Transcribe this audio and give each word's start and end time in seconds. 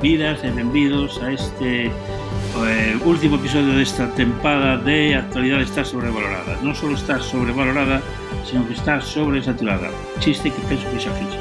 bienvenidas, 0.00 0.42
bienvenidos 0.42 1.20
a 1.22 1.32
este 1.32 1.86
eh, 1.86 2.98
último 3.04 3.36
episodio 3.36 3.74
de 3.74 3.82
esta 3.82 4.08
temporada 4.14 4.76
de 4.76 5.16
Actualidad 5.16 5.60
está 5.60 5.84
sobrevalorada. 5.84 6.56
No 6.62 6.74
solo 6.74 6.94
está 6.94 7.20
sobrevalorada, 7.20 8.00
sino 8.44 8.66
que 8.66 8.74
está 8.74 9.00
sobresaturada. 9.00 9.90
Chiste 10.20 10.52
que 10.52 10.60
pienso 10.62 10.88
que 10.92 11.00
se 11.00 11.08
afiche. 11.08 11.38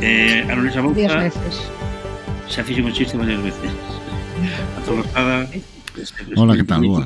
Eh, 0.00 0.46
Anonisa 0.50 0.80
Bauta 0.80 1.30
se 2.48 2.60
afiche 2.60 2.82
con 2.82 2.92
chiste 2.92 3.16
varias 3.16 3.42
veces. 3.42 3.70
Hola, 6.36 6.56
¿qué 6.56 6.64
tal? 6.64 6.84
Eh, 6.84 7.00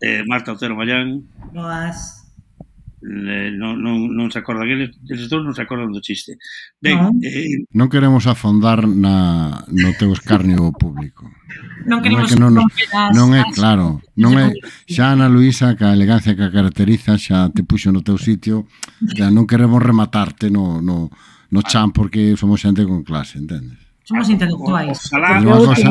eh, 0.00 0.24
Marta 0.26 0.52
Otero 0.52 0.76
Mayán. 0.76 1.24
non, 3.02 3.82
non, 3.82 4.14
non 4.14 4.30
se 4.30 4.38
acordan 4.38 4.70
eles, 4.70 4.94
eles 5.10 5.26
dous 5.26 5.42
non 5.42 5.54
se 5.54 5.66
acordan 5.66 5.90
do 5.90 5.98
chiste 5.98 6.38
ben, 6.78 6.98
non. 7.02 7.18
Eh, 7.18 7.66
non 7.74 7.90
queremos 7.90 8.30
afondar 8.30 8.86
na, 8.86 9.66
no 9.74 9.90
teu 9.98 10.14
escarnio 10.14 10.70
público 10.70 11.26
non 11.82 11.98
queremos 11.98 12.30
non 12.38 12.62
é, 12.62 12.70
que 12.70 12.86
non, 12.94 13.10
non 13.10 13.28
é 13.34 13.42
claro 13.50 13.98
non 14.14 14.38
é, 14.38 14.54
xa 14.86 15.18
Ana 15.18 15.26
Luisa 15.26 15.74
que 15.74 15.82
a 15.82 15.94
elegancia 15.98 16.38
que 16.38 16.46
a 16.46 16.54
caracteriza 16.54 17.18
xa 17.18 17.50
te 17.50 17.66
puxo 17.66 17.90
no 17.90 18.06
teu 18.06 18.14
sitio 18.14 18.70
xa 19.18 19.34
non 19.34 19.50
queremos 19.50 19.82
rematarte 19.82 20.46
no, 20.46 20.78
no, 20.78 21.10
no 21.50 21.60
chan 21.66 21.90
porque 21.90 22.38
somos 22.38 22.62
xente 22.62 22.86
con 22.86 23.02
clase, 23.02 23.42
entendes? 23.42 23.82
somos 24.02 24.28
intelectuais. 24.28 24.98
Ojalá. 25.08 25.40
Unha 25.40 25.58
cosa, 25.62 25.88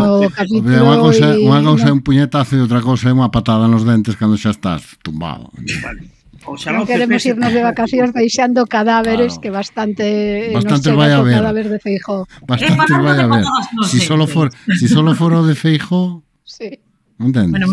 unha 0.59 0.95
cousa, 0.99 1.27
unha 1.39 1.89
é 1.89 1.91
un 1.91 2.03
puñetazo 2.03 2.59
e 2.59 2.63
outra 2.63 2.83
cousa 2.83 3.09
é 3.09 3.13
unha 3.15 3.31
patada 3.31 3.71
nos 3.71 3.83
dentes 3.87 4.15
cando 4.19 4.35
xa 4.37 4.51
estás 4.51 4.99
tumbado. 5.01 5.49
Vale. 5.81 6.20
Oxalá 6.51 6.83
non 6.83 6.89
queremos 6.89 7.23
irnos 7.23 7.51
de 7.55 7.61
vacacións 7.63 8.11
deixando 8.11 8.67
cadáveres 8.67 9.37
claro. 9.37 9.41
que 9.41 9.49
bastante 9.49 10.05
eh, 10.51 10.55
bastante 10.55 10.91
vai 10.91 11.11
a 11.15 11.23
ver. 11.23 11.39
Cadáver 11.39 11.67
de 11.71 11.79
Feijó. 11.79 12.27
Bastante 12.43 12.93
eh, 12.93 12.99
vai 12.99 13.17
a 13.19 13.27
ver. 13.27 13.45
Si 13.87 14.03
solo 14.03 14.27
for, 14.27 14.51
si 14.75 14.91
solo 14.91 15.15
foro 15.15 15.47
de 15.47 15.55
Feijó. 15.55 16.23
Sí. 16.43 16.75
Entendes? 17.19 17.63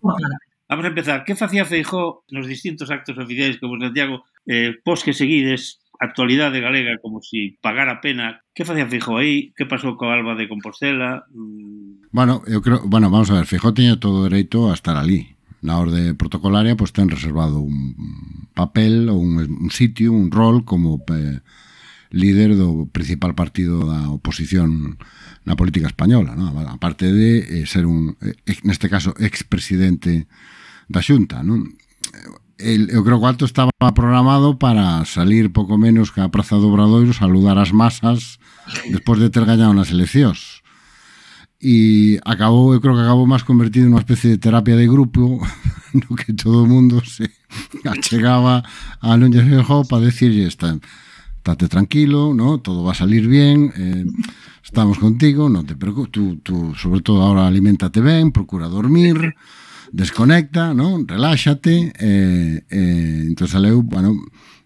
Bueno, 0.00 0.26
Vamos 0.68 0.84
a 0.84 0.88
empezar. 0.88 1.24
Que 1.24 1.34
facía 1.34 1.64
Feijó 1.64 2.24
nos 2.28 2.46
distintos 2.46 2.90
actos 2.90 3.16
oficiais 3.16 3.56
como 3.56 3.80
Santiago, 3.80 4.24
eh, 4.44 4.76
pos 4.84 5.02
que 5.02 5.16
seguides 5.16 5.80
actualidade 5.98 6.60
galega 6.60 7.00
como 7.00 7.22
se 7.22 7.28
si 7.30 7.58
pagara 7.62 8.00
pena. 8.00 8.44
Que 8.52 8.68
facía 8.68 8.86
Feijó 8.86 9.16
aí? 9.16 9.56
Que 9.56 9.64
pasou 9.64 9.96
co 9.96 10.12
Alba 10.12 10.36
de 10.36 10.44
Compostela? 10.44 11.24
Mm. 11.32 12.12
Bueno, 12.12 12.44
eu 12.44 12.60
creo, 12.60 12.84
bueno, 12.84 13.08
vamos 13.08 13.32
a 13.32 13.40
ver, 13.40 13.48
Feijó 13.48 13.72
tiña 13.72 13.96
todo 13.96 14.28
dereito 14.28 14.68
a 14.68 14.76
estar 14.76 14.96
ali 14.96 15.37
na 15.62 15.78
orde 15.78 16.14
protocolaria 16.14 16.78
pois 16.78 16.94
ten 16.94 17.10
reservado 17.10 17.58
un 17.58 17.94
papel 18.54 19.10
ou 19.10 19.18
un, 19.18 19.42
un 19.42 19.70
sitio, 19.70 20.14
un 20.14 20.30
rol 20.30 20.62
como 20.62 21.02
eh, 21.10 21.42
líder 22.10 22.56
do 22.56 22.86
principal 22.88 23.34
partido 23.34 23.84
da 23.84 24.08
oposición 24.08 24.96
na 25.44 25.56
política 25.56 25.88
española, 25.88 26.36
non? 26.36 26.52
aparte 26.68 27.08
de 27.08 27.64
eh, 27.64 27.66
ser 27.66 27.88
un, 27.88 28.16
eh, 28.20 28.36
neste 28.64 28.88
caso, 28.92 29.16
expresidente 29.18 30.28
da 30.88 31.00
xunta. 31.00 31.40
Non? 31.44 31.76
El, 32.58 32.90
eu 32.90 33.06
creo 33.06 33.22
que 33.22 33.44
o 33.44 33.48
estaba 33.48 33.70
programado 33.94 34.58
para 34.58 35.06
salir 35.06 35.54
pouco 35.54 35.78
menos 35.78 36.10
que 36.10 36.20
a 36.20 36.32
Praza 36.32 36.58
do 36.58 36.68
Obradoiro, 36.68 37.14
saludar 37.14 37.56
as 37.56 37.70
masas 37.70 38.42
despois 38.92 39.22
de 39.22 39.30
ter 39.30 39.46
gañado 39.46 39.72
nas 39.72 39.94
eleccións 39.94 40.57
e 41.60 42.20
acabou, 42.24 42.72
eu 42.72 42.80
creo 42.80 42.94
que 42.94 43.02
acabou 43.02 43.26
máis 43.26 43.42
convertido 43.42 43.90
nunha 43.90 44.04
especie 44.04 44.30
de 44.30 44.38
terapia 44.38 44.76
de 44.78 44.86
grupo 44.86 45.42
no 45.94 46.14
que 46.14 46.32
todo 46.32 46.62
o 46.62 46.70
mundo 46.70 47.02
se 47.04 47.26
achegaba 47.84 48.62
a 49.00 49.16
Núñez 49.16 49.42
Fejo 49.42 49.82
para 49.84 50.06
decirlle 50.06 50.46
está, 50.46 50.78
estate 51.38 51.68
tranquilo, 51.68 52.34
¿no? 52.34 52.58
todo 52.58 52.84
va 52.84 52.92
a 52.92 52.94
salir 52.94 53.26
bien, 53.26 53.72
eh, 53.76 54.04
estamos 54.62 54.98
contigo, 54.98 55.48
non 55.48 55.64
te 55.64 55.74
preocupes, 55.74 56.12
tú, 56.12 56.38
tú 56.44 56.76
sobre 56.76 57.00
todo 57.00 57.24
ahora 57.24 57.48
alimentate 57.48 58.04
ben, 58.04 58.30
procura 58.30 58.68
dormir, 58.68 59.34
desconecta, 59.90 60.74
¿no? 60.74 61.00
reláxate, 61.02 61.90
eh, 61.98 62.62
eh, 62.68 63.24
entón 63.26 63.48
saleu, 63.48 63.80
bueno, 63.82 64.14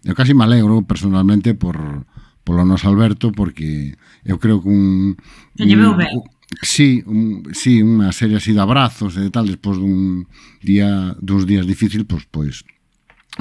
eu 0.03 0.13
casi 0.13 0.35
me 0.35 0.43
alegro 0.43 0.83
personalmente 0.83 1.55
por, 1.55 2.05
polo 2.43 2.65
nos 2.65 2.83
Alberto, 2.83 3.31
porque 3.31 3.95
eu 4.25 4.37
creo 4.37 4.61
que 4.61 4.67
un... 4.67 5.15
Que 5.55 5.65
lleveu 5.65 5.95
ben. 5.95 6.11
Un, 6.11 6.23
Sí, 6.61 7.03
un, 7.07 7.47
sí, 7.55 7.81
unha 7.81 8.11
serie 8.11 8.37
así 8.37 8.53
de 8.53 8.61
abrazos 8.61 9.17
e 9.17 9.25
de 9.25 9.31
tal, 9.33 9.49
despois 9.49 9.79
dun 9.79 10.27
día, 10.61 11.15
duns 11.23 11.47
días 11.47 11.65
difícil, 11.65 12.05
pois, 12.05 12.27
pois, 12.29 12.67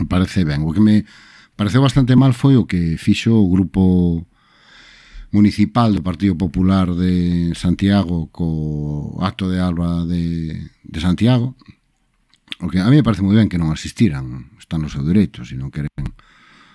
parece 0.09 0.47
ben. 0.47 0.65
O 0.65 0.73
que 0.73 0.81
me 0.81 1.05
pareceu 1.59 1.83
bastante 1.83 2.17
mal 2.17 2.33
foi 2.33 2.57
o 2.57 2.65
que 2.65 2.97
fixo 2.97 3.35
o 3.35 3.51
grupo 3.51 4.25
municipal 5.33 5.93
do 5.93 6.05
Partido 6.05 6.37
Popular 6.37 6.93
de 6.93 7.57
Santiago 7.57 8.29
co 8.29 9.17
acto 9.25 9.49
de 9.49 9.59
alba 9.59 10.05
de, 10.05 10.57
de 10.85 10.99
Santiago, 11.01 11.57
o 12.61 12.69
que 12.69 12.79
a 12.79 12.89
mí 12.89 13.01
me 13.01 13.07
parece 13.07 13.25
moi 13.25 13.35
ben 13.35 13.49
que 13.49 13.59
non 13.59 13.73
asistiran, 13.73 14.53
están 14.61 14.85
no 14.85 14.93
seu 14.93 15.03
dereito, 15.03 15.43
se 15.43 15.57
non 15.57 15.73
queren 15.73 15.91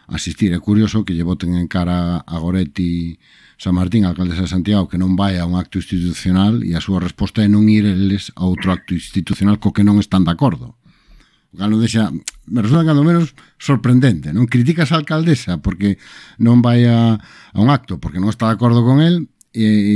asistir. 0.07 0.55
É 0.55 0.59
curioso 0.59 1.03
que 1.03 1.13
lle 1.13 1.27
voten 1.27 1.55
en 1.59 1.67
cara 1.67 2.23
a 2.23 2.35
Goretti 2.39 3.19
San 3.57 3.75
Martín, 3.75 4.05
alcaldesa 4.05 4.47
de 4.47 4.53
Santiago, 4.53 4.87
que 4.87 4.97
non 4.97 5.19
vai 5.19 5.35
a 5.37 5.45
un 5.45 5.59
acto 5.59 5.77
institucional 5.81 6.63
e 6.63 6.77
a 6.77 6.81
súa 6.81 7.03
resposta 7.03 7.43
é 7.43 7.49
non 7.51 7.67
ir 7.67 7.83
eles 7.83 8.31
a 8.39 8.47
outro 8.47 8.71
acto 8.71 8.95
institucional 8.95 9.59
co 9.59 9.75
que 9.75 9.83
non 9.83 9.99
están 9.99 10.23
de 10.23 10.31
acordo. 10.31 10.79
O 11.51 11.55
cal 11.59 11.73
non 11.73 11.83
deixa, 11.83 12.07
me 12.47 12.59
resulta 12.63 12.87
cando 12.87 13.03
menos 13.03 13.35
sorprendente, 13.59 14.31
non 14.31 14.47
criticas 14.47 14.93
a 14.93 14.99
alcaldesa 15.01 15.59
porque 15.59 15.99
non 16.39 16.63
vai 16.63 16.87
a, 16.87 17.19
a 17.19 17.57
un 17.59 17.67
acto 17.73 17.99
porque 17.99 18.21
non 18.21 18.31
está 18.31 18.47
de 18.47 18.55
acordo 18.55 18.85
con 18.85 19.03
el 19.03 19.27
e, 19.51 19.65
e 19.65 19.95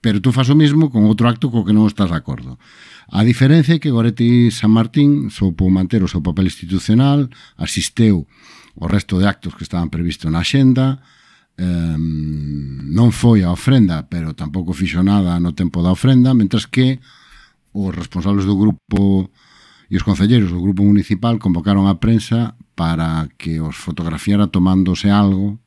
pero 0.00 0.24
tú 0.24 0.32
fas 0.32 0.48
o 0.48 0.56
mesmo 0.56 0.88
con 0.88 1.04
outro 1.04 1.28
acto 1.28 1.52
co 1.52 1.66
que 1.66 1.76
non 1.76 1.84
estás 1.84 2.08
de 2.08 2.16
acordo. 2.16 2.56
A 3.12 3.26
diferencia 3.26 3.76
é 3.76 3.82
que 3.82 3.92
Goretti 3.92 4.48
San 4.48 4.72
Martín 4.72 5.28
soupo 5.28 5.68
manter 5.68 6.00
o 6.00 6.08
seu 6.08 6.24
papel 6.24 6.48
institucional, 6.48 7.28
asisteu 7.58 8.24
o 8.76 8.86
resto 8.86 9.18
de 9.18 9.26
actos 9.26 9.54
que 9.54 9.64
estaban 9.64 9.90
previstos 9.90 10.30
na 10.30 10.44
xenda, 10.44 11.02
eh, 11.58 11.96
non 11.96 13.10
foi 13.10 13.42
a 13.42 13.50
ofrenda, 13.50 14.06
pero 14.06 14.36
tampouco 14.36 14.76
fixo 14.76 15.02
nada 15.02 15.38
no 15.42 15.52
tempo 15.56 15.82
da 15.82 15.94
ofrenda, 15.94 16.36
mentras 16.36 16.68
que 16.68 17.02
os 17.74 17.94
responsables 17.94 18.46
do 18.46 18.58
grupo 18.58 19.30
e 19.90 19.98
os 19.98 20.06
concelleiros 20.06 20.54
do 20.54 20.62
grupo 20.62 20.86
municipal 20.86 21.38
convocaron 21.42 21.90
a 21.90 21.98
prensa 21.98 22.54
para 22.78 23.26
que 23.34 23.58
os 23.58 23.74
fotografiara 23.74 24.46
tomándose 24.46 25.10
algo 25.10 25.58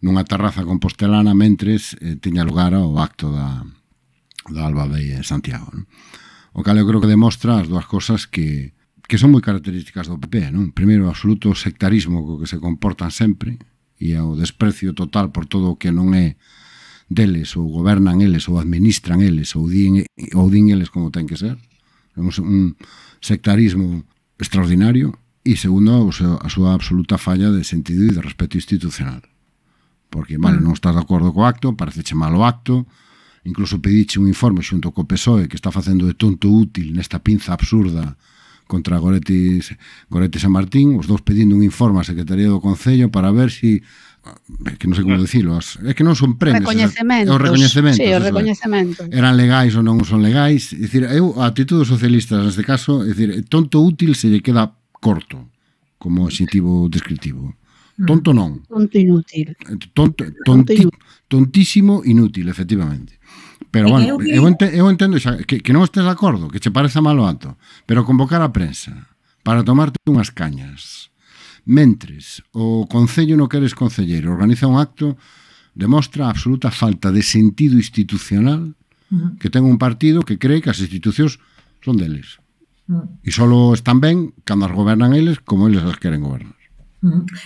nunha 0.00 0.24
terraza 0.24 0.64
compostelana 0.64 1.36
mentres 1.36 1.96
eh, 2.00 2.16
tiña 2.16 2.44
lugar 2.44 2.72
o 2.72 2.96
acto 2.96 3.32
da, 3.32 3.64
da 4.48 4.64
Alba 4.64 4.88
de 4.88 5.20
Santiago. 5.24 5.68
Non? 5.72 5.84
O 6.56 6.64
cal 6.66 6.76
eu 6.80 6.88
creo 6.88 6.98
que 6.98 7.10
demostra 7.10 7.60
as 7.60 7.68
dúas 7.68 7.86
cosas 7.86 8.26
que, 8.26 8.74
que 9.10 9.18
son 9.18 9.34
moi 9.34 9.42
características 9.42 10.06
do 10.06 10.22
PP, 10.22 10.54
non? 10.54 10.70
Primeiro, 10.70 11.10
o 11.10 11.10
absoluto 11.10 11.50
sectarismo 11.58 12.22
co 12.22 12.38
que 12.38 12.46
se 12.46 12.62
comportan 12.62 13.10
sempre 13.10 13.58
e 13.98 14.14
o 14.14 14.38
desprecio 14.38 14.94
total 14.94 15.34
por 15.34 15.50
todo 15.50 15.74
o 15.74 15.78
que 15.82 15.90
non 15.90 16.14
é 16.14 16.38
deles 17.10 17.58
ou 17.58 17.66
gobernan 17.66 18.22
eles 18.22 18.46
ou 18.46 18.62
administran 18.62 19.18
eles 19.18 19.58
ou 19.58 19.66
din, 19.66 20.06
ou 20.38 20.46
din 20.46 20.70
eles 20.70 20.94
como 20.94 21.10
ten 21.10 21.26
que 21.26 21.34
ser. 21.34 21.58
Temos 22.14 22.38
un 22.38 22.78
sectarismo 23.18 24.06
extraordinario 24.38 25.18
e 25.42 25.58
segundo, 25.58 26.06
a 26.14 26.46
súa 26.46 26.70
absoluta 26.70 27.18
falla 27.18 27.50
de 27.50 27.66
sentido 27.66 28.06
e 28.06 28.14
de 28.14 28.22
respeto 28.22 28.62
institucional. 28.62 29.26
Porque, 30.06 30.38
vale, 30.38 30.62
mm. 30.62 30.70
non 30.70 30.78
estás 30.78 30.94
de 30.94 31.02
acordo 31.02 31.34
co 31.34 31.50
acto, 31.50 31.74
pareceche 31.74 32.14
malo 32.14 32.46
acto, 32.46 32.86
incluso 33.42 33.82
pediche 33.82 34.22
un 34.22 34.30
informe 34.30 34.62
xunto 34.62 34.94
co 34.94 35.02
PSOE 35.02 35.50
que 35.50 35.58
está 35.58 35.74
facendo 35.74 36.06
de 36.06 36.14
tonto 36.14 36.46
útil 36.46 36.94
nesta 36.94 37.18
pinza 37.18 37.50
absurda 37.58 38.14
contra 38.70 39.02
Goretis, 39.02 39.74
Goretis 40.06 40.46
San 40.46 40.54
Martín, 40.54 40.94
os 40.94 41.10
dous 41.10 41.26
pedindo 41.26 41.58
un 41.58 41.66
informe 41.66 41.98
á 41.98 42.06
Secretaría 42.06 42.46
do 42.46 42.62
Concello 42.62 43.10
para 43.10 43.34
ver 43.34 43.50
se 43.50 43.82
si 43.82 43.82
é 44.66 44.76
que 44.76 44.86
non 44.86 44.94
sei 44.94 45.04
como 45.08 45.16
ah. 45.16 45.24
dicilo, 45.24 45.56
as, 45.56 45.80
é 45.80 45.96
que 45.96 46.04
non 46.04 46.12
son 46.12 46.36
premios, 46.36 46.68
recoñecementos, 46.68 47.32
os 47.32 47.40
recoñecementos, 47.40 47.98
sí, 47.98 48.12
os 48.12 48.20
recoñecementos. 48.20 49.04
eran 49.08 49.32
legais 49.32 49.72
ou 49.72 49.82
non 49.82 49.96
son 50.04 50.20
legais, 50.20 50.76
é 50.76 50.84
dicir, 50.84 51.08
eu 51.08 51.32
a 51.40 51.48
actitude 51.48 51.88
socialista 51.88 52.36
neste 52.36 52.60
caso, 52.60 53.00
é 53.00 53.10
dicir, 53.16 53.32
tonto 53.48 53.80
útil 53.80 54.12
se 54.12 54.28
lle 54.28 54.44
queda 54.44 54.76
corto 55.00 55.48
como 55.96 56.28
adxetivo 56.28 56.92
descriptivo. 56.92 57.56
Mm. 57.96 58.06
Tonto 58.08 58.30
non. 58.36 58.60
Tonto 58.68 58.96
inútil. 59.00 59.56
Tonto, 59.96 60.24
tonti, 60.44 60.84
tontísimo 61.28 62.04
inútil, 62.04 62.48
efectivamente. 62.52 63.16
Pero 63.70 63.88
bueno, 63.88 64.06
eu, 64.06 64.18
eu, 64.22 64.48
ente, 64.48 64.66
eu 64.74 64.90
entendo 64.90 65.18
xa, 65.22 65.38
que, 65.46 65.62
que 65.62 65.72
non 65.72 65.86
estés 65.86 66.02
de 66.02 66.10
acordo, 66.10 66.50
que 66.50 66.58
che 66.58 66.74
pareza 66.74 66.98
malo 66.98 67.22
ato, 67.26 67.54
pero 67.86 68.02
convocar 68.02 68.42
a 68.42 68.50
prensa 68.50 69.06
para 69.46 69.62
tomarte 69.62 69.98
unhas 70.10 70.34
cañas. 70.34 71.14
Mentres 71.62 72.42
o 72.50 72.90
Concello 72.90 73.38
no 73.38 73.46
queres 73.46 73.78
concelleiro 73.78 74.34
organiza 74.34 74.66
un 74.66 74.80
acto 74.80 75.14
demostra 75.74 76.26
a 76.26 76.34
absoluta 76.34 76.74
falta 76.74 77.12
de 77.14 77.22
sentido 77.22 77.78
institucional 77.78 78.74
que 79.38 79.50
ten 79.50 79.66
un 79.66 79.78
partido 79.78 80.22
que 80.22 80.38
cree 80.38 80.62
que 80.62 80.70
as 80.70 80.82
institucións 80.82 81.38
son 81.82 81.98
deles. 81.98 82.38
E 83.22 83.30
só 83.30 83.46
están 83.74 84.02
ben 84.02 84.34
cando 84.42 84.66
as 84.66 84.74
gobernan 84.74 85.14
eles 85.14 85.38
como 85.42 85.70
eles 85.70 85.82
as 85.86 85.98
queren 85.98 86.22
gobernar. 86.26 86.58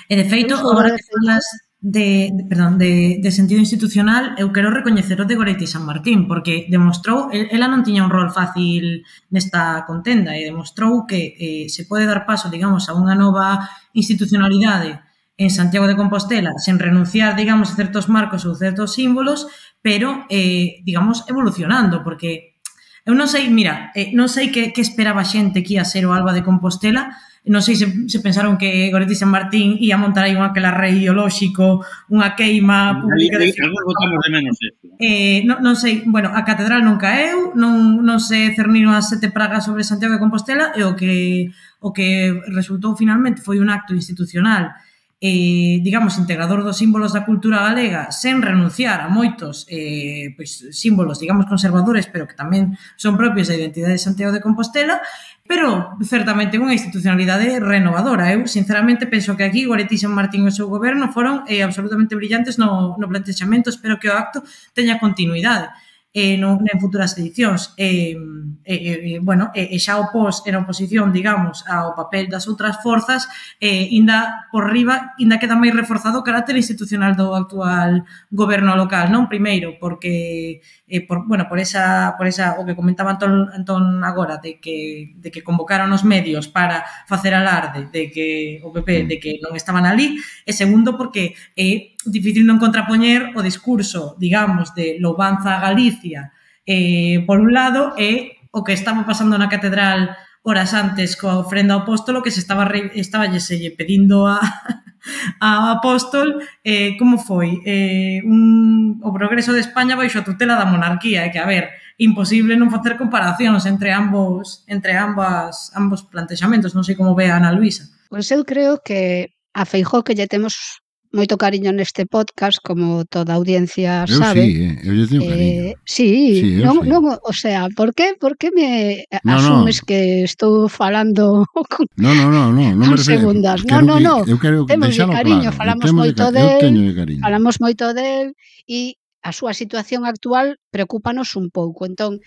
E 0.09 0.15
de 0.17 0.25
feito, 0.25 0.57
agora 0.57 0.93
que 0.93 1.05
falas 1.05 1.45
de, 1.85 2.31
de 2.33 2.45
perdón, 2.49 2.79
de, 2.79 3.21
de, 3.21 3.31
sentido 3.31 3.61
institucional, 3.61 4.33
eu 4.41 4.49
quero 4.57 4.73
recoñecer 4.73 5.21
o 5.21 5.29
de 5.29 5.37
Goretti 5.37 5.69
San 5.69 5.85
Martín, 5.85 6.25
porque 6.25 6.65
demostrou, 6.73 7.29
ela 7.29 7.69
non 7.69 7.85
tiña 7.85 8.09
un 8.09 8.09
rol 8.09 8.33
fácil 8.33 9.05
nesta 9.29 9.85
contenda 9.85 10.33
e 10.33 10.49
demostrou 10.49 11.05
que 11.05 11.37
eh, 11.37 11.69
se 11.69 11.85
pode 11.85 12.09
dar 12.09 12.25
paso, 12.25 12.49
digamos, 12.49 12.89
a 12.89 12.97
unha 12.97 13.13
nova 13.13 13.69
institucionalidade 13.93 15.05
en 15.37 15.53
Santiago 15.53 15.85
de 15.85 15.93
Compostela 16.01 16.57
sen 16.57 16.81
renunciar, 16.81 17.37
digamos, 17.37 17.69
a 17.69 17.77
certos 17.77 18.09
marcos 18.09 18.49
ou 18.49 18.57
certos 18.57 18.97
símbolos, 18.97 19.45
pero, 19.85 20.25
eh, 20.33 20.81
digamos, 20.89 21.29
evolucionando, 21.29 22.01
porque 22.01 22.57
eu 23.05 23.13
non 23.13 23.29
sei, 23.29 23.53
mira, 23.53 23.93
eh, 23.93 24.09
non 24.17 24.33
sei 24.33 24.49
que, 24.49 24.73
que 24.73 24.81
esperaba 24.81 25.21
xente 25.21 25.61
que 25.61 25.77
ia 25.77 25.85
ser 25.85 26.09
o 26.09 26.17
Alba 26.17 26.33
de 26.33 26.41
Compostela, 26.41 27.13
non 27.45 27.61
sei 27.61 27.77
se, 27.77 27.85
se 28.09 28.19
pensaron 28.25 28.57
que 28.57 28.89
Goretti 28.89 29.13
San 29.13 29.29
Martín 29.29 29.77
ia 29.77 30.01
montar 30.01 30.25
aí 30.25 30.33
un 30.33 30.41
aquelarre 30.41 30.97
ideolóxico, 30.97 31.85
unha 32.09 32.33
queima 32.33 32.97
pública 32.97 33.37
de... 33.37 33.53
Algúns 33.53 33.85
votamos 33.85 34.19
de 34.25 34.31
menos 34.33 34.57
eso. 34.57 34.89
Eh, 34.97 35.45
non, 35.45 35.61
non 35.61 35.77
sei, 35.77 36.09
bueno, 36.09 36.33
a 36.33 36.41
catedral 36.41 36.81
non 36.81 36.97
caeu, 36.97 37.53
non, 37.53 38.01
non 38.01 38.17
se 38.17 38.57
cerniron 38.57 38.97
as 38.97 39.13
sete 39.13 39.29
pragas 39.29 39.69
sobre 39.69 39.85
Santiago 39.85 40.17
de 40.17 40.25
Compostela 40.25 40.73
e 40.73 40.89
o 40.89 40.97
que 40.97 41.53
o 41.85 41.93
que 41.93 42.33
resultou 42.49 42.97
finalmente 42.97 43.45
foi 43.45 43.61
un 43.61 43.69
acto 43.69 43.93
institucional 43.93 44.73
eh, 45.21 45.81
digamos, 45.83 46.19
integrador 46.19 46.65
dos 46.65 46.77
símbolos 46.77 47.15
da 47.15 47.25
cultura 47.25 47.63
galega 47.63 48.11
sen 48.11 48.43
renunciar 48.43 49.01
a 49.01 49.09
moitos 49.09 49.65
eh, 49.71 50.35
pois, 50.37 50.69
símbolos, 50.75 51.23
digamos, 51.23 51.47
conservadores, 51.47 52.11
pero 52.11 52.27
que 52.27 52.37
tamén 52.37 52.75
son 52.99 53.17
propios 53.17 53.49
da 53.49 53.57
identidade 53.57 53.97
de 53.97 54.03
Santiago 54.03 54.35
de 54.35 54.43
Compostela, 54.43 55.01
pero 55.47 55.97
certamente 56.05 56.59
unha 56.59 56.75
institucionalidade 56.75 57.61
renovadora. 57.61 58.33
Eu, 58.33 58.45
sinceramente, 58.49 59.07
penso 59.07 59.37
que 59.39 59.45
aquí 59.47 59.65
Goretti 59.69 59.97
San 60.01 60.13
Martín 60.13 60.45
e 60.45 60.51
o 60.51 60.57
seu 60.57 60.67
goberno 60.67 61.13
foron 61.13 61.45
eh, 61.47 61.63
absolutamente 61.63 62.19
brillantes 62.19 62.59
no, 62.59 62.99
no 62.99 63.07
plantexamento, 63.09 63.71
espero 63.71 64.01
que 64.01 64.11
o 64.11 64.17
acto 64.17 64.43
teña 64.75 64.99
continuidade 64.99 65.71
eh, 66.15 66.39
non, 66.39 66.63
en 66.63 66.79
futuras 66.79 67.19
edicións. 67.19 67.75
E, 67.75 68.15
eh, 68.63 69.19
eh, 69.19 69.19
bueno, 69.19 69.51
e, 69.51 69.75
eh, 69.75 69.81
xa 69.83 69.99
o 69.99 70.15
pos 70.15 70.47
en 70.47 70.55
oposición, 70.55 71.11
digamos, 71.11 71.67
ao 71.67 71.99
papel 71.99 72.31
das 72.31 72.47
outras 72.47 72.79
forzas, 72.87 73.27
eh, 73.59 73.91
inda 73.91 74.47
por 74.55 74.71
riba, 74.71 75.19
inda 75.19 75.43
queda 75.43 75.59
máis 75.59 75.75
reforzado 75.75 76.23
o 76.23 76.27
carácter 76.27 76.55
institucional 76.55 77.19
do 77.19 77.35
actual 77.35 78.07
goberno 78.31 78.79
local, 78.79 79.11
non? 79.11 79.27
Primeiro, 79.27 79.75
porque 79.83 80.63
eh, 80.87 81.03
por, 81.03 81.27
bueno, 81.27 81.51
por 81.51 81.59
esa, 81.59 82.15
por 82.17 82.31
esa 82.31 82.57
o 82.61 82.65
que 82.65 82.79
comentaba 82.79 83.11
Antón, 83.11 83.51
Antón 83.51 84.05
agora 84.07 84.39
de 84.39 84.63
que, 84.63 85.19
de 85.19 85.29
que 85.35 85.43
convocaron 85.43 85.91
os 85.91 86.07
medios 86.07 86.47
para 86.47 86.87
facer 87.11 87.35
alarde 87.35 87.91
de 87.91 88.11
que 88.15 88.61
o 88.63 88.71
PP 88.71 89.11
de 89.11 89.17
que 89.19 89.43
non 89.43 89.59
estaban 89.59 89.83
ali 89.83 90.15
e 90.47 90.53
segundo 90.55 90.95
porque 90.95 91.35
eh, 91.59 91.94
difícil 92.09 92.45
non 92.45 92.61
contrapoñer 92.61 93.33
o 93.37 93.41
discurso, 93.41 94.17
digamos, 94.21 94.73
de 94.77 95.01
louvanza 95.01 95.57
a 95.57 95.63
Galicia, 95.65 96.33
eh, 96.65 97.25
por 97.29 97.41
un 97.41 97.53
lado, 97.53 97.93
e 97.97 98.41
o 98.55 98.63
que 98.63 98.73
estaba 98.73 99.05
pasando 99.05 99.37
na 99.37 99.51
catedral 99.51 100.15
horas 100.45 100.77
antes 100.77 101.17
coa 101.17 101.41
ofrenda 101.41 101.73
ao 101.73 101.89
apóstolo 101.89 102.21
que 102.21 102.31
se 102.31 102.45
estaba, 102.45 102.69
estaba 102.95 103.27
selle 103.41 103.73
eh, 103.73 103.77
pedindo 103.77 104.29
a, 104.29 104.39
a 105.41 105.73
apóstol 105.73 106.45
eh, 106.63 106.97
como 107.01 107.17
foi? 107.17 107.65
Eh, 107.65 108.21
un, 108.23 109.01
o 109.01 109.11
progreso 109.11 109.57
de 109.57 109.65
España 109.65 109.97
baixo 109.97 110.21
a 110.21 110.27
tutela 110.29 110.61
da 110.61 110.69
monarquía 110.69 111.25
e 111.25 111.33
que, 111.33 111.41
a 111.41 111.49
ver, 111.49 111.73
imposible 111.97 112.61
non 112.61 112.69
facer 112.69 113.01
comparacións 113.01 113.65
entre 113.65 113.97
ambos 113.97 114.69
entre 114.69 115.01
ambas 115.01 115.73
ambos 115.73 116.05
plantexamentos 116.05 116.77
non 116.77 116.85
sei 116.85 116.93
como 116.93 117.17
ve 117.17 117.33
a 117.33 117.41
Ana 117.41 117.55
Luisa. 117.57 117.89
Pois 118.13 118.29
eu 118.29 118.45
creo 118.45 118.85
que 118.85 119.33
a 119.57 119.65
Feijó 119.65 120.05
que 120.05 120.13
lle 120.13 120.29
temos 120.29 120.84
moito 121.15 121.39
cariño 121.39 121.71
neste 121.71 122.11
podcast, 122.11 122.59
como 122.59 123.07
toda 123.07 123.33
a 123.33 123.39
audiencia 123.39 124.03
eu 124.05 124.19
sabe. 124.19 124.43
Sí, 124.43 124.51
eh? 124.67 124.75
eu 124.83 124.93
lle 124.99 125.07
teño 125.07 125.23
cariño. 125.31 125.61
Eh, 125.71 125.75
sí, 125.87 126.11
sí 126.43 126.49
non, 126.59 126.83
sí. 126.83 126.91
non, 126.91 127.03
o 127.07 127.33
sea, 127.33 127.71
por 127.71 127.95
que, 127.95 128.19
por 128.19 128.35
que 128.35 128.51
me 128.51 129.07
no, 129.23 129.39
asumes 129.39 129.79
no. 129.81 129.87
que 129.87 130.27
estou 130.27 130.67
falando 130.67 131.47
con 131.73 131.87
No, 131.95 132.11
no, 132.19 132.27
no, 132.29 132.51
no, 132.51 132.67
non 132.75 132.87
me 132.91 132.99
refiro. 132.99 133.23
Segundas. 133.23 133.63
No, 133.63 133.79
no, 133.81 134.03
no. 134.03 134.27
Eu 134.27 134.43
quero 134.43 134.67
temos 134.67 134.91
deixalo 134.91 135.15
cariño, 135.15 135.55
claro. 135.55 135.61
falamos 135.63 135.89
moito 135.95 136.35
de, 136.35 136.45
del, 136.59 136.93
de 136.99 137.23
falamos 137.23 137.55
moito 137.63 137.95
del 137.95 138.35
e 138.67 138.99
a 139.23 139.31
súa 139.31 139.55
situación 139.55 140.03
actual 140.05 140.59
preocúpanos 140.75 141.39
un 141.39 141.55
pouco. 141.55 141.87
Entón, 141.87 142.19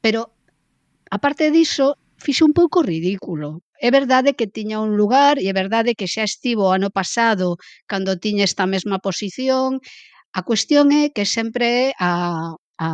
pero 0.00 0.32
aparte 1.12 1.52
diso, 1.52 2.00
fixe 2.16 2.42
un 2.42 2.56
pouco 2.56 2.80
ridículo 2.80 3.60
É 3.86 3.90
verdade 3.98 4.36
que 4.38 4.52
tiña 4.56 4.84
un 4.86 4.92
lugar 5.00 5.34
e 5.42 5.48
é 5.52 5.54
verdade 5.62 5.96
que 5.98 6.10
xa 6.12 6.24
estivo 6.30 6.62
o 6.68 6.74
ano 6.78 6.90
pasado 6.98 7.46
cando 7.90 8.20
tiña 8.24 8.44
esta 8.50 8.66
mesma 8.74 8.96
posición. 9.06 9.68
A 10.38 10.40
cuestión 10.48 10.86
é 11.02 11.04
que 11.14 11.24
sempre 11.36 11.66
é 11.84 11.86
a, 12.10 12.12
a, 12.84 12.88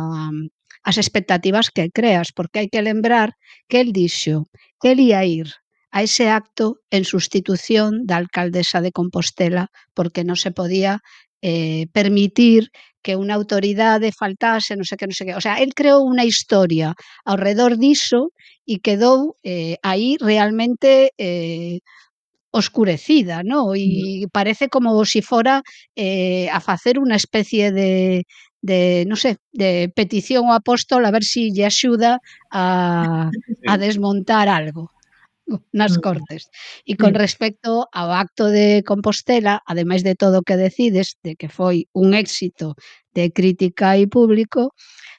as 0.89 0.95
expectativas 1.03 1.67
que 1.75 1.91
creas, 1.97 2.29
porque 2.37 2.59
hai 2.59 2.67
que 2.73 2.87
lembrar 2.89 3.29
que 3.69 3.77
el 3.83 3.89
dixo 3.91 4.47
que 4.79 4.89
el 4.95 4.99
ia 5.03 5.21
ir 5.39 5.47
a 5.91 6.03
ese 6.07 6.25
acto 6.41 6.65
en 6.95 7.03
sustitución 7.13 8.07
da 8.07 8.15
alcaldesa 8.21 8.79
de 8.85 8.95
Compostela 8.99 9.63
porque 9.97 10.23
non 10.23 10.39
se 10.39 10.51
podía 10.55 11.03
eh, 11.41 11.87
permitir 11.93 12.69
que 13.01 13.15
unha 13.15 13.37
autoridade 13.39 14.11
faltase, 14.11 14.75
non 14.75 14.83
sei 14.83 14.97
que, 14.99 15.07
non 15.07 15.15
sei 15.15 15.25
que. 15.31 15.39
O 15.39 15.43
sea, 15.43 15.63
el 15.63 15.71
creou 15.71 16.03
unha 16.03 16.27
historia 16.27 16.91
ao 17.23 17.37
redor 17.39 17.79
diso 17.79 18.35
e 18.67 18.83
quedou 18.83 19.37
eh, 19.47 19.79
aí 19.85 20.19
realmente 20.19 21.15
eh, 21.15 21.79
oscurecida, 22.51 23.43
¿no? 23.43 23.75
E 23.77 24.27
parece 24.33 24.67
como 24.67 24.91
se 25.05 25.19
si 25.19 25.21
fora 25.21 25.63
eh, 25.95 26.49
a 26.51 26.59
facer 26.59 26.99
unha 26.99 27.15
especie 27.15 27.71
de 27.71 28.25
de, 28.61 29.05
non 29.07 29.15
sei, 29.15 29.37
de 29.53 29.87
petición 29.93 30.49
ao 30.49 30.57
apóstol 30.59 31.05
a 31.05 31.13
ver 31.13 31.23
se 31.23 31.47
si 31.47 31.55
lle 31.55 31.65
axuda 31.69 32.19
a, 32.51 33.29
a 33.71 33.73
desmontar 33.77 34.49
algo 34.49 34.91
nas 35.71 35.97
Cortes. 35.97 36.51
E 36.83 36.95
con 36.99 37.13
respecto 37.15 37.87
ao 37.91 38.09
acto 38.11 38.51
de 38.51 38.83
Compostela, 38.83 39.63
ademais 39.65 40.03
de 40.03 40.15
todo 40.15 40.39
o 40.39 40.45
que 40.47 40.59
decides, 40.59 41.15
de 41.23 41.35
que 41.39 41.47
foi 41.47 41.87
un 41.95 42.13
éxito 42.13 42.75
de 43.15 43.31
crítica 43.31 43.95
e 43.95 44.05
público, 44.07 44.75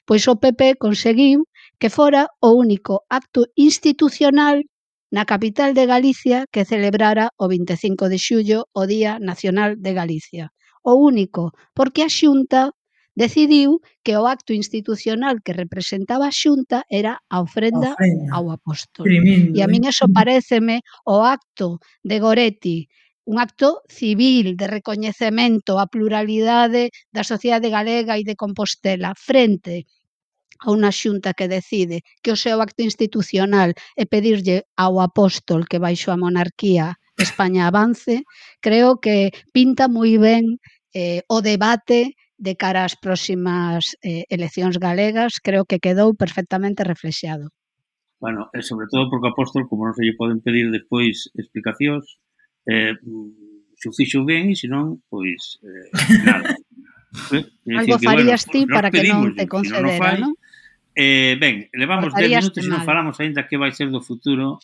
pois 0.07 0.23
o 0.29 0.37
PP 0.37 0.77
conseguiu 0.77 1.45
que 1.79 1.89
fora 1.89 2.27
o 2.41 2.53
único 2.53 3.05
acto 3.09 3.45
institucional 3.55 4.61
na 5.09 5.25
capital 5.25 5.73
de 5.73 5.85
Galicia 5.89 6.45
que 6.53 6.65
celebrara 6.65 7.33
o 7.37 7.49
25 7.49 8.09
de 8.09 8.19
xullo 8.21 8.59
o 8.73 8.85
Día 8.85 9.17
Nacional 9.17 9.73
de 9.77 9.91
Galicia. 9.93 10.45
O 10.85 10.95
único, 10.95 11.51
porque 11.73 12.05
a 12.05 12.09
Xunta 12.09 12.71
decidiu 13.15 13.81
que 14.03 14.17
o 14.17 14.27
acto 14.27 14.53
institucional 14.53 15.41
que 15.43 15.53
representaba 15.53 16.27
a 16.27 16.35
Xunta 16.35 16.85
era 16.89 17.19
a 17.29 17.41
ofrenda, 17.41 17.93
ofrenda. 17.93 18.31
ao 18.35 18.51
apóstol. 18.51 19.05
Tremendo, 19.05 19.57
e 19.57 19.59
a 19.61 19.67
min 19.67 19.83
eh. 19.85 19.91
eso 19.91 20.05
pareceme 20.09 20.81
o 21.05 21.25
acto 21.25 21.79
de 22.03 22.17
Goretti 22.19 22.87
un 23.29 23.37
acto 23.37 23.85
civil 23.85 24.57
de 24.57 24.65
recoñecemento 24.65 25.77
á 25.77 25.85
pluralidade 25.85 26.89
da 27.13 27.21
sociedade 27.21 27.69
galega 27.69 28.17
e 28.17 28.25
de 28.25 28.33
Compostela 28.33 29.13
frente 29.13 29.85
a 30.65 30.73
unha 30.75 30.91
xunta 30.91 31.37
que 31.37 31.47
decide 31.47 32.01
que 32.23 32.33
o 32.33 32.39
seu 32.39 32.57
acto 32.59 32.81
institucional 32.81 33.69
é 33.95 34.03
pedirlle 34.09 34.65
ao 34.75 34.97
apóstol 34.99 35.69
que 35.69 35.77
baixo 35.77 36.09
a 36.11 36.17
monarquía 36.17 36.97
España 37.19 37.67
avance, 37.67 38.23
creo 38.59 38.97
que 39.03 39.31
pinta 39.51 39.91
moi 39.91 40.17
ben 40.17 40.57
eh, 40.95 41.21
o 41.27 41.43
debate 41.43 42.15
de 42.39 42.55
cara 42.55 42.87
ás 42.87 42.95
próximas 42.95 43.99
eh, 43.99 44.23
eleccións 44.31 44.79
galegas, 44.79 45.43
creo 45.43 45.67
que 45.67 45.83
quedou 45.83 46.15
perfectamente 46.15 46.87
reflexado. 46.87 47.51
Bueno, 48.19 48.47
e 48.55 48.63
sobre 48.63 48.87
todo 48.87 49.11
porque 49.11 49.27
Apóstol, 49.27 49.67
como 49.67 49.83
non 49.83 49.95
se 49.95 50.07
lle 50.07 50.15
poden 50.15 50.39
pedir 50.39 50.71
despois 50.71 51.27
explicacións, 51.35 52.17
eh, 52.63 52.95
mm, 52.95 53.75
se 53.75 53.91
o 53.91 53.95
fixo 53.95 54.23
ben 54.23 54.47
e 54.51 54.55
senón, 54.55 55.03
pois, 55.11 55.59
eh, 55.63 55.91
nada. 56.23 56.55
eh, 57.35 57.75
Algo 57.75 57.99
que, 57.99 58.07
farías 58.07 58.47
bueno, 58.47 58.53
ti 58.55 58.61
para 58.71 58.87
que 58.87 59.03
non 59.03 59.35
te 59.35 59.45
concedera, 59.45 60.15
non? 60.15 60.31
No 60.31 60.47
eh, 60.95 61.37
ben, 61.39 61.69
levamos 61.73 62.13
10 62.13 62.27
minutos 62.27 62.65
e 62.65 62.67
non 62.67 62.83
falamos 62.83 63.15
aínda 63.23 63.47
que 63.47 63.55
vai 63.55 63.71
ser 63.71 63.87
do 63.87 64.03
futuro 64.03 64.59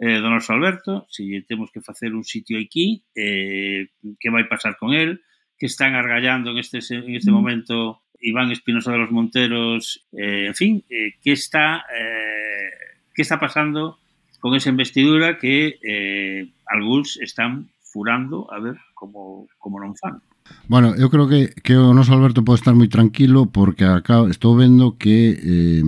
eh, 0.00 0.16
do 0.16 0.32
noso 0.32 0.56
Alberto, 0.56 1.04
se 1.12 1.28
temos 1.44 1.68
que 1.68 1.84
facer 1.84 2.16
un 2.16 2.24
sitio 2.24 2.56
aquí, 2.56 3.04
eh, 3.12 3.92
que 4.16 4.32
vai 4.32 4.48
pasar 4.48 4.80
con 4.80 4.96
el, 4.96 5.20
que 5.58 5.66
están 5.66 5.94
argallando 5.94 6.50
en 6.50 6.58
este, 6.58 6.78
en 6.90 7.14
este 7.14 7.30
momento 7.30 8.02
Iván 8.20 8.50
Espinosa 8.50 8.92
de 8.92 8.98
los 8.98 9.10
Monteros, 9.10 10.06
eh, 10.12 10.46
en 10.46 10.54
fin, 10.54 10.84
eh, 10.88 11.14
¿qué, 11.22 11.32
está, 11.32 11.84
eh, 11.92 13.00
¿qué 13.14 13.22
está 13.22 13.38
pasando 13.38 13.98
con 14.40 14.54
esa 14.54 14.70
investidura 14.70 15.38
que 15.38 15.78
eh, 15.82 16.52
algúns 16.66 17.18
están 17.18 17.68
furando 17.80 18.52
a 18.52 18.60
ver 18.60 18.76
como, 18.94 19.46
como 19.58 19.80
non 19.80 19.94
fan? 19.96 20.20
Bueno, 20.68 20.92
eu 20.96 21.08
creo 21.08 21.24
que, 21.28 21.48
que 21.64 21.76
o 21.80 21.96
noso 21.96 22.12
Alberto 22.12 22.44
pode 22.44 22.60
estar 22.60 22.76
moi 22.76 22.88
tranquilo 22.92 23.48
porque 23.48 23.88
acá 23.88 24.20
estou 24.28 24.52
vendo 24.52 25.00
que 25.00 25.32
eh, 25.40 25.84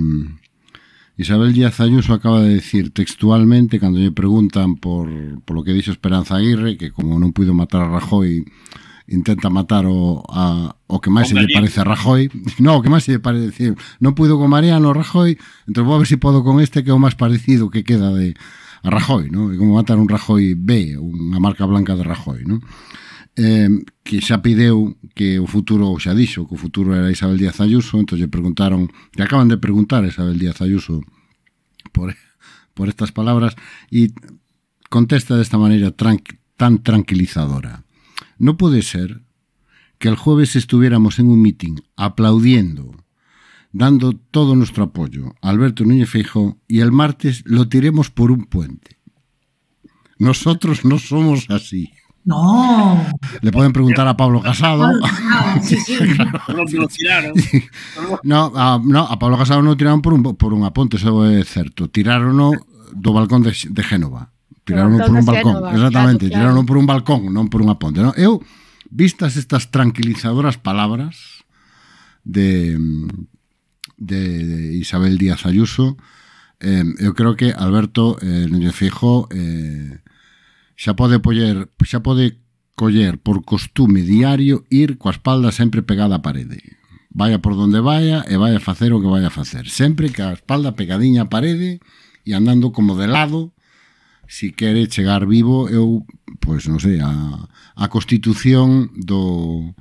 Isabel 1.20 1.52
Díaz 1.52 1.80
Ayuso 1.80 2.16
acaba 2.16 2.40
de 2.40 2.56
decir 2.56 2.92
textualmente 2.96 3.76
cando 3.76 4.00
lle 4.00 4.12
preguntan 4.12 4.80
por, 4.80 5.12
por 5.44 5.52
lo 5.56 5.64
que 5.64 5.76
dixo 5.76 5.92
Esperanza 5.92 6.40
Aguirre 6.40 6.80
que 6.80 6.88
como 6.92 7.20
non 7.20 7.36
puido 7.36 7.52
matar 7.52 7.84
a 7.84 7.92
Rajoy 7.92 8.48
intenta 9.08 9.50
matar 9.50 9.86
o, 9.86 10.22
a, 10.28 10.74
o 10.86 11.00
que 11.00 11.10
máis 11.10 11.30
se 11.30 11.34
lle 11.34 11.46
parece 11.50 11.80
a 11.80 11.86
Rajoy. 11.86 12.30
No, 12.62 12.78
o 12.78 12.82
que 12.82 12.90
máis 12.90 13.06
se 13.06 13.16
lle 13.16 13.22
parece. 13.22 13.74
Non 14.02 14.18
puido 14.18 14.38
con 14.38 14.50
Mariano 14.50 14.90
Rajoy, 14.92 15.38
entón 15.66 15.86
vou 15.86 15.94
a 15.96 16.02
ver 16.02 16.10
se 16.10 16.18
si 16.18 16.22
podo 16.22 16.42
con 16.42 16.58
este 16.58 16.82
que 16.82 16.90
é 16.90 16.96
o 16.96 17.02
máis 17.02 17.14
parecido 17.14 17.70
que 17.70 17.86
queda 17.86 18.10
de 18.10 18.34
a 18.86 18.90
Rajoy, 18.90 19.30
¿no? 19.30 19.50
É 19.50 19.56
como 19.58 19.78
matar 19.78 19.98
un 19.98 20.06
Rajoy 20.10 20.54
B, 20.54 20.98
unha 20.98 21.38
marca 21.42 21.66
blanca 21.66 21.94
de 21.94 22.04
Rajoy, 22.06 22.46
¿no? 22.46 22.62
eh, 23.36 23.68
que 24.02 24.20
xa 24.24 24.40
pideu 24.40 24.96
que 25.12 25.38
o 25.38 25.46
futuro, 25.46 25.92
ou 25.92 26.00
xa 26.00 26.16
dixo, 26.16 26.48
que 26.48 26.56
o 26.56 26.60
futuro 26.60 26.96
era 26.96 27.12
Isabel 27.12 27.36
Díaz 27.36 27.60
Ayuso, 27.60 28.00
entón 28.00 28.16
lle 28.18 28.32
preguntaron, 28.32 28.88
lle 29.12 29.24
acaban 29.24 29.52
de 29.52 29.60
preguntar 29.60 30.02
a 30.02 30.10
Isabel 30.10 30.40
Díaz 30.40 30.64
Ayuso 30.64 31.04
por, 31.92 32.16
por 32.72 32.88
estas 32.88 33.12
palabras, 33.12 33.54
e 33.92 34.10
contesta 34.88 35.36
desta 35.36 35.60
maneira 35.60 35.92
tran, 35.92 36.24
tan 36.56 36.80
tranquilizadora. 36.80 37.85
No 38.38 38.56
puede 38.56 38.82
ser 38.82 39.22
que 39.98 40.08
el 40.08 40.16
jueves 40.16 40.56
estuviéramos 40.56 41.18
en 41.18 41.28
un 41.28 41.40
mitin 41.40 41.82
aplaudiendo, 41.96 42.92
dando 43.72 44.12
todo 44.12 44.54
nuestro 44.54 44.84
apoyo 44.84 45.34
a 45.40 45.50
Alberto 45.50 45.84
Núñez 45.84 46.10
Feijóo 46.10 46.58
y 46.68 46.80
el 46.80 46.92
martes 46.92 47.42
lo 47.46 47.68
tiremos 47.68 48.10
por 48.10 48.30
un 48.30 48.44
puente. 48.44 48.98
Nosotros 50.18 50.84
no 50.84 50.98
somos 50.98 51.48
así. 51.50 51.92
No. 52.24 53.06
Le 53.40 53.52
pueden 53.52 53.72
preguntar 53.72 54.08
a 54.08 54.16
Pablo 54.16 54.42
Casado. 54.42 54.90
Sí, 55.62 55.76
sí. 55.76 55.96
Tiraron. 56.96 57.32
No, 58.24 58.52
a, 58.56 58.80
no, 58.82 59.04
a 59.04 59.18
Pablo 59.18 59.38
Casado 59.38 59.62
non 59.62 59.72
o 59.72 59.78
tiraron 59.78 60.02
por 60.02 60.10
un, 60.10 60.34
por 60.34 60.50
unha 60.50 60.74
ponte, 60.74 60.98
eso 60.98 61.22
é 61.22 61.46
certo. 61.46 61.86
Tirarono 61.86 62.50
do 62.90 63.14
balcón 63.14 63.46
de, 63.46 63.54
de 63.54 63.82
Génova. 63.86 64.34
tiraron 64.66 64.98
por 64.98 65.14
un 65.14 65.24
balcón, 65.24 65.54
Génova, 65.54 65.72
exactamente, 65.72 66.28
claro, 66.28 66.42
tiraron 66.42 66.66
por 66.66 66.76
un 66.76 66.86
balcón, 66.90 67.20
non 67.30 67.46
por 67.46 67.62
unha 67.62 67.78
ponte, 67.78 68.02
¿no? 68.02 68.10
Eu 68.18 68.42
vistas 68.90 69.38
estas 69.38 69.70
tranquilizadoras 69.70 70.58
palabras 70.58 71.46
de 72.26 72.74
de 73.96 74.76
Isabel 74.76 75.16
Díaz 75.16 75.46
Ayuso, 75.46 75.96
eh, 76.60 76.84
eu 77.00 77.14
creo 77.14 77.38
que 77.38 77.54
Alberto 77.54 78.18
eh, 78.20 78.44
Núñez 78.50 78.74
Fijo 78.76 79.30
eh, 79.32 80.04
xa 80.76 80.92
pode 80.92 81.22
poller, 81.22 81.72
xa 81.80 82.04
pode 82.04 82.42
coller 82.76 83.16
por 83.16 83.46
costume 83.48 84.04
diario 84.04 84.68
ir 84.68 85.00
coa 85.00 85.16
espalda 85.16 85.48
sempre 85.54 85.80
pegada 85.80 86.20
á 86.20 86.24
parede. 86.26 86.60
Vaya 87.08 87.40
por 87.40 87.56
donde 87.56 87.80
vaya 87.80 88.20
e 88.28 88.36
vai 88.36 88.52
a 88.52 88.60
facer 88.60 88.92
o 88.92 89.00
que 89.00 89.08
vai 89.08 89.24
a 89.24 89.32
facer. 89.32 89.72
Sempre 89.72 90.12
que 90.12 90.20
a 90.20 90.36
espalda 90.36 90.76
pegadiña 90.76 91.24
á 91.24 91.32
parede 91.32 91.80
e 92.28 92.30
andando 92.36 92.76
como 92.76 92.92
de 93.00 93.08
lado 93.08 93.55
si 94.28 94.52
quere 94.52 94.86
chegar 94.90 95.26
vivo 95.26 95.70
eu, 95.70 96.06
pois 96.42 96.66
non 96.66 96.78
sei, 96.82 97.00
a, 97.02 97.10
a 97.78 97.86
constitución 97.88 98.90
do, 98.94 99.74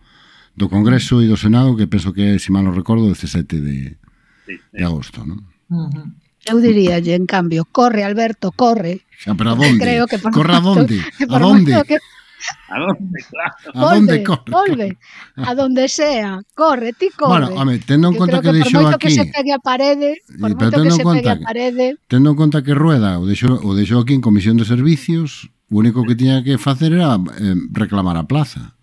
do 0.56 0.70
Congreso 0.70 1.22
e 1.22 1.28
do 1.28 1.38
Senado 1.38 1.76
que 1.76 1.90
penso 1.90 2.14
que, 2.14 2.40
se 2.40 2.54
mal 2.54 2.64
non 2.66 2.78
recordo, 2.78 3.10
17 3.10 3.62
de, 3.62 3.98
sí, 4.46 4.56
sí. 4.56 4.56
de 4.72 4.84
agosto, 4.86 5.26
non? 5.26 5.44
Uh 5.70 5.90
-huh. 5.90 6.08
Eu 6.46 6.62
diría, 6.62 7.02
en 7.02 7.26
cambio, 7.26 7.66
corre 7.66 8.04
Alberto, 8.06 8.54
corre. 8.54 9.02
Xa, 9.18 9.34
pero 9.34 9.52
a 9.52 9.56
donde? 9.56 9.82
Creo 9.82 10.06
que 10.06 10.20
por 10.22 10.32
Corre 10.32 10.54
a 10.54 10.62
donde? 10.62 11.02
A 11.02 11.40
donde? 11.40 11.74
Que, 11.90 11.98
A 12.70 12.80
donde, 12.80 13.20
claro. 13.30 13.56
A 13.74 13.96
donde 13.96 14.24
corre. 14.24 14.52
Volve, 14.52 14.98
a 15.36 15.56
donde 15.56 15.88
sea, 15.88 16.42
corre, 16.54 16.94
ti 16.94 17.10
corre. 17.16 17.48
Bueno, 17.48 17.62
a 17.62 17.86
tendo 17.86 18.10
en 18.10 18.16
conta 18.16 18.42
que, 18.42 18.50
que 18.50 18.54
deixou 18.54 18.88
aquí. 18.88 19.08
Que 19.08 19.12
se 19.12 19.26
pegue 19.26 19.54
a 19.54 19.60
parede, 19.60 20.22
por 20.40 20.56
moito 20.56 20.82
que 20.84 20.92
se 20.92 21.04
pegue 21.04 21.30
a 21.30 21.40
parede. 21.40 21.98
Tendo 22.08 22.30
en 22.32 22.36
conta 22.36 22.64
que 22.64 22.74
Rueda 22.74 23.20
o 23.20 23.26
deixou, 23.26 23.58
o 23.62 23.74
deixou 23.74 24.02
aquí 24.02 24.14
en 24.14 24.22
comisión 24.22 24.58
de 24.58 24.66
servicios, 24.66 25.50
o 25.72 25.80
único 25.80 26.04
que 26.04 26.16
tiña 26.16 26.44
que 26.44 26.58
facer 26.58 26.94
era 26.94 27.18
eh, 27.18 27.56
reclamar 27.72 28.18
a 28.18 28.28
plaza. 28.28 28.76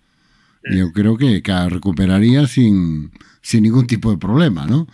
E 0.63 0.79
eu 0.79 0.95
creo 0.95 1.19
que, 1.19 1.43
que 1.43 1.51
a 1.51 1.67
recuperaría 1.69 2.47
sin, 2.47 3.11
sin 3.43 3.67
ningún 3.67 3.87
tipo 3.87 4.11
de 4.15 4.19
problema, 4.19 4.67
¿no? 4.67 4.87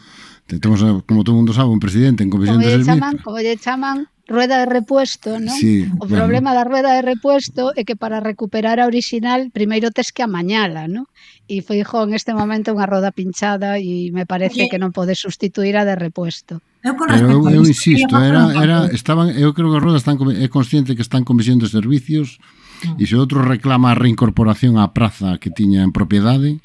Temos, 0.49 0.81
como 1.05 1.25
todo 1.25 1.37
mundo 1.37 1.53
sabe, 1.53 1.69
un 1.69 1.79
presidente 1.79 2.25
en 2.25 2.31
comisión 2.31 2.57
como 2.57 2.67
de 2.67 2.73
servicios. 2.73 3.23
Como 3.23 3.37
lle 3.37 3.57
chaman, 3.61 4.09
rueda 4.29 4.61
de 4.61 4.67
repuesto, 4.69 5.41
non? 5.41 5.57
Sí, 5.57 5.89
o 5.99 6.05
problema 6.05 6.53
da 6.53 6.63
rueda 6.63 6.93
de 6.93 7.03
repuesto 7.03 7.73
é 7.73 7.83
que 7.89 7.97
para 7.97 8.21
recuperar 8.21 8.77
a 8.77 8.85
original 8.85 9.49
primeiro 9.51 9.89
tes 9.89 10.13
que 10.13 10.21
amañala, 10.21 10.85
non? 10.85 11.09
E 11.49 11.65
foi, 11.65 11.81
jo, 11.81 12.05
en 12.05 12.13
este 12.13 12.37
momento 12.37 12.77
unha 12.77 12.85
roda 12.85 13.09
pinchada 13.09 13.81
e 13.81 14.13
me 14.13 14.29
parece 14.29 14.69
Oye. 14.69 14.71
que 14.71 14.77
non 14.77 14.93
pode 14.93 15.17
sustituir 15.17 15.81
a 15.81 15.89
de 15.89 15.97
repuesto. 15.97 16.61
Eu, 16.85 16.95
con 16.95 17.09
eu, 17.09 17.41
eu 17.49 17.65
insisto, 17.65 18.15
era, 18.21 18.53
era, 18.53 18.93
estaban, 18.93 19.33
eu 19.33 19.57
creo 19.57 19.73
que 19.73 19.81
as 19.81 19.85
rodas 19.89 20.05
están, 20.05 20.21
é 20.37 20.47
consciente 20.53 20.93
que 20.93 21.03
están 21.03 21.25
comisión 21.25 21.57
de 21.57 21.73
servicios 21.73 22.37
mm. 22.85 23.01
e 23.01 23.05
se 23.09 23.17
outro 23.17 23.41
reclama 23.41 23.97
a 23.97 23.99
reincorporación 23.99 24.77
á 24.77 24.93
praza 24.93 25.41
que 25.41 25.49
tiña 25.49 25.81
en 25.81 25.91
propiedade, 25.91 26.61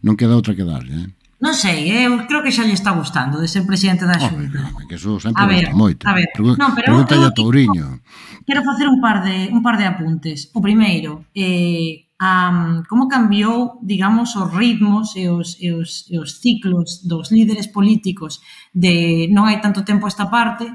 non 0.00 0.16
queda 0.16 0.32
outra 0.32 0.56
que 0.56 0.64
darlle, 0.64 0.96
eh? 0.96 1.19
Non 1.40 1.56
sei, 1.56 1.88
eh, 1.88 2.04
eu 2.04 2.28
creo 2.28 2.44
que 2.44 2.52
xa 2.52 2.68
lle 2.68 2.76
está 2.76 2.92
gustando 2.92 3.40
de 3.40 3.48
ser 3.48 3.64
presidente 3.64 4.04
da 4.04 4.20
Xunta. 4.20 4.60
Oh, 4.76 4.84
que 4.84 5.00
eso 5.00 5.16
sempre 5.16 5.40
a 5.40 5.48
ver, 5.48 5.72
moito. 5.72 6.04
A 6.04 6.12
ver, 6.12 6.28
Pregun 6.36 6.60
non, 6.60 6.76
pero 6.76 6.92
Pregúntalle 6.92 7.24
a 7.24 7.32
Touriño. 7.32 8.04
Quero 8.44 8.60
facer 8.60 8.84
un 8.92 9.00
par 9.00 9.24
de 9.24 9.48
un 9.48 9.64
par 9.64 9.80
de 9.80 9.88
apuntes. 9.88 10.52
O 10.52 10.60
primeiro, 10.60 11.32
eh, 11.32 12.12
a, 12.20 12.84
como 12.84 13.08
cambiou, 13.08 13.80
digamos, 13.80 14.36
os 14.36 14.52
ritmos 14.52 15.16
e 15.16 15.32
os, 15.32 15.56
e, 15.56 15.72
os, 15.72 16.04
e 16.12 16.20
os 16.20 16.44
ciclos 16.44 17.08
dos 17.08 17.32
líderes 17.32 17.72
políticos 17.72 18.44
de 18.76 19.24
non 19.32 19.48
hai 19.48 19.64
tanto 19.64 19.80
tempo 19.80 20.04
esta 20.04 20.28
parte, 20.28 20.68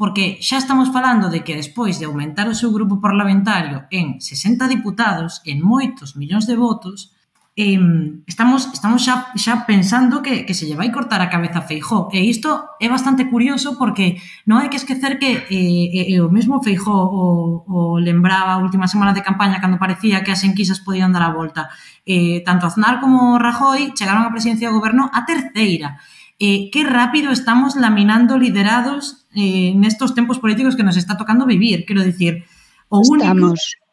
porque 0.00 0.40
xa 0.40 0.56
estamos 0.56 0.88
falando 0.88 1.28
de 1.28 1.44
que 1.44 1.60
despois 1.60 2.00
de 2.00 2.08
aumentar 2.08 2.48
o 2.48 2.56
seu 2.56 2.72
grupo 2.72 3.04
parlamentario 3.04 3.84
en 3.92 4.16
60 4.24 4.64
diputados, 4.64 5.44
en 5.44 5.60
moitos 5.60 6.16
millóns 6.16 6.48
de 6.48 6.56
votos, 6.56 7.12
eh, 7.56 7.80
estamos, 8.26 8.68
estamos 8.68 9.00
xa, 9.00 9.32
xa 9.32 9.64
pensando 9.64 10.20
que, 10.20 10.44
que 10.44 10.52
se 10.52 10.68
lle 10.68 10.76
vai 10.76 10.92
cortar 10.92 11.24
a 11.24 11.32
cabeza 11.32 11.64
a 11.64 11.66
Feijó. 11.66 12.12
E 12.12 12.20
isto 12.28 12.76
é 12.76 12.86
bastante 12.92 13.32
curioso 13.32 13.80
porque 13.80 14.20
non 14.44 14.60
hai 14.60 14.68
que 14.68 14.76
esquecer 14.76 15.16
que 15.16 15.48
eh, 15.48 16.12
eh, 16.12 16.20
o 16.20 16.28
mesmo 16.28 16.60
Feijó 16.60 17.08
o, 17.08 17.64
o 17.64 17.78
lembraba 17.96 18.52
a 18.52 18.60
última 18.60 18.84
semana 18.84 19.16
de 19.16 19.24
campaña 19.24 19.56
cando 19.56 19.80
parecía 19.80 20.20
que 20.20 20.36
as 20.36 20.44
enquisas 20.44 20.84
podían 20.84 21.16
dar 21.16 21.24
a 21.24 21.32
volta. 21.32 21.72
Eh, 22.04 22.44
tanto 22.44 22.68
Aznar 22.68 23.00
como 23.00 23.40
Rajoy 23.40 23.96
chegaron 23.96 24.28
á 24.28 24.30
presidencia 24.30 24.68
do 24.68 24.76
goberno 24.76 25.08
a 25.08 25.24
terceira. 25.24 25.96
Eh, 26.36 26.68
que 26.68 26.84
rápido 26.84 27.32
estamos 27.32 27.72
laminando 27.80 28.36
liderados 28.36 29.24
eh, 29.32 29.72
nestos 29.72 30.12
tempos 30.12 30.36
políticos 30.36 30.76
que 30.76 30.84
nos 30.84 31.00
está 31.00 31.16
tocando 31.16 31.48
vivir. 31.48 31.88
Quero 31.88 32.04
dicir, 32.04 32.44
o 32.92 33.00
único... 33.00 33.32
Estamos 33.32 33.85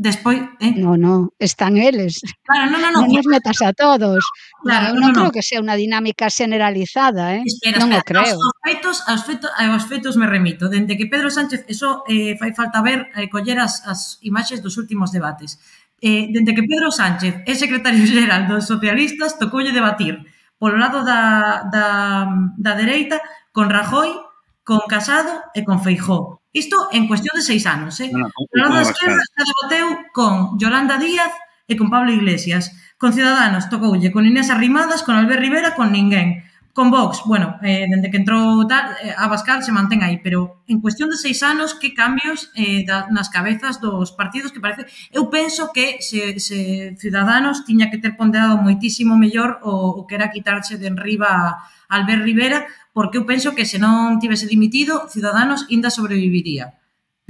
Despois, 0.00 0.40
eh? 0.60 0.72
No, 0.78 0.96
no, 0.96 1.34
están 1.38 1.76
eles. 1.76 2.22
Claro, 2.44 2.70
no, 2.70 2.78
no, 2.80 2.88
no. 2.88 3.04
Non 3.04 3.20
nos 3.20 3.28
metas 3.28 3.60
a 3.60 3.76
todos. 3.76 4.24
Claro, 4.64 4.96
no, 4.96 5.04
non 5.04 5.12
no, 5.12 5.12
creo 5.12 5.28
no. 5.28 5.34
que 5.36 5.44
sea 5.44 5.60
unha 5.60 5.76
dinámica 5.76 6.32
generalizada, 6.32 7.36
eh? 7.36 7.44
Espera, 7.44 7.84
non 7.84 7.92
espera, 7.92 8.00
o 8.00 8.08
creo. 8.08 8.32
Aos, 8.32 8.48
aos, 8.48 8.56
feitos, 8.64 8.96
aos, 9.04 9.22
feitos, 9.28 9.50
aos 9.52 9.84
feitos 9.84 10.14
me 10.16 10.24
remito. 10.24 10.72
Dende 10.72 10.96
que 10.96 11.04
Pedro 11.04 11.28
Sánchez, 11.28 11.68
eso 11.68 12.00
eh, 12.08 12.32
fai 12.40 12.56
falta 12.56 12.80
ver, 12.80 13.12
eh, 13.12 13.28
coller 13.28 13.60
as, 13.60 13.84
as 13.84 14.16
imaxes 14.24 14.64
dos 14.64 14.80
últimos 14.80 15.12
debates. 15.12 15.60
Eh, 16.00 16.32
dende 16.32 16.56
que 16.56 16.64
Pedro 16.64 16.88
Sánchez 16.88 17.44
é 17.44 17.52
secretario 17.52 18.00
xeral 18.08 18.48
dos 18.48 18.64
socialistas, 18.64 19.36
tocoulle 19.36 19.76
debatir 19.76 20.24
polo 20.56 20.80
lado 20.80 21.04
da, 21.04 21.68
da, 21.68 22.24
da 22.56 22.72
dereita 22.72 23.20
con 23.52 23.68
Rajoy, 23.68 24.16
con 24.64 24.80
Casado 24.88 25.44
e 25.52 25.60
con 25.60 25.84
Feijó. 25.84 26.39
Isto 26.52 26.88
en 26.92 27.06
cuestión 27.06 27.36
de 27.36 27.42
seis 27.42 27.66
anos, 27.66 28.00
eh? 28.00 28.10
No, 28.12 28.18
no, 28.18 28.28
no, 28.54 28.68
no, 28.68 28.80
esquerda 28.80 29.22
se 29.22 29.44
debateu 29.44 29.88
con 30.12 30.58
Yolanda 30.58 30.98
Díaz 30.98 31.30
e 31.68 31.76
con 31.76 31.90
Pablo 31.90 32.10
Iglesias. 32.10 32.74
Con 32.98 33.12
Ciudadanos 33.14 33.70
tocoulle, 33.70 34.10
con 34.10 34.26
Inés 34.26 34.50
Arrimadas, 34.50 35.02
con 35.02 35.14
Albert 35.14 35.40
Rivera, 35.40 35.74
con 35.74 35.92
ninguén. 35.92 36.42
Con 36.72 36.90
Vox, 36.90 37.22
bueno, 37.26 37.58
eh, 37.62 37.86
dende 37.90 38.10
que 38.10 38.16
entrou 38.16 38.62
tal, 38.70 38.94
eh, 39.02 39.10
Abascal 39.18 39.58
se 39.66 39.74
mantén 39.74 40.06
aí, 40.06 40.22
pero 40.22 40.62
en 40.70 40.78
cuestión 40.78 41.10
de 41.10 41.18
seis 41.18 41.42
anos, 41.42 41.74
que 41.74 41.90
cambios 41.90 42.54
eh, 42.54 42.86
da, 42.86 43.10
nas 43.10 43.26
cabezas 43.26 43.82
dos 43.82 44.14
partidos 44.14 44.54
que 44.54 44.62
parece... 44.62 44.86
Eu 45.10 45.26
penso 45.34 45.74
que 45.74 45.98
se, 45.98 46.38
se 46.38 46.94
Ciudadanos 46.94 47.66
tiña 47.66 47.90
que 47.90 47.98
ter 47.98 48.14
ponderado 48.14 48.62
moitísimo 48.62 49.18
mellor 49.18 49.58
o, 49.66 49.98
o 49.98 50.06
que 50.06 50.14
era 50.14 50.30
quitarse 50.30 50.78
de 50.78 50.86
enriba 50.86 51.26
a 51.26 51.50
Albert 51.90 52.22
Rivera, 52.22 52.70
porque 52.94 53.18
eu 53.18 53.26
penso 53.26 53.50
que 53.50 53.66
se 53.66 53.82
non 53.82 54.22
tivese 54.22 54.46
dimitido, 54.46 55.10
Ciudadanos 55.10 55.66
inda 55.74 55.90
sobreviviría. 55.90 56.79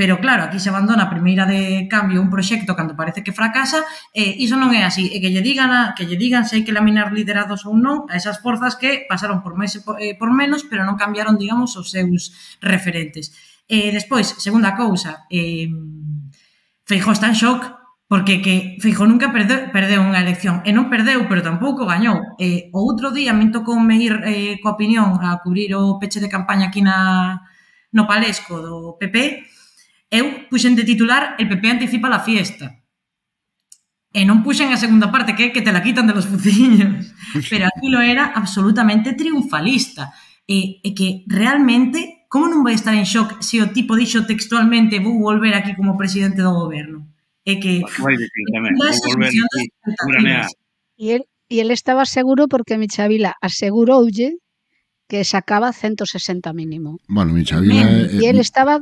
Pero 0.01 0.19
claro, 0.19 0.45
aquí 0.45 0.59
se 0.59 0.71
abandona 0.73 1.05
a 1.05 1.13
primeira 1.13 1.45
de 1.45 1.85
cambio 1.85 2.25
un 2.25 2.33
proxecto 2.33 2.73
cando 2.73 2.97
parece 2.97 3.21
que 3.21 3.37
fracasa, 3.37 3.85
e 4.17 4.33
iso 4.41 4.57
non 4.57 4.73
é 4.73 4.81
así. 4.81 5.13
E 5.13 5.21
que 5.21 5.29
lle 5.29 5.45
digan, 5.45 5.69
a, 5.77 5.93
que 5.93 6.09
lle 6.09 6.17
digan 6.17 6.49
se 6.49 6.57
hai 6.57 6.65
que 6.65 6.73
laminar 6.73 7.13
liderados 7.13 7.69
ou 7.69 7.77
non 7.77 8.09
a 8.09 8.17
esas 8.17 8.41
forzas 8.41 8.81
que 8.81 9.05
pasaron 9.05 9.45
por 9.45 9.61
máis 9.61 9.77
e 9.77 9.85
por, 9.85 10.01
eh, 10.01 10.17
por 10.17 10.33
menos, 10.33 10.65
pero 10.65 10.89
non 10.89 10.97
cambiaron, 10.97 11.37
digamos, 11.37 11.77
os 11.77 11.93
seus 11.93 12.33
referentes. 12.65 13.37
E 13.69 13.93
despois, 13.93 14.41
segunda 14.41 14.73
cousa, 14.73 15.29
eh, 15.29 15.69
Feijó 16.89 17.13
está 17.13 17.29
en 17.29 17.37
shock 17.37 17.61
porque 18.09 18.41
que 18.41 18.81
Feijó 18.81 19.05
nunca 19.05 19.29
perdeu, 19.37 19.69
perdeu 19.69 20.01
unha 20.01 20.25
elección 20.25 20.65
e 20.65 20.73
non 20.73 20.89
perdeu, 20.89 21.29
pero 21.29 21.45
tampouco 21.45 21.85
gañou. 21.85 22.41
E 22.41 22.73
o 22.73 22.89
outro 22.89 23.13
día 23.13 23.37
me 23.37 23.53
tocou 23.53 23.77
me 23.77 24.01
ir 24.01 24.17
eh, 24.25 24.57
coa 24.65 24.81
opinión 24.81 25.21
a 25.21 25.45
cubrir 25.45 25.77
o 25.77 26.01
peche 26.01 26.25
de 26.25 26.33
campaña 26.33 26.73
aquí 26.73 26.81
na 26.81 27.45
no 27.93 28.09
Palesco 28.09 28.65
do 28.65 28.97
PP 28.97 29.60
eu 30.11 30.51
puxen 30.51 30.75
de 30.75 30.85
titular 30.85 31.39
el 31.39 31.49
PP 31.49 31.65
anticipa 31.71 32.11
la 32.11 32.21
fiesta. 32.21 32.83
E 34.11 34.27
non 34.27 34.43
puxen 34.43 34.75
a 34.75 34.83
segunda 34.83 35.15
parte, 35.15 35.39
que 35.39 35.49
é 35.49 35.55
que 35.55 35.63
te 35.63 35.71
la 35.71 35.87
quitan 35.87 36.11
de 36.11 36.19
los 36.19 36.27
fuciños. 36.27 37.15
Pero 37.51 37.71
aquilo 37.71 38.03
era 38.03 38.35
absolutamente 38.35 39.15
triunfalista. 39.15 40.11
E, 40.51 40.83
e 40.83 40.91
que 40.99 41.23
realmente, 41.31 42.27
como 42.27 42.51
non 42.51 42.67
vai 42.67 42.75
estar 42.75 42.91
en 42.99 43.07
shock 43.07 43.39
se 43.39 43.63
o 43.63 43.71
tipo 43.71 43.95
dixo 43.95 44.27
textualmente 44.27 44.99
vou 44.99 45.15
volver 45.23 45.55
aquí 45.55 45.79
como 45.79 45.95
presidente 45.95 46.43
do 46.43 46.51
goberno? 46.51 47.07
É 47.47 47.63
que... 47.63 47.87
Vai 48.03 48.19
decir 48.19 48.45
tamén, 48.55 48.75
vou 48.75 48.91
volver 48.91 49.31
aquí, 49.31 49.63
E 50.99 51.07
el, 51.15 51.23
e 51.47 51.63
el 51.63 51.71
estaba 51.71 52.03
seguro 52.03 52.51
porque 52.51 52.83
Michavila 52.83 53.39
aseguroulle 53.39 54.43
que 55.11 55.25
sacaba 55.25 55.73
160 55.73 56.53
mínimo. 56.53 56.99
Bueno, 57.09 57.35
Minchavila... 57.35 57.75
E 57.75 58.23
eh, 58.23 58.31
el 58.31 58.39
estaba 58.39 58.79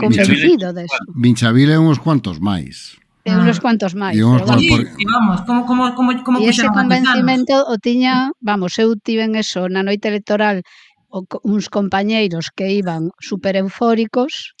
convencido 0.00 0.72
de 0.72 0.88
eso. 0.88 1.04
Minchavila 1.12 1.76
e 1.76 1.78
uns 1.78 2.00
cuantos 2.00 2.40
máis. 2.40 2.96
E 3.28 3.36
unos 3.36 3.60
cuantos 3.60 3.92
máis. 3.92 4.16
E 4.16 4.24
uns 4.24 4.40
cuantos, 4.40 4.64
por... 4.72 4.80
Sí, 4.80 5.04
vamos, 5.04 5.44
como, 5.44 5.60
como, 5.68 5.82
como, 5.92 6.10
como 6.24 6.36
e 6.40 6.48
ese 6.48 6.64
convencimento 6.72 7.68
o 7.68 7.76
tiña, 7.76 8.32
vamos, 8.40 8.80
eu 8.80 8.96
tiven 8.96 9.36
eso 9.36 9.68
na 9.68 9.84
noite 9.84 10.08
electoral 10.08 10.64
o, 11.12 11.28
uns 11.44 11.68
compañeiros 11.68 12.48
que 12.56 12.72
iban 12.72 13.12
super 13.20 13.52
eufóricos, 13.60 14.56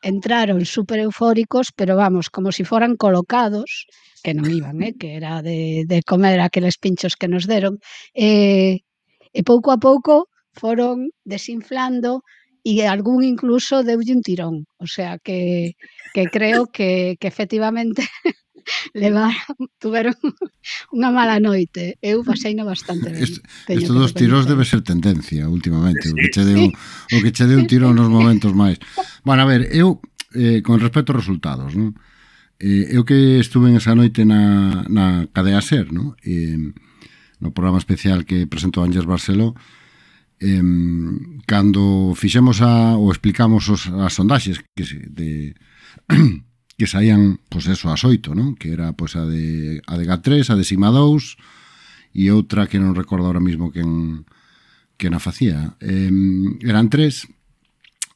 entraron 0.00 0.64
super 0.64 0.96
eufóricos, 1.04 1.76
pero 1.76 1.92
vamos, 1.92 2.32
como 2.32 2.56
si 2.56 2.64
foran 2.64 2.96
colocados, 2.96 3.84
que 4.24 4.32
non 4.32 4.48
iban, 4.48 4.80
eh, 4.80 4.96
que 4.96 5.12
era 5.12 5.44
de, 5.44 5.84
de 5.84 6.00
comer 6.08 6.40
aqueles 6.40 6.80
pinchos 6.80 7.20
que 7.20 7.28
nos 7.28 7.44
deron, 7.44 7.76
eh, 8.16 8.88
e 9.32 9.40
pouco 9.44 9.68
a 9.68 9.78
pouco 9.78 10.32
foron 10.58 11.14
desinflando 11.24 12.26
e 12.66 12.84
algún 12.84 13.24
incluso 13.24 13.86
deulle 13.86 14.12
un 14.12 14.22
tirón. 14.22 14.66
O 14.76 14.86
sea, 14.86 15.16
que, 15.18 15.78
que 16.12 16.26
creo 16.26 16.66
que, 16.66 17.16
que 17.20 17.28
efectivamente 17.28 18.02
levaron, 18.94 19.56
tuveron 19.78 20.18
unha 20.92 21.10
mala 21.14 21.40
noite. 21.40 21.96
Eu 22.02 22.20
paseino 22.26 22.68
bastante 22.68 23.08
ben. 23.08 23.22
Est, 23.24 23.40
Estes 23.68 23.94
dos 23.94 24.12
tiros 24.12 24.44
debe 24.44 24.68
ser 24.68 24.84
tendencia 24.84 25.48
últimamente, 25.48 26.12
o 26.12 26.16
que 26.18 26.28
che 26.28 26.44
deu, 26.44 26.68
o 26.68 27.18
que 27.22 27.32
che 27.32 27.48
deu 27.48 27.64
tiro 27.64 27.94
nos 27.94 28.10
momentos 28.16 28.52
máis. 28.52 28.76
Bueno, 29.24 29.46
a 29.46 29.48
ver, 29.48 29.72
eu 29.72 30.02
eh, 30.34 30.60
con 30.60 30.80
respecto 30.80 31.14
aos 31.14 31.24
resultados, 31.24 31.72
non? 31.72 31.96
Eh, 32.58 32.90
eu 32.90 33.06
que 33.06 33.38
estuve 33.38 33.70
esa 33.72 33.94
noite 33.94 34.26
na, 34.26 34.82
na 34.90 35.30
Cadea 35.30 35.62
Ser, 35.62 35.94
non? 35.94 36.18
Eh, 36.26 36.58
no 37.38 37.54
programa 37.54 37.78
especial 37.78 38.26
que 38.26 38.50
presentou 38.50 38.82
Ángel 38.82 39.06
Barceló, 39.06 39.54
eh, 39.54 39.77
em, 40.40 41.40
cando 41.46 42.14
fixemos 42.14 42.62
a, 42.62 42.96
ou 42.96 43.10
explicamos 43.10 43.68
os, 43.68 43.90
as 43.90 44.14
sondaxes 44.14 44.62
que 44.74 44.84
se, 44.84 44.98
de, 45.10 45.54
que 46.78 46.86
saían 46.86 47.42
pois 47.50 47.66
eso, 47.66 47.90
as 47.90 48.02
oito, 48.06 48.34
non? 48.38 48.54
que 48.54 48.70
era 48.70 48.94
pois, 48.94 49.18
a 49.18 49.26
de, 49.26 49.82
a 49.86 49.98
de 49.98 50.04
GAT3, 50.06 50.54
a 50.54 50.56
de 50.56 50.64
Sigma 50.64 50.94
2 50.94 52.14
e 52.14 52.30
outra 52.30 52.70
que 52.70 52.78
non 52.78 52.94
recordo 52.94 53.26
ahora 53.26 53.42
mismo 53.42 53.74
quen, 53.74 54.24
quen 54.94 55.12
a 55.14 55.20
facía. 55.20 55.74
Em, 55.82 56.58
eran 56.62 56.90
tres 56.90 57.26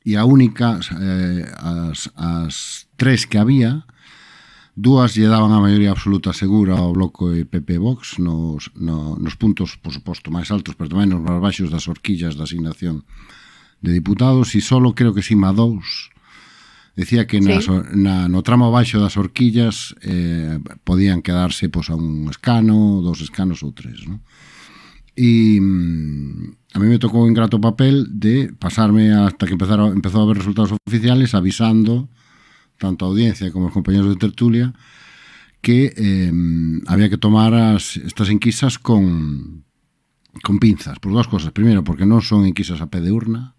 e 0.02 0.18
a 0.18 0.26
única, 0.26 0.78
eh, 0.78 1.46
as, 1.58 2.10
as 2.18 2.86
tres 2.98 3.26
que 3.26 3.38
había 3.38 3.86
Dúas 4.72 5.12
lle 5.12 5.28
daban 5.28 5.52
a 5.52 5.60
maioría 5.60 5.92
absoluta 5.92 6.32
segura 6.32 6.80
ao 6.80 6.96
bloco 6.96 7.28
PP 7.28 7.76
Vox 7.76 8.16
nos, 8.16 8.72
no, 8.72 9.20
nos 9.20 9.36
puntos, 9.36 9.76
por 9.76 9.92
suposto, 9.92 10.32
máis 10.32 10.48
altos, 10.48 10.72
pero 10.80 10.88
tamén 10.88 11.12
nos 11.12 11.20
máis 11.20 11.44
baixos 11.44 11.68
das 11.68 11.84
horquillas 11.92 12.40
da 12.40 12.48
asignación 12.48 13.04
de 13.84 13.92
diputados 13.92 14.56
e 14.56 14.64
só 14.64 14.80
creo 14.96 15.12
que 15.12 15.20
Sima 15.20 15.52
2 15.52 16.96
decía 16.96 17.26
que 17.26 17.44
nas, 17.44 17.68
sí. 17.68 17.72
na, 17.92 18.32
no 18.32 18.40
tramo 18.40 18.72
baixo 18.72 18.96
das 18.96 19.20
horquillas 19.20 19.92
eh, 20.00 20.56
podían 20.88 21.20
quedarse 21.20 21.68
pois, 21.68 21.92
a 21.92 21.96
un 21.96 22.32
escano, 22.32 23.04
dos 23.04 23.20
escanos 23.20 23.60
ou 23.60 23.76
tres. 23.76 24.08
Non? 24.08 24.24
E 25.12 25.60
mm, 25.60 26.72
a 26.72 26.80
mí 26.80 26.86
me 26.88 26.96
tocou 26.96 27.28
un 27.28 27.36
grato 27.36 27.60
papel 27.60 28.08
de 28.08 28.56
pasarme 28.56 29.12
hasta 29.12 29.44
que 29.44 29.52
empezara, 29.52 29.92
empezou 29.92 30.20
a 30.20 30.24
haber 30.24 30.40
resultados 30.40 30.72
oficiales 30.72 31.36
avisando 31.36 32.08
tanto 32.82 33.06
a 33.06 33.10
audiencia 33.14 33.54
como 33.54 33.70
os 33.70 33.76
compañeros 33.76 34.10
de 34.10 34.18
tertulia, 34.18 34.74
que 35.62 35.94
eh, 35.94 36.34
había 36.90 37.06
que 37.06 37.22
tomar 37.22 37.54
as, 37.54 37.94
estas 38.02 38.34
enquisas 38.34 38.82
con, 38.82 39.62
con 40.42 40.58
pinzas, 40.58 40.98
por 40.98 41.14
dúas 41.14 41.30
cosas. 41.30 41.54
Primeiro, 41.54 41.86
porque 41.86 42.02
non 42.02 42.18
son 42.18 42.42
enquisas 42.42 42.82
a 42.82 42.90
pé 42.90 42.98
de 42.98 43.14
urna, 43.14 43.54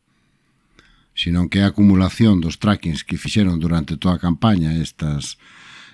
sino 1.15 1.47
que 1.47 1.61
é 1.61 1.63
a 1.63 1.71
acumulación 1.71 2.43
dos 2.43 2.59
trackings 2.59 3.07
que 3.07 3.15
fixeron 3.15 3.63
durante 3.63 3.95
toda 3.95 4.19
a 4.19 4.23
campaña 4.23 4.75
estas 4.75 5.39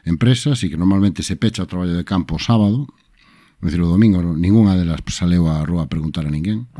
empresas 0.01 0.65
e 0.65 0.73
que 0.73 0.79
normalmente 0.79 1.21
se 1.21 1.37
pecha 1.37 1.61
o 1.61 1.69
traballo 1.69 1.93
de 1.93 2.07
campo 2.07 2.39
o 2.39 2.41
sábado, 2.41 2.89
é 3.61 3.67
dicir, 3.67 3.83
o 3.83 3.91
domingo 3.91 4.23
ninguna 4.23 4.73
delas 4.73 5.03
saleu 5.11 5.45
á 5.45 5.61
rúa 5.61 5.85
a 5.85 5.91
preguntar 5.91 6.25
a 6.25 6.33
ninguén. 6.33 6.71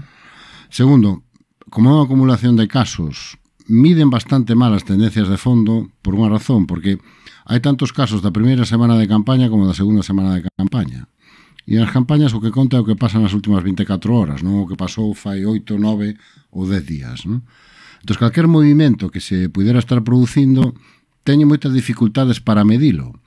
Segundo, 0.72 1.28
como 1.70 1.92
é 1.92 1.94
unha 1.94 2.08
acumulación 2.08 2.56
de 2.56 2.72
casos 2.72 3.38
miden 3.70 4.10
bastante 4.10 4.58
mal 4.58 4.74
as 4.74 4.84
tendencias 4.84 5.30
de 5.30 5.38
fondo 5.38 5.94
por 6.02 6.18
unha 6.18 6.28
razón, 6.28 6.66
porque 6.66 6.98
hai 7.46 7.62
tantos 7.62 7.94
casos 7.94 8.26
da 8.26 8.34
primeira 8.34 8.66
semana 8.66 8.98
de 8.98 9.06
campaña 9.06 9.48
como 9.48 9.70
da 9.70 9.78
segunda 9.78 10.02
semana 10.02 10.42
de 10.42 10.50
campaña. 10.58 11.08
E 11.70 11.78
nas 11.78 11.94
campañas 11.94 12.34
o 12.34 12.42
que 12.42 12.50
conta 12.50 12.78
é 12.78 12.82
o 12.82 12.88
que 12.88 12.98
pasa 12.98 13.22
nas 13.22 13.38
últimas 13.38 13.62
24 13.62 14.10
horas, 14.10 14.42
non 14.42 14.58
o 14.58 14.66
que 14.66 14.74
pasou 14.74 15.14
fai 15.14 15.46
8, 15.46 15.78
9 15.78 16.18
ou 16.50 16.66
10 16.66 16.82
días. 16.82 17.30
Non? 17.30 17.46
Entón, 18.02 18.18
calquer 18.18 18.50
movimento 18.50 19.14
que 19.14 19.22
se 19.22 19.54
pudera 19.54 19.78
estar 19.78 20.02
producindo 20.02 20.74
teñe 21.22 21.46
moitas 21.46 21.70
dificultades 21.70 22.42
para 22.42 22.66
medilo, 22.66 23.22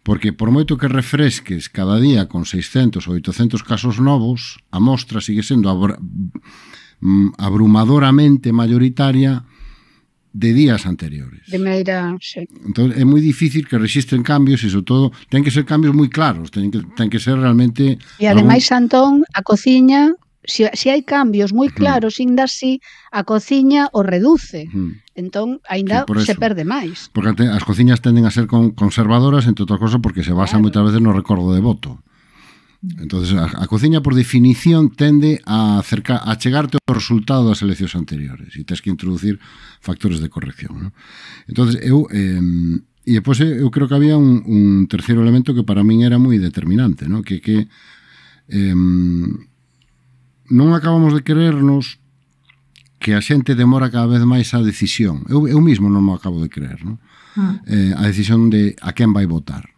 porque 0.00 0.32
por 0.32 0.48
moito 0.48 0.80
que 0.80 0.88
refresques 0.88 1.68
cada 1.68 2.00
día 2.00 2.24
con 2.24 2.48
600 2.48 3.04
ou 3.04 3.20
800 3.20 3.60
casos 3.60 4.00
novos, 4.00 4.64
a 4.72 4.80
mostra 4.80 5.20
sigue 5.20 5.44
sendo 5.44 5.68
mm, 5.68 7.36
abrumadoramente 7.36 8.48
mayoritaria 8.48 9.44
de 10.34 10.52
días 10.52 10.84
anteriores. 10.84 11.46
De 11.46 11.58
maneira, 11.62 12.18
sí. 12.18 12.42
Entón, 12.66 12.90
é 12.90 13.06
moi 13.06 13.22
difícil 13.22 13.70
que 13.70 13.78
resisten 13.78 14.26
cambios 14.26 14.66
e, 14.66 14.68
sobre 14.68 14.90
todo, 14.90 15.04
ten 15.30 15.46
que 15.46 15.54
ser 15.54 15.62
cambios 15.62 15.94
moi 15.94 16.10
claros, 16.10 16.50
ten 16.50 16.74
que, 16.74 16.82
ten 16.98 17.06
que 17.06 17.22
ser 17.22 17.38
realmente... 17.38 18.02
E, 18.18 18.26
ademais, 18.26 18.66
algún... 18.74 18.90
Antón, 18.90 19.12
a 19.30 19.46
cociña, 19.46 20.10
se, 20.42 20.66
se 20.74 20.90
hai 20.90 21.06
cambios 21.06 21.54
moi 21.54 21.70
claros, 21.70 22.18
ainda 22.18 22.50
así, 22.50 22.82
a 23.14 23.22
cociña 23.22 23.86
o 23.94 24.02
reduce. 24.02 24.66
Mm. 24.74 25.06
Entón, 25.14 25.62
aínda 25.70 26.02
sí, 26.02 26.26
se 26.26 26.34
perde 26.34 26.66
máis. 26.66 27.14
Porque 27.14 27.30
as 27.46 27.62
cociñas 27.62 28.02
tenden 28.02 28.26
a 28.26 28.34
ser 28.34 28.50
conservadoras, 28.50 29.46
entre 29.46 29.62
outras 29.62 29.78
cosas, 29.78 30.02
porque 30.02 30.26
se 30.26 30.34
basan 30.34 30.60
claro. 30.60 30.64
moitas 30.66 30.82
veces 30.90 31.00
no 31.00 31.14
recordo 31.14 31.54
de 31.54 31.62
voto. 31.62 32.02
Entonces 32.98 33.34
a, 33.34 33.46
a 33.62 33.66
cociña 33.66 34.02
por 34.02 34.14
definición 34.14 34.90
tende 34.90 35.40
a 35.46 35.78
acercar 35.78 36.20
a 36.24 36.36
chegarte 36.36 36.76
ao 36.76 36.94
resultado 36.94 37.48
das 37.48 37.64
eleccións 37.64 37.96
anteriores 37.96 38.52
e 38.56 38.64
tens 38.64 38.84
que 38.84 38.92
introducir 38.92 39.40
factores 39.80 40.20
de 40.20 40.28
corrección. 40.28 40.88
¿no? 40.88 40.90
Entonces 41.48 41.80
eu 41.80 42.04
eh, 42.12 42.40
e 43.04 43.12
depois 43.20 43.40
eh, 43.40 43.60
eu 43.60 43.68
creo 43.72 43.88
que 43.88 43.96
había 43.96 44.16
un, 44.16 44.44
un 44.44 44.84
terceiro 44.88 45.24
elemento 45.24 45.56
que 45.56 45.64
para 45.64 45.84
min 45.84 46.04
era 46.04 46.20
moi 46.20 46.36
determinante, 46.36 47.08
¿no? 47.08 47.24
que 47.24 47.40
que 47.40 47.68
eh, 48.52 48.76
non 48.76 50.68
acabamos 50.76 51.16
de 51.16 51.24
querernos 51.24 52.00
que 53.00 53.12
a 53.12 53.20
xente 53.20 53.52
demora 53.52 53.92
cada 53.92 54.08
vez 54.08 54.24
máis 54.24 54.52
a 54.56 54.64
decisión. 54.64 55.24
Eu, 55.28 55.44
eu 55.44 55.60
mismo 55.60 55.92
non 55.92 56.04
me 56.04 56.16
acabo 56.16 56.40
de 56.40 56.48
creer, 56.48 56.80
non? 56.84 56.96
Ah. 57.36 57.60
Eh, 57.68 57.92
a 57.92 58.08
decisión 58.08 58.48
de 58.48 58.72
a 58.80 58.96
quen 58.96 59.12
vai 59.12 59.28
votar. 59.28 59.73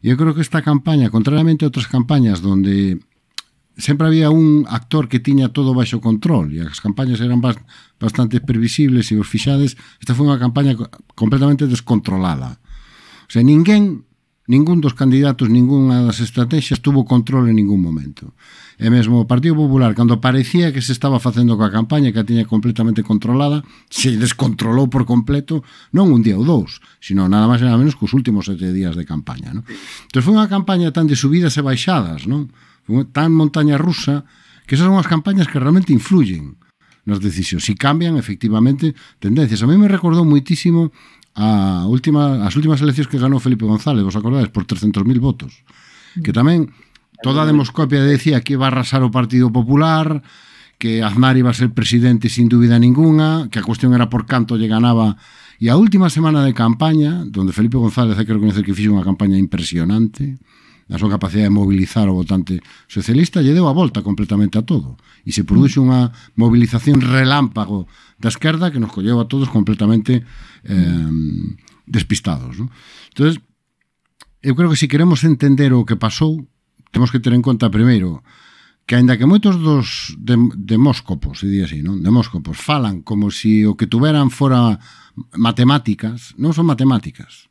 Eu 0.00 0.16
creo 0.16 0.32
que 0.32 0.40
esta 0.40 0.64
campaña, 0.64 1.12
contrariamente 1.12 1.64
a 1.64 1.68
outras 1.68 1.88
campañas 1.88 2.40
donde 2.40 3.00
sempre 3.76 4.08
había 4.08 4.28
un 4.32 4.64
actor 4.68 5.08
que 5.08 5.20
tiña 5.20 5.52
todo 5.52 5.72
baixo 5.76 6.00
control 6.00 6.52
e 6.52 6.60
as 6.64 6.80
campañas 6.80 7.20
eran 7.20 7.40
bast 7.40 7.60
bastante 8.00 8.40
previsibles 8.40 9.08
e 9.12 9.20
os 9.20 9.28
esta 10.00 10.16
foi 10.16 10.28
unha 10.28 10.40
campaña 10.40 10.76
co- 10.76 10.88
completamente 11.16 11.68
descontrolada. 11.68 12.60
O 13.24 13.30
sea, 13.32 13.44
ninguén, 13.44 14.04
ningún 14.50 14.82
dos 14.82 14.98
candidatos, 14.98 15.46
ninguna 15.46 16.02
das 16.02 16.18
estrategias 16.18 16.82
tuvo 16.82 17.06
control 17.06 17.46
en 17.46 17.62
ningún 17.62 17.78
momento. 17.78 18.34
E 18.82 18.90
mesmo 18.90 19.22
o 19.22 19.28
Partido 19.30 19.54
Popular, 19.54 19.94
cando 19.94 20.18
parecía 20.18 20.74
que 20.74 20.82
se 20.82 20.90
estaba 20.90 21.22
facendo 21.22 21.54
coa 21.54 21.70
campaña 21.70 22.10
que 22.10 22.18
a 22.18 22.26
tiña 22.26 22.50
completamente 22.50 23.06
controlada, 23.06 23.62
se 23.86 24.18
descontrolou 24.18 24.90
por 24.90 25.06
completo, 25.06 25.62
non 25.94 26.10
un 26.10 26.26
día 26.26 26.34
ou 26.34 26.42
dous, 26.42 26.82
sino 26.98 27.30
nada 27.30 27.46
máis 27.46 27.62
e 27.62 27.68
nada 27.70 27.78
menos 27.78 27.94
que 27.94 28.10
os 28.10 28.16
últimos 28.16 28.50
sete 28.50 28.74
días 28.74 28.98
de 28.98 29.06
campaña. 29.06 29.54
Non? 29.54 29.62
Entón 30.10 30.24
foi 30.26 30.34
unha 30.34 30.50
campaña 30.50 30.90
tan 30.90 31.06
de 31.06 31.14
subidas 31.14 31.54
e 31.54 31.62
baixadas, 31.62 32.26
non? 32.26 32.50
tan 33.14 33.30
montaña 33.30 33.78
rusa, 33.78 34.26
que 34.66 34.74
esas 34.74 34.90
son 34.90 34.98
as 34.98 35.06
campañas 35.06 35.46
que 35.46 35.62
realmente 35.62 35.94
influyen 35.94 36.58
nas 37.10 37.18
decisións. 37.18 37.66
Si 37.66 37.74
cambian, 37.74 38.14
efectivamente, 38.14 38.94
tendencias. 39.18 39.60
A 39.60 39.68
mí 39.68 39.74
me 39.74 39.90
recordou 39.90 40.22
moitísimo 40.22 40.94
a 41.34 41.90
última, 41.90 42.46
as 42.46 42.54
últimas 42.54 42.78
eleccións 42.78 43.10
que 43.10 43.18
ganou 43.18 43.42
Felipe 43.42 43.66
González, 43.66 44.06
vos 44.06 44.14
acordades, 44.14 44.54
por 44.54 44.62
300.000 44.62 45.02
votos. 45.18 45.66
Que 46.22 46.30
tamén 46.30 46.70
toda 47.22 47.42
a 47.42 47.50
demoscopia 47.50 48.02
decía 48.06 48.40
que 48.40 48.54
iba 48.54 48.70
a 48.70 48.72
arrasar 48.72 49.02
o 49.02 49.10
Partido 49.10 49.50
Popular, 49.50 50.22
que 50.80 51.04
Aznar 51.04 51.36
iba 51.36 51.50
a 51.50 51.58
ser 51.58 51.74
presidente 51.76 52.32
sin 52.32 52.48
dúbida 52.48 52.80
ninguna, 52.80 53.52
que 53.52 53.60
a 53.60 53.66
cuestión 53.66 53.92
era 53.92 54.08
por 54.08 54.24
canto 54.24 54.56
lle 54.56 54.70
ganaba. 54.70 55.20
E 55.60 55.68
a 55.68 55.76
última 55.76 56.08
semana 56.08 56.40
de 56.40 56.56
campaña, 56.56 57.20
donde 57.28 57.52
Felipe 57.52 57.76
González, 57.76 58.16
hai 58.16 58.24
que 58.24 58.32
reconocer 58.32 58.64
que 58.64 58.72
fixo 58.72 58.96
unha 58.96 59.04
campaña 59.04 59.36
impresionante, 59.36 60.40
da 60.90 60.98
súa 60.98 61.14
capacidade 61.14 61.46
de 61.46 61.54
mobilizar 61.54 62.10
o 62.10 62.18
votante 62.18 62.58
socialista, 62.90 63.38
lle 63.38 63.54
deu 63.54 63.70
a 63.70 63.76
volta 63.76 64.02
completamente 64.02 64.58
a 64.58 64.66
todo. 64.66 64.98
E 65.22 65.30
se 65.30 65.46
produxe 65.46 65.78
unha 65.78 66.10
movilización 66.34 66.98
relámpago 66.98 67.86
da 68.18 68.34
esquerda 68.34 68.74
que 68.74 68.82
nos 68.82 68.90
colleu 68.90 69.22
a 69.22 69.30
todos 69.30 69.46
completamente 69.54 70.26
eh, 70.66 71.10
despistados. 71.86 72.58
¿no? 72.58 72.74
Entón, 73.14 73.38
eu 74.42 74.58
creo 74.58 74.66
que 74.66 74.74
se 74.74 74.90
si 74.90 74.90
queremos 74.90 75.22
entender 75.22 75.70
o 75.70 75.86
que 75.86 75.94
pasou, 75.94 76.42
temos 76.90 77.14
que 77.14 77.22
ter 77.22 77.38
en 77.38 77.44
conta 77.46 77.70
primeiro 77.70 78.26
que 78.82 78.98
aínda 78.98 79.14
que 79.14 79.30
moitos 79.30 79.62
dos 79.62 80.18
demóscopos, 80.18 81.38
se 81.38 81.46
di 81.46 81.62
así, 81.62 81.78
non? 81.78 82.02
Demóscopos 82.02 82.58
falan 82.58 83.06
como 83.06 83.30
se 83.30 83.38
si 83.38 83.52
o 83.62 83.78
que 83.78 83.86
tuveran 83.86 84.34
fora 84.34 84.82
matemáticas, 85.38 86.34
non 86.34 86.50
son 86.50 86.66
matemáticas. 86.66 87.46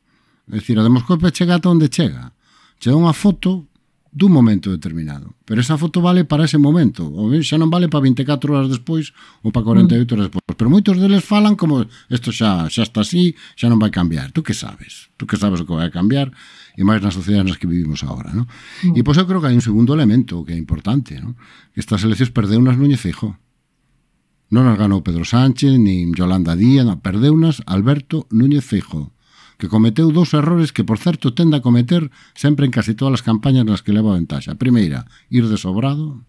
É 0.52 0.60
dicir, 0.60 0.76
a 0.76 0.84
demóscope 0.84 1.32
chega 1.32 1.56
ata 1.56 1.72
onde 1.72 1.88
chega 1.88 2.36
che 2.80 2.88
unha 2.88 3.12
foto 3.12 3.68
dun 4.10 4.32
momento 4.34 4.74
determinado. 4.74 5.36
Pero 5.44 5.60
esa 5.60 5.78
foto 5.78 6.00
vale 6.00 6.24
para 6.24 6.44
ese 6.44 6.58
momento, 6.58 7.06
ou 7.06 7.30
xa 7.46 7.54
non 7.60 7.70
vale 7.70 7.86
para 7.86 8.02
24 8.02 8.50
horas 8.50 8.68
despois 8.72 9.14
ou 9.46 9.54
para 9.54 9.62
48 9.62 10.10
horas 10.16 10.26
despois. 10.26 10.42
Pero 10.58 10.72
moitos 10.72 10.98
deles 10.98 11.22
falan 11.22 11.54
como 11.54 11.86
isto 12.10 12.34
xa 12.34 12.66
xa 12.66 12.82
está 12.82 13.06
así, 13.06 13.38
xa 13.54 13.70
non 13.70 13.78
vai 13.78 13.94
cambiar. 13.94 14.34
Tú 14.34 14.42
que 14.42 14.56
sabes? 14.56 15.12
Tú 15.14 15.30
que 15.30 15.38
sabes 15.38 15.62
o 15.62 15.66
que 15.68 15.76
vai 15.76 15.86
a 15.86 15.94
cambiar 15.94 16.34
e 16.74 16.82
máis 16.82 16.98
nas 16.98 17.14
sociedades 17.14 17.54
nas 17.54 17.58
que 17.60 17.70
vivimos 17.70 18.02
agora, 18.02 18.34
¿no? 18.34 18.50
Mm. 18.82 18.98
E 18.98 19.00
pois 19.06 19.14
eu 19.14 19.28
creo 19.30 19.38
que 19.38 19.52
hai 19.52 19.54
un 19.54 19.62
segundo 19.62 19.94
elemento 19.94 20.42
que 20.42 20.56
é 20.56 20.58
importante, 20.58 21.20
¿no? 21.22 21.38
Que 21.70 21.78
estas 21.78 22.02
eleccións 22.02 22.34
perdeunas 22.34 22.74
Núñez 22.74 22.98
Feijó. 22.98 23.38
Non 24.50 24.66
as 24.66 24.74
ganou 24.74 25.06
Pedro 25.06 25.22
Sánchez, 25.22 25.78
nin 25.78 26.10
Yolanda 26.18 26.58
Díaz, 26.58 26.90
perdeunas 26.98 27.62
Alberto 27.70 28.26
Núñez 28.34 28.66
Feijóo 28.66 29.14
que 29.60 29.68
cometeu 29.68 30.08
dous 30.08 30.32
errores 30.32 30.72
que, 30.72 30.82
por 30.82 30.96
certo, 30.96 31.36
tende 31.36 31.60
a 31.60 31.64
cometer 31.64 32.08
sempre 32.32 32.64
en 32.64 32.72
casi 32.72 32.96
todas 32.96 33.20
as 33.20 33.22
campañas 33.22 33.68
nas 33.68 33.84
que 33.84 33.92
leva 33.92 34.16
a 34.16 34.18
ventaxa. 34.18 34.56
Primeira, 34.56 35.04
ir 35.28 35.44
de 35.44 35.60
sobrado, 35.60 36.24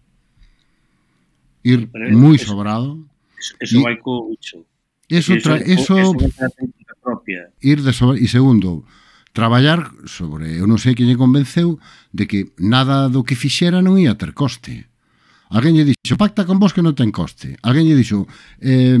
ir 1.64 1.88
moi 2.12 2.36
sobrado. 2.36 3.00
Eso, 3.40 3.56
eso 3.56 3.76
vai 3.80 3.96
co 3.96 4.28
ucho. 4.28 4.68
Eso, 5.08 5.32
tra, 5.40 5.56
eso, 5.56 5.96
eso, 5.96 6.12
eso 6.12 6.94
propia. 7.00 7.48
Ir 7.64 7.80
de 7.80 7.96
sobrado. 7.96 8.20
E 8.20 8.28
segundo, 8.28 8.84
traballar 9.32 9.88
sobre, 10.04 10.60
eu 10.60 10.68
non 10.68 10.76
sei 10.76 10.92
que 10.92 11.08
lle 11.08 11.16
convenceu, 11.16 11.80
de 12.12 12.28
que 12.28 12.52
nada 12.60 13.08
do 13.08 13.24
que 13.24 13.34
fixera 13.34 13.80
non 13.80 13.96
ia 13.96 14.14
ter 14.20 14.36
coste 14.36 14.91
Alguén 15.52 15.76
lle 15.76 15.84
dixo, 15.84 16.16
pacta 16.16 16.48
con 16.48 16.56
vos 16.56 16.72
que 16.72 16.80
non 16.80 16.96
ten 16.96 17.12
coste. 17.12 17.60
Alguén 17.60 17.84
lle 17.84 17.96
dixo, 17.96 18.24
eh, 18.64 18.96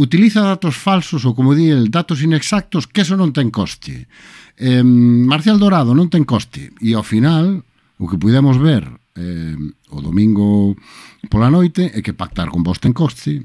utiliza 0.00 0.40
datos 0.40 0.72
falsos 0.80 1.28
ou, 1.28 1.36
como 1.36 1.52
di 1.52 1.68
el, 1.68 1.92
datos 1.92 2.24
inexactos, 2.24 2.88
que 2.88 3.04
eso 3.04 3.20
non 3.20 3.36
ten 3.36 3.52
coste. 3.52 4.08
Eh, 4.56 4.80
Marcial 4.80 5.60
Dorado 5.60 5.92
non 5.92 6.08
ten 6.08 6.24
coste. 6.24 6.72
E 6.80 6.96
ao 6.96 7.04
final, 7.04 7.60
o 8.00 8.08
que 8.08 8.16
pudemos 8.16 8.56
ver 8.56 8.88
eh, 9.12 9.56
o 9.92 9.98
domingo 10.00 10.72
pola 11.28 11.52
noite 11.52 11.92
é 11.92 12.00
que 12.00 12.16
pactar 12.16 12.48
con 12.48 12.64
vos 12.64 12.80
ten 12.80 12.96
coste, 12.96 13.44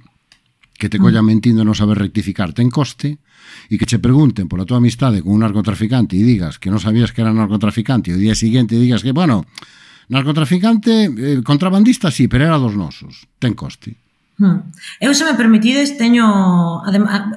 que 0.80 0.88
te 0.88 0.96
mm. 0.96 1.04
collan 1.04 1.28
mentindo 1.28 1.68
non 1.68 1.76
saber 1.76 2.00
rectificar 2.00 2.56
ten 2.56 2.72
coste 2.72 3.20
e 3.68 3.76
que 3.76 3.84
che 3.84 4.00
pregunten 4.00 4.48
pola 4.48 4.64
tua 4.64 4.80
amistade 4.80 5.20
con 5.20 5.36
un 5.36 5.44
narcotraficante 5.44 6.16
e 6.16 6.24
digas 6.24 6.56
que 6.56 6.72
non 6.72 6.80
sabías 6.80 7.12
que 7.12 7.20
era 7.20 7.36
narcotraficante 7.36 8.12
e 8.12 8.16
o 8.16 8.22
día 8.22 8.36
seguinte 8.36 8.80
digas 8.80 9.04
que, 9.04 9.12
bueno, 9.12 9.44
Narcotraficante, 10.10 11.10
eh, 11.10 11.42
contrabandista, 11.44 12.12
sí, 12.12 12.28
pero 12.28 12.46
era 12.46 12.58
dos 12.62 12.76
nosos. 12.76 13.26
Ten 13.40 13.54
coste. 13.54 13.98
Hmm. 14.38 14.68
Eu, 15.00 15.16
se 15.16 15.24
me 15.24 15.34
permitides, 15.34 15.96
teño... 15.96 16.84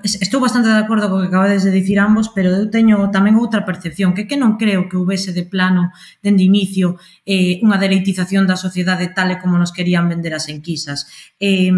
Estou 0.02 0.42
bastante 0.42 0.68
de 0.68 0.82
acordo 0.82 1.06
co 1.06 1.22
que 1.22 1.30
acabades 1.30 1.62
de 1.62 1.70
dicir 1.70 2.02
ambos, 2.02 2.34
pero 2.34 2.50
eu 2.50 2.66
teño 2.66 3.14
tamén 3.14 3.38
outra 3.38 3.62
percepción, 3.62 4.18
que 4.18 4.26
que 4.26 4.34
non 4.34 4.58
creo 4.58 4.90
que 4.90 4.98
houvese 4.98 5.30
de 5.30 5.46
plano, 5.46 5.94
dende 6.18 6.42
inicio, 6.42 6.98
eh, 7.22 7.62
unha 7.62 7.78
deleitización 7.78 8.50
da 8.50 8.58
sociedade 8.58 9.14
tal 9.14 9.30
e 9.30 9.38
como 9.38 9.54
nos 9.62 9.70
querían 9.70 10.10
vender 10.10 10.34
as 10.34 10.50
enquisas. 10.50 11.06
Eh, 11.38 11.70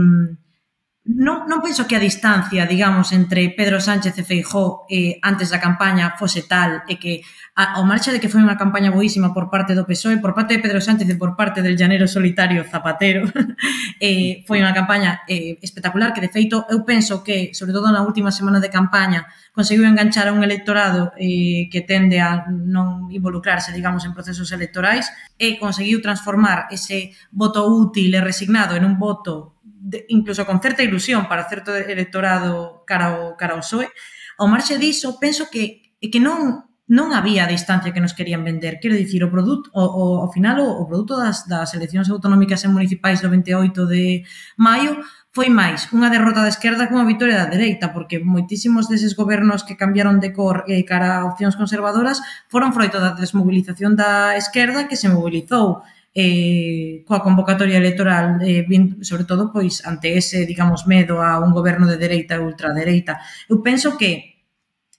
non, 1.08 1.48
non 1.48 1.64
penso 1.64 1.88
que 1.88 1.96
a 1.96 2.02
distancia, 2.02 2.68
digamos, 2.68 3.16
entre 3.16 3.48
Pedro 3.56 3.80
Sánchez 3.80 4.12
e 4.20 4.24
Feijó 4.24 4.84
eh, 4.84 5.16
antes 5.24 5.48
da 5.48 5.56
campaña 5.56 6.12
fose 6.20 6.44
tal 6.44 6.84
e 6.84 7.00
que 7.00 7.24
a, 7.56 7.80
ao 7.80 7.88
marcha 7.88 8.12
de 8.12 8.20
que 8.20 8.28
foi 8.28 8.44
unha 8.44 8.60
campaña 8.60 8.92
boísima 8.92 9.32
por 9.32 9.48
parte 9.48 9.72
do 9.72 9.88
PSOE, 9.88 10.20
por 10.20 10.36
parte 10.36 10.60
de 10.60 10.62
Pedro 10.62 10.76
Sánchez 10.84 11.08
e 11.08 11.16
por 11.16 11.40
parte 11.40 11.64
del 11.64 11.80
llanero 11.80 12.04
solitario 12.04 12.68
Zapatero, 12.68 13.24
eh, 13.96 14.44
foi 14.44 14.60
unha 14.60 14.76
campaña 14.76 15.24
eh, 15.24 15.56
espectacular 15.64 16.12
que, 16.12 16.20
de 16.20 16.28
feito, 16.28 16.68
eu 16.68 16.84
penso 16.84 17.24
que, 17.24 17.56
sobre 17.56 17.72
todo 17.72 17.88
na 17.88 18.04
última 18.04 18.28
semana 18.28 18.60
de 18.60 18.68
campaña, 18.68 19.24
conseguiu 19.56 19.88
enganchar 19.88 20.28
a 20.28 20.36
un 20.36 20.44
electorado 20.44 21.16
eh, 21.16 21.72
que 21.72 21.80
tende 21.80 22.20
a 22.20 22.44
non 22.44 23.08
involucrarse, 23.08 23.72
digamos, 23.72 24.04
en 24.04 24.12
procesos 24.12 24.52
electorais 24.52 25.08
e 25.40 25.56
conseguiu 25.56 26.04
transformar 26.04 26.68
ese 26.68 27.16
voto 27.32 27.64
útil 27.64 28.12
e 28.12 28.20
resignado 28.20 28.76
en 28.76 28.84
un 28.84 29.00
voto 29.00 29.59
de, 29.90 30.06
incluso 30.08 30.46
con 30.46 30.62
certa 30.62 30.86
ilusión 30.86 31.26
para 31.26 31.50
certo 31.50 31.74
electorado 31.74 32.86
cara 32.86 33.10
ao, 33.10 33.34
cara 33.34 33.58
ao 33.58 33.62
PSOE, 33.66 33.90
ao 34.38 34.46
marxe 34.46 34.78
diso, 34.78 35.18
penso 35.18 35.50
que, 35.50 35.90
que 35.98 36.22
non 36.22 36.70
non 36.90 37.14
había 37.14 37.46
a 37.46 37.52
distancia 37.54 37.94
que 37.94 38.02
nos 38.02 38.18
querían 38.18 38.42
vender. 38.42 38.82
Quero 38.82 38.98
dicir, 38.98 39.22
o 39.22 39.30
produto, 39.30 39.70
o, 39.70 39.78
o, 39.78 40.04
ao 40.26 40.28
final, 40.34 40.58
o, 40.58 40.82
o 40.82 40.90
produto 40.90 41.14
das, 41.14 41.46
das 41.46 41.70
eleccións 41.78 42.10
autonómicas 42.10 42.66
e 42.66 42.68
municipais 42.68 43.22
do 43.22 43.30
28 43.30 43.86
de 43.86 44.26
maio 44.58 44.98
foi 45.30 45.46
máis 45.46 45.86
unha 45.94 46.10
derrota 46.10 46.42
da 46.42 46.50
esquerda 46.50 46.90
que 46.90 46.94
unha 46.98 47.06
vitória 47.06 47.38
da 47.38 47.46
dereita, 47.46 47.94
porque 47.94 48.18
moitísimos 48.18 48.90
deses 48.90 49.14
gobernos 49.14 49.62
que 49.62 49.78
cambiaron 49.78 50.18
de 50.18 50.34
cor 50.34 50.66
eh, 50.66 50.82
cara 50.82 51.22
a 51.22 51.26
opcións 51.30 51.54
conservadoras 51.54 52.18
foron 52.50 52.74
froito 52.74 52.98
da 52.98 53.14
desmobilización 53.14 53.94
da 53.94 54.34
esquerda 54.34 54.90
que 54.90 54.98
se 54.98 55.06
mobilizou 55.06 55.86
eh, 56.14 57.04
coa 57.06 57.22
convocatoria 57.22 57.78
electoral, 57.78 58.42
eh, 58.42 58.66
bien, 58.66 58.98
sobre 59.06 59.24
todo 59.24 59.52
pois 59.54 59.86
ante 59.86 60.18
ese, 60.18 60.46
digamos, 60.46 60.86
medo 60.86 61.22
a 61.22 61.38
un 61.38 61.54
goberno 61.54 61.86
de 61.86 61.98
dereita 61.98 62.34
e 62.34 62.42
ultradereita. 62.42 63.22
Eu 63.46 63.62
penso 63.62 63.94
que 63.94 64.42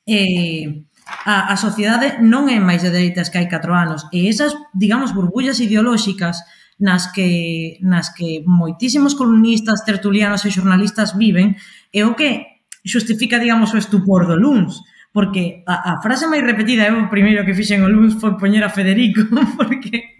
eh, 0.07 0.87
a, 1.25 1.51
a 1.53 1.55
sociedade 1.59 2.23
non 2.23 2.47
é 2.47 2.57
máis 2.59 2.81
de 2.81 2.93
dereitas 2.93 3.27
que 3.27 3.39
hai 3.39 3.47
4 3.51 3.75
anos 3.75 4.07
e 4.15 4.31
esas, 4.31 4.55
digamos, 4.71 5.11
burbullas 5.11 5.59
ideolóxicas 5.59 6.39
nas 6.81 7.11
que, 7.11 7.77
nas 7.85 8.09
que 8.09 8.41
moitísimos 8.47 9.13
columnistas, 9.13 9.85
tertulianos 9.85 10.47
e 10.47 10.49
xornalistas 10.49 11.13
viven 11.13 11.59
é 11.93 12.01
o 12.07 12.15
que 12.17 12.63
xustifica, 12.81 13.37
digamos, 13.37 13.69
o 13.75 13.77
estupor 13.77 14.25
do 14.25 14.35
LUNS 14.35 14.81
porque 15.11 15.63
a, 15.67 15.95
a 15.95 16.01
frase 16.01 16.27
máis 16.27 16.43
repetida, 16.43 16.87
eu 16.87 16.95
o 17.03 17.11
primeiro 17.11 17.43
que 17.43 17.55
fixen 17.55 17.83
o 17.83 17.91
Luns 17.91 18.15
foi 18.15 18.39
poñer 18.39 18.63
a 18.63 18.71
Federico, 18.71 19.27
porque 19.59 20.17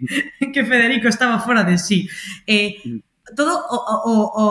que 0.52 0.62
Federico 0.68 1.08
estaba 1.08 1.40
fora 1.40 1.64
de 1.64 1.80
sí. 1.80 2.04
Eh, 2.44 2.76
todo 3.32 3.56
o, 3.56 3.78
o, 3.78 4.14
o, 4.36 4.46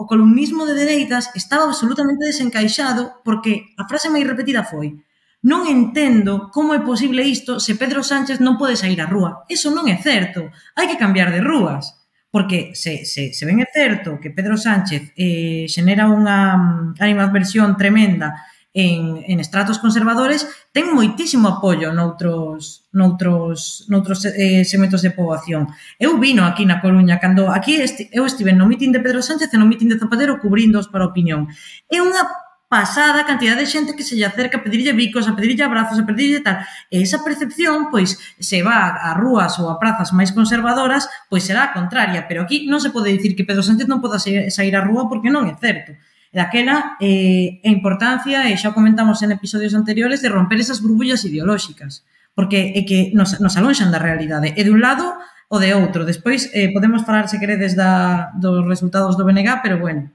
o 0.00 0.02
columnismo 0.06 0.62
de 0.62 0.78
dereitas 0.78 1.34
estaba 1.34 1.66
absolutamente 1.66 2.26
desencaixado 2.26 3.18
porque 3.26 3.74
a 3.74 3.84
frase 3.90 4.12
máis 4.12 4.22
repetida 4.22 4.62
foi 4.62 5.02
Non 5.40 5.64
entendo 5.64 6.52
como 6.52 6.76
é 6.76 6.84
posible 6.84 7.24
isto 7.24 7.56
se 7.64 7.72
Pedro 7.80 8.04
Sánchez 8.04 8.44
non 8.44 8.60
pode 8.60 8.76
sair 8.76 9.00
á 9.00 9.08
rúa. 9.08 9.48
Eso 9.48 9.72
non 9.72 9.88
é 9.88 9.96
certo. 9.96 10.52
Hai 10.76 10.84
que 10.84 11.00
cambiar 11.00 11.32
de 11.32 11.40
rúas. 11.40 11.96
Porque 12.28 12.76
se, 12.76 13.08
se, 13.08 13.32
se 13.32 13.42
ben 13.48 13.58
é 13.64 13.66
certo 13.72 14.20
que 14.20 14.30
Pedro 14.30 14.60
Sánchez 14.60 15.16
eh, 15.16 15.64
xenera 15.64 16.12
unha 16.12 16.92
mm, 16.94 17.00
animadversión 17.00 17.72
tremenda 17.80 18.36
en, 18.72 19.24
en 19.26 19.40
estratos 19.40 19.78
conservadores 19.82 20.46
ten 20.70 20.94
moitísimo 20.94 21.50
apoio 21.50 21.90
noutros, 21.90 22.86
noutros, 22.94 23.84
noutros 23.90 24.22
eh, 24.30 24.62
segmentos 24.62 25.02
de 25.02 25.10
poboación. 25.10 25.74
Eu 25.98 26.18
vino 26.22 26.46
aquí 26.46 26.62
na 26.62 26.78
Coruña, 26.78 27.18
cando 27.18 27.50
aquí 27.50 27.82
esti, 27.82 28.06
eu 28.14 28.22
estive 28.22 28.54
no 28.54 28.70
mitin 28.70 28.94
de 28.94 29.02
Pedro 29.02 29.26
Sánchez 29.26 29.50
e 29.50 29.58
no 29.58 29.66
mitin 29.66 29.90
de 29.90 29.98
Zapatero 29.98 30.38
cubrindos 30.38 30.86
para 30.86 31.02
a 31.02 31.10
opinión. 31.10 31.50
É 31.90 31.98
unha 31.98 32.22
pasada 32.70 33.26
cantidad 33.26 33.58
de 33.58 33.66
xente 33.66 33.98
que 33.98 34.06
se 34.06 34.14
lle 34.14 34.30
acerca 34.30 34.58
a 34.58 34.62
pedirlle 34.62 34.94
bicos, 34.94 35.26
a 35.26 35.34
pedirlle 35.34 35.66
abrazos, 35.66 35.98
a 35.98 36.06
pedirlle 36.06 36.38
tal. 36.38 36.62
E 36.86 37.02
esa 37.02 37.26
percepción, 37.26 37.90
pois, 37.90 38.14
se 38.38 38.62
va 38.62 38.94
a 38.94 39.10
rúas 39.18 39.58
ou 39.58 39.66
a 39.66 39.82
prazas 39.82 40.14
máis 40.14 40.30
conservadoras, 40.30 41.10
pois 41.26 41.42
será 41.42 41.66
a 41.66 41.74
contraria. 41.74 42.30
Pero 42.30 42.46
aquí 42.46 42.70
non 42.70 42.78
se 42.78 42.94
pode 42.94 43.10
dicir 43.10 43.34
que 43.34 43.42
Pedro 43.42 43.66
Sánchez 43.66 43.90
non 43.90 43.98
poda 43.98 44.22
sair 44.22 44.74
á 44.78 44.80
rúa 44.86 45.10
porque 45.10 45.34
non 45.34 45.50
é 45.50 45.58
certo. 45.58 45.98
Daquela, 46.30 46.96
eh, 47.02 47.58
a 47.66 47.70
importancia, 47.74 48.46
e 48.46 48.54
xa 48.54 48.70
comentamos 48.70 49.18
en 49.26 49.34
episodios 49.34 49.74
anteriores, 49.74 50.22
de 50.22 50.30
romper 50.30 50.62
esas 50.62 50.78
burbullas 50.78 51.26
ideolóxicas, 51.26 52.06
porque 52.38 52.70
é 52.78 52.86
que 52.86 53.10
nos, 53.18 53.42
nos 53.42 53.58
alonxan 53.58 53.90
da 53.90 53.98
realidade. 53.98 54.54
E 54.54 54.62
de 54.62 54.70
un 54.70 54.78
lado, 54.78 55.18
o 55.50 55.58
de 55.58 55.74
outro. 55.74 56.06
Despois 56.06 56.46
eh, 56.54 56.70
podemos 56.70 57.02
falar, 57.02 57.26
se 57.26 57.42
queredes, 57.42 57.74
da, 57.74 58.30
dos 58.38 58.62
resultados 58.62 59.18
do 59.18 59.26
BNG, 59.26 59.58
pero 59.58 59.82
bueno, 59.82 60.14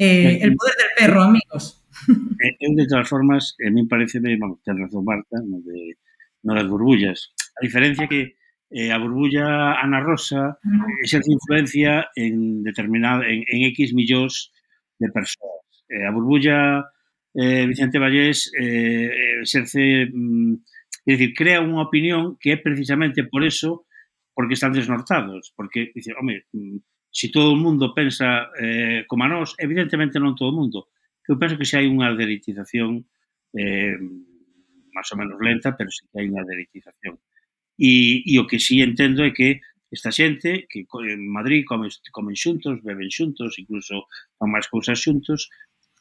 eh, 0.00 0.40
el 0.40 0.56
poder 0.56 0.74
del 0.80 0.92
perro, 0.96 1.20
amigos. 1.28 1.84
Eu, 2.60 2.72
de 2.72 2.88
todas 2.88 3.04
formas, 3.04 3.56
a 3.60 3.68
mí 3.68 3.84
parece, 3.84 4.20
vamos, 4.40 4.64
ten 4.64 4.80
razón 4.80 5.04
Marta, 5.04 5.36
no, 5.44 5.60
de, 5.60 6.00
no 6.40 6.56
das 6.56 6.64
burbullas. 6.64 7.36
A 7.52 7.60
diferencia 7.60 8.08
que 8.08 8.40
eh, 8.70 8.92
a 8.92 8.96
burbulla 8.96 9.76
Ana 9.76 10.00
Rosa 10.00 10.56
exerce 11.04 11.32
influencia 11.32 12.08
en 12.16 12.62
determinada 12.62 13.26
en, 13.28 13.44
en 13.44 13.68
X 13.76 13.92
millóns 13.92 14.54
de 15.00 15.08
persoas. 15.08 15.64
Eh, 15.88 16.04
a 16.04 16.12
burbulla 16.12 16.84
eh, 17.34 17.66
Vicente 17.66 17.98
Vallés 17.98 18.52
eh, 18.52 19.08
eh 19.08 19.40
exerce, 19.40 20.06
mm, 20.12 20.54
é 21.08 21.16
dicir, 21.16 21.32
crea 21.32 21.64
unha 21.64 21.88
opinión 21.88 22.36
que 22.36 22.52
é 22.52 22.58
precisamente 22.60 23.24
por 23.24 23.42
eso 23.42 23.88
porque 24.36 24.54
están 24.54 24.76
desnortados, 24.76 25.52
porque 25.56 25.90
dice, 25.94 26.12
home, 26.14 26.44
se 26.44 26.56
mm, 26.56 26.78
si 27.10 27.26
todo 27.32 27.52
o 27.52 27.58
mundo 27.58 27.90
pensa 27.96 28.52
eh, 28.60 29.04
como 29.08 29.24
a 29.24 29.28
nós, 29.28 29.56
evidentemente 29.58 30.20
non 30.22 30.36
todo 30.36 30.52
eh, 30.52 30.54
o 30.54 30.58
mundo. 30.60 30.78
Eu 31.26 31.38
penso 31.40 31.58
que 31.58 31.66
se 31.66 31.80
hai 31.80 31.86
unha 31.88 32.12
deritización 32.14 33.02
eh, 33.56 33.98
máis 34.94 35.08
ou 35.10 35.18
menos 35.18 35.38
lenta, 35.40 35.74
pero 35.74 35.90
se 35.90 36.06
hai 36.14 36.28
unha 36.28 36.46
deritización. 36.46 37.18
E, 37.80 38.22
e 38.28 38.36
o 38.36 38.46
que 38.46 38.60
sí 38.60 38.84
entendo 38.84 39.24
é 39.24 39.32
que 39.32 39.64
esta 39.90 40.10
xente 40.14 40.66
que 40.70 40.86
en 40.86 41.26
Madrid 41.26 41.66
comen, 41.66 41.90
comen 42.14 42.36
xuntos, 42.38 42.78
beben 42.82 43.10
xuntos, 43.10 43.58
incluso 43.58 44.06
fan 44.38 44.50
máis 44.54 44.70
cousas 44.70 44.98
xuntos, 45.02 45.50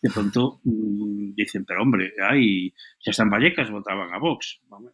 de 0.02 0.10
pronto 0.14 0.62
mm, 0.64 1.34
dicen, 1.36 1.66
pero 1.66 1.82
hombre, 1.82 2.14
hai, 2.22 2.72
xa 3.02 3.12
están 3.12 3.34
Vallecas 3.34 3.74
votaban 3.74 4.14
a 4.14 4.20
Vox. 4.22 4.62
Bueno, 4.70 4.94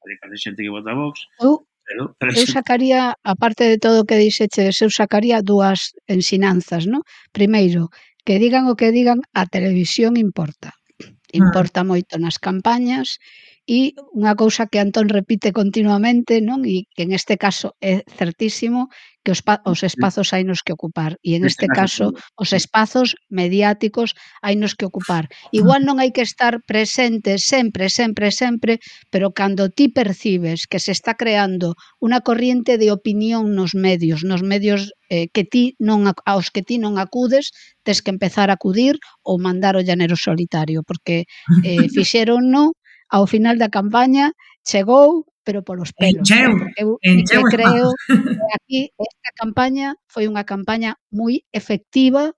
Vallecas 0.00 0.30
é 0.32 0.38
xente 0.40 0.64
que 0.64 0.72
vota 0.72 0.90
a 0.90 0.98
Vox. 0.98 1.28
Eu, 1.38 1.68
pero, 1.86 2.16
pero 2.18 2.32
eu 2.32 2.46
sacaría, 2.48 3.14
aparte 3.22 3.64
de 3.64 3.78
todo 3.78 4.02
o 4.02 4.06
que 4.08 4.18
dixeches, 4.18 4.80
eu 4.82 4.90
sacaría 4.90 5.44
dúas 5.44 5.94
ensinanzas, 6.08 6.88
no? 6.88 7.04
Primeiro, 7.30 7.92
que 8.26 8.36
digan 8.42 8.68
o 8.68 8.76
que 8.76 8.92
digan, 8.92 9.24
a 9.32 9.46
televisión 9.46 10.16
importa. 10.16 10.74
Ah. 10.74 11.12
Importa 11.32 11.80
ah. 11.84 11.88
moito 11.88 12.16
nas 12.20 12.36
campañas, 12.36 13.22
e 13.68 13.92
unha 14.16 14.32
cousa 14.32 14.64
que 14.64 14.80
Antón 14.80 15.12
repite 15.12 15.52
continuamente, 15.52 16.40
non? 16.40 16.64
E 16.64 16.88
que 16.96 17.04
en 17.04 17.12
este 17.12 17.36
caso 17.36 17.76
é 17.84 18.00
certísimo 18.08 18.88
que 19.20 19.36
os, 19.36 19.44
os 19.44 19.84
espazos 19.84 20.32
hai 20.32 20.40
nos 20.40 20.64
que 20.64 20.72
ocupar 20.72 21.20
e 21.20 21.36
en 21.36 21.44
este 21.44 21.68
caso 21.68 22.16
os 22.32 22.50
espazos 22.56 23.12
mediáticos 23.28 24.16
hai 24.40 24.56
nos 24.56 24.72
que 24.72 24.88
ocupar. 24.88 25.28
Igual 25.52 25.84
non 25.84 26.00
hai 26.00 26.16
que 26.16 26.24
estar 26.24 26.64
presente 26.64 27.36
sempre, 27.36 27.92
sempre, 27.92 28.32
sempre, 28.32 28.80
pero 29.12 29.36
cando 29.36 29.68
ti 29.68 29.92
percibes 29.92 30.64
que 30.64 30.80
se 30.80 30.96
está 30.96 31.12
creando 31.20 31.76
unha 32.00 32.24
corriente 32.24 32.80
de 32.80 32.88
opinión 32.88 33.52
nos 33.52 33.76
medios, 33.76 34.24
nos 34.24 34.40
medios 34.40 34.96
eh, 35.12 35.28
que 35.28 35.44
ti 35.44 35.76
non 35.76 36.08
aos 36.24 36.48
que 36.48 36.64
ti 36.64 36.80
non 36.80 36.96
acudes, 36.96 37.52
tes 37.84 38.00
que 38.00 38.08
empezar 38.08 38.48
a 38.48 38.56
acudir 38.56 38.96
ou 39.20 39.36
mandar 39.36 39.76
o 39.76 39.84
llanero 39.84 40.16
solitario, 40.16 40.80
porque 40.88 41.28
eh, 41.68 41.84
fixeronno 41.92 42.72
ao 43.08 43.26
final 43.26 43.56
da 43.58 43.68
campaña 43.68 44.32
chegou, 44.64 45.24
pero 45.44 45.64
polos 45.64 45.92
pelos. 45.96 46.28
Encheu, 46.28 46.52
eu, 46.76 46.88
encheu 47.02 47.42
que 47.48 47.56
creo 47.56 47.88
que 48.44 48.52
aquí 48.58 48.80
esta 48.96 49.30
campaña 49.40 49.96
foi 50.12 50.28
unha 50.28 50.44
campaña 50.44 51.00
moi 51.08 51.40
efectiva 51.52 52.36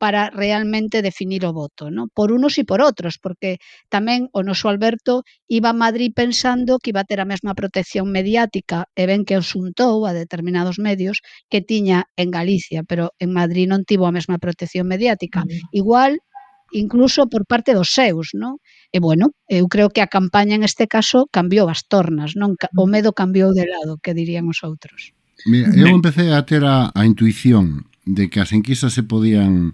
para 0.00 0.30
realmente 0.30 1.02
definir 1.02 1.44
o 1.44 1.52
voto, 1.52 1.90
¿no? 1.90 2.08
por 2.08 2.32
unos 2.32 2.56
e 2.56 2.64
por 2.64 2.80
outros, 2.80 3.20
porque 3.20 3.60
tamén 3.92 4.32
o 4.32 4.40
noso 4.40 4.72
Alberto 4.72 5.28
iba 5.44 5.76
a 5.76 5.76
Madrid 5.76 6.16
pensando 6.16 6.80
que 6.80 6.88
iba 6.88 7.04
a 7.04 7.08
ter 7.08 7.20
a 7.20 7.28
mesma 7.28 7.52
protección 7.52 8.08
mediática 8.08 8.88
e 8.96 9.04
ben 9.04 9.28
que 9.28 9.36
asuntou 9.36 10.08
a 10.08 10.16
determinados 10.16 10.80
medios 10.80 11.20
que 11.52 11.60
tiña 11.60 12.08
en 12.16 12.32
Galicia, 12.32 12.80
pero 12.80 13.12
en 13.20 13.36
Madrid 13.36 13.68
non 13.68 13.84
tivo 13.84 14.08
a 14.08 14.16
mesma 14.16 14.40
protección 14.40 14.88
mediática. 14.88 15.44
Igual 15.68 16.24
incluso 16.72 17.26
por 17.26 17.46
parte 17.46 17.74
dos 17.74 17.90
seus, 17.92 18.32
non? 18.34 18.58
E 18.90 18.98
bueno, 18.98 19.34
eu 19.46 19.70
creo 19.70 19.90
que 19.90 20.02
a 20.02 20.10
campaña 20.10 20.54
en 20.54 20.62
este 20.62 20.90
caso 20.90 21.30
cambiou 21.30 21.70
as 21.70 21.86
tornas, 21.86 22.34
non? 22.34 22.58
O 22.74 22.86
medo 22.86 23.14
cambiou 23.14 23.54
de 23.54 23.66
lado, 23.66 23.98
que 24.02 24.14
dirían 24.14 24.50
os 24.50 24.62
outros. 24.66 25.14
Mira, 25.46 25.72
eu 25.72 25.88
empecé 25.88 26.34
a 26.34 26.42
ter 26.44 26.66
a, 26.66 26.92
a 26.92 27.02
intuición 27.06 27.88
de 28.04 28.28
que 28.28 28.40
as 28.40 28.52
enquisas 28.52 28.92
se 28.92 29.02
podían 29.02 29.72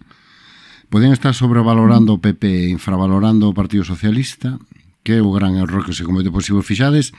podían 0.88 1.12
estar 1.12 1.34
sobrevalorando 1.34 2.14
o 2.14 2.22
PP 2.22 2.46
e 2.46 2.70
infravalorando 2.70 3.50
o 3.50 3.56
Partido 3.56 3.82
Socialista, 3.82 4.58
que 5.02 5.18
é 5.18 5.22
o 5.22 5.34
gran 5.34 5.58
error 5.58 5.82
que 5.82 5.96
se 5.96 6.06
comete, 6.06 6.30
pois 6.30 6.46
se 6.46 6.54
vos 6.54 6.66
fixades, 6.66 7.10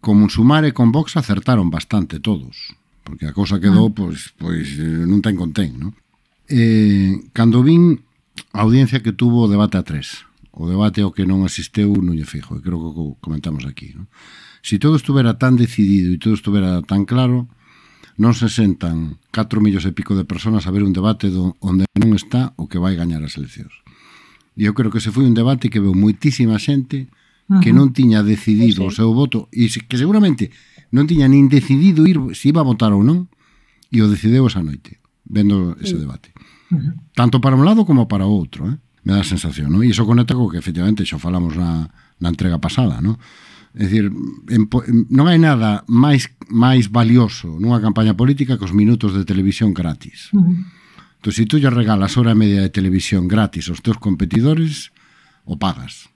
como 0.00 0.26
un 0.26 0.64
e 0.64 0.72
con 0.72 0.90
Vox 0.90 1.14
acertaron 1.16 1.70
bastante 1.70 2.18
todos, 2.18 2.74
porque 3.04 3.28
a 3.28 3.36
cousa 3.36 3.60
quedou, 3.60 3.92
ah. 3.92 3.94
pois, 3.94 4.32
pois 4.34 4.66
eh, 4.80 5.06
non 5.06 5.20
ten 5.22 5.36
contén, 5.36 5.76
non? 5.76 5.92
Eh, 6.50 7.30
cando 7.30 7.62
vin 7.62 8.02
a 8.52 8.60
audiencia 8.62 9.02
que 9.02 9.12
tuvo 9.12 9.46
o 9.46 9.50
debate 9.50 9.78
a 9.78 9.86
tres. 9.86 10.26
O 10.50 10.66
debate 10.66 11.00
ao 11.00 11.14
que 11.14 11.24
non 11.24 11.46
asisteu 11.46 11.94
Núñez 11.94 12.26
Fijo, 12.26 12.58
e 12.58 12.62
creo 12.62 12.78
que 12.82 12.90
o 12.90 13.14
comentamos 13.22 13.62
aquí. 13.64 13.94
Non? 13.94 14.10
Si 14.60 14.82
todo 14.82 14.98
estuvera 14.98 15.38
tan 15.38 15.54
decidido 15.56 16.12
e 16.12 16.18
todo 16.18 16.34
estuvera 16.34 16.82
tan 16.82 17.06
claro, 17.06 17.46
non 18.20 18.36
se 18.36 18.52
sentan 18.52 19.16
4 19.32 19.64
millóns 19.64 19.88
e 19.88 19.96
pico 19.96 20.12
de 20.12 20.28
personas 20.28 20.68
a 20.68 20.74
ver 20.74 20.84
un 20.84 20.92
debate 20.92 21.32
do, 21.32 21.56
onde 21.64 21.88
non 21.96 22.12
está 22.12 22.52
o 22.60 22.68
que 22.68 22.76
vai 22.76 22.98
gañar 22.98 23.24
as 23.24 23.38
eleccións. 23.40 23.72
E 24.58 24.66
eu 24.68 24.76
creo 24.76 24.92
que 24.92 25.00
se 25.00 25.14
foi 25.14 25.24
un 25.24 25.32
debate 25.32 25.72
que 25.72 25.80
veu 25.80 25.96
moitísima 25.96 26.60
xente 26.60 27.08
que 27.58 27.74
non 27.74 27.90
tiña 27.90 28.22
decidido 28.22 28.86
sí, 28.86 28.86
sí. 28.86 28.90
o 28.90 28.94
seu 28.94 29.10
voto 29.10 29.50
e 29.50 29.66
que 29.66 29.96
seguramente 29.98 30.54
non 30.94 31.08
tiña 31.10 31.26
nin 31.26 31.50
decidido 31.50 32.06
ir 32.06 32.20
se 32.36 32.52
iba 32.52 32.62
a 32.62 32.68
votar 32.68 32.94
ou 32.94 33.02
non 33.02 33.26
e 33.90 33.98
o 33.98 34.06
decideu 34.06 34.46
esa 34.46 34.62
noite 34.62 35.02
vendo 35.26 35.74
ese 35.82 35.98
debate. 35.98 36.30
Sí. 36.30 36.59
Tanto 37.14 37.40
para 37.40 37.56
un 37.56 37.64
lado 37.64 37.84
como 37.84 38.06
para 38.06 38.26
outro, 38.26 38.70
eh? 38.70 38.78
me 39.02 39.14
dá 39.14 39.20
a 39.20 39.24
sensación, 39.24 39.72
non? 39.72 39.80
E 39.82 39.88
iso 39.88 40.04
conecta 40.04 40.36
co 40.36 40.52
que 40.52 40.60
efectivamente 40.60 41.08
xo 41.08 41.16
falamos 41.16 41.56
na, 41.56 41.88
na 42.20 42.28
entrega 42.28 42.60
pasada, 42.60 43.00
non? 43.00 43.16
É 43.72 43.86
dicir, 43.86 44.10
en, 44.50 44.62
non 45.08 45.26
hai 45.30 45.40
nada 45.40 45.86
máis 45.88 46.28
máis 46.50 46.90
valioso 46.90 47.56
nunha 47.56 47.80
campaña 47.80 48.12
política 48.12 48.58
que 48.58 48.66
os 48.66 48.76
minutos 48.76 49.16
de 49.16 49.24
televisión 49.24 49.72
gratis. 49.72 50.28
Uh 50.36 50.42
-huh. 50.42 50.56
Entón, 51.20 51.32
se 51.32 51.44
si 51.44 51.48
tú 51.48 51.56
lle 51.56 51.72
regalas 51.72 52.16
hora 52.16 52.32
e 52.32 52.38
media 52.38 52.60
de 52.60 52.72
televisión 52.72 53.28
gratis 53.28 53.68
aos 53.68 53.80
teus 53.80 53.96
competidores, 53.96 54.92
o 55.44 55.56
pagas. 55.56 56.08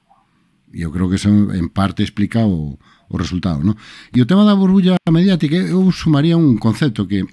E 0.74 0.82
eu 0.82 0.90
creo 0.92 1.08
que 1.08 1.16
eso 1.16 1.30
en 1.30 1.68
parte 1.70 2.02
explica 2.02 2.44
o, 2.44 2.76
o 3.08 3.14
resultado, 3.16 3.64
non? 3.64 3.76
E 4.12 4.18
o 4.20 4.28
tema 4.28 4.44
da 4.44 4.58
burbulla 4.58 5.00
mediática, 5.08 5.56
eu 5.56 5.88
sumaría 5.88 6.36
un 6.36 6.60
concepto 6.60 7.08
que 7.08 7.24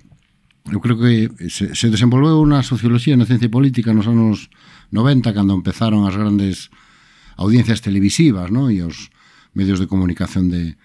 eu 0.70 0.78
creo 0.78 0.98
que 1.00 1.50
se, 1.50 1.74
se 1.74 1.88
desenvolveu 1.90 2.38
unha 2.38 2.62
socioloxía, 2.62 3.18
na 3.18 3.26
ciencia 3.26 3.50
política 3.50 3.96
nos 3.96 4.06
anos 4.06 4.54
90, 4.94 5.34
cando 5.34 5.58
empezaron 5.58 6.06
as 6.06 6.14
grandes 6.14 6.70
audiencias 7.40 7.82
televisivas 7.82 8.54
¿no? 8.54 8.70
e 8.70 8.86
os 8.86 9.10
medios 9.58 9.82
de 9.82 9.90
comunicación 9.90 10.54
de, 10.54 10.78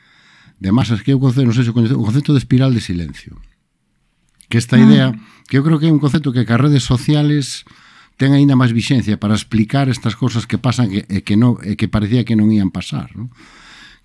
de 0.63 0.71
masas 0.73 1.05
que 1.05 1.13
eu 1.13 1.21
concedo, 1.21 1.45
non 1.45 1.57
sei 1.57 1.69
se 1.69 1.73
o 1.73 1.77
concepto 1.77 2.33
de 2.33 2.41
espiral 2.41 2.73
de 2.73 2.81
silencio 2.81 3.37
que 4.49 4.59
esta 4.59 4.77
ah. 4.77 4.81
idea, 4.81 5.13
que 5.49 5.59
eu 5.59 5.65
creo 5.65 5.79
que 5.79 5.91
é 5.91 5.93
un 5.93 6.01
concepto 6.01 6.33
que 6.33 6.41
as 6.41 6.61
redes 6.61 6.87
sociales 6.87 7.67
ten 8.17 8.33
aínda 8.33 8.57
máis 8.57 8.73
vixencia 8.73 9.21
para 9.21 9.37
explicar 9.37 9.93
estas 9.93 10.17
cousas 10.17 10.49
que 10.49 10.57
pasan 10.57 10.89
e 10.89 11.05
que, 11.05 11.21
que, 11.21 11.37
no, 11.37 11.61
e 11.61 11.77
que 11.77 11.91
parecía 11.91 12.25
que 12.25 12.39
non 12.39 12.49
ían 12.49 12.73
pasar, 12.73 13.13
non? 13.13 13.29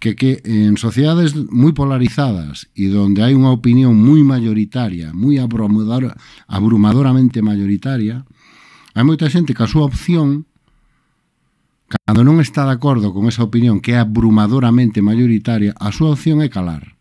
que, 0.01 0.15
que 0.15 0.41
en 0.43 0.81
sociedades 0.81 1.37
moi 1.53 1.77
polarizadas 1.77 2.67
e 2.73 2.89
donde 2.89 3.21
hai 3.21 3.37
unha 3.37 3.53
opinión 3.53 3.93
moi 3.93 4.25
mayoritaria, 4.25 5.13
moi 5.13 5.37
abrumador, 5.37 6.17
abrumadoramente 6.49 7.45
mayoritaria, 7.45 8.25
hai 8.97 9.05
moita 9.05 9.29
xente 9.29 9.53
que 9.53 9.61
a 9.61 9.69
súa 9.69 9.85
opción 9.85 10.49
cando 11.85 12.25
non 12.25 12.41
está 12.41 12.65
de 12.65 12.73
acordo 12.73 13.13
con 13.13 13.29
esa 13.29 13.45
opinión 13.45 13.77
que 13.77 13.93
é 13.93 14.01
abrumadoramente 14.01 15.05
mayoritaria, 15.05 15.77
a 15.77 15.93
súa 15.93 16.17
opción 16.17 16.41
é 16.41 16.49
calar 16.49 16.97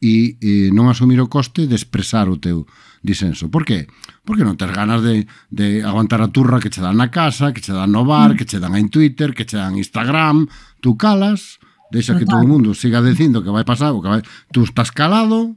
e, 0.00 0.40
e 0.40 0.52
non 0.72 0.88
asumir 0.88 1.20
o 1.20 1.28
coste 1.28 1.68
de 1.68 1.76
expresar 1.76 2.32
o 2.32 2.40
teu 2.40 2.64
disenso. 3.04 3.52
Por 3.52 3.68
qué? 3.68 3.86
Porque 4.24 4.44
non 4.44 4.56
tes 4.56 4.72
ganas 4.72 5.04
de, 5.04 5.28
de 5.52 5.84
aguantar 5.84 6.24
a 6.24 6.32
turra 6.32 6.60
que 6.60 6.72
che 6.72 6.80
dan 6.80 6.96
na 6.96 7.12
casa, 7.12 7.52
que 7.52 7.60
che 7.60 7.76
dan 7.76 7.92
no 7.92 8.08
bar, 8.08 8.32
que 8.36 8.48
che 8.48 8.60
dan 8.60 8.76
en 8.76 8.88
Twitter, 8.88 9.36
que 9.36 9.44
che 9.44 9.60
dan 9.60 9.76
en 9.76 9.84
Instagram, 9.84 10.48
tú 10.80 10.96
calas, 10.96 11.60
deixa 11.92 12.16
que 12.16 12.24
todo 12.24 12.40
o 12.40 12.48
mundo 12.48 12.72
siga 12.72 13.04
dicindo 13.04 13.44
que 13.44 13.52
vai 13.52 13.64
pasar, 13.64 13.92
o 13.92 14.00
que 14.00 14.08
vai, 14.08 14.22
tú 14.52 14.64
estás 14.64 14.88
calado 14.88 15.56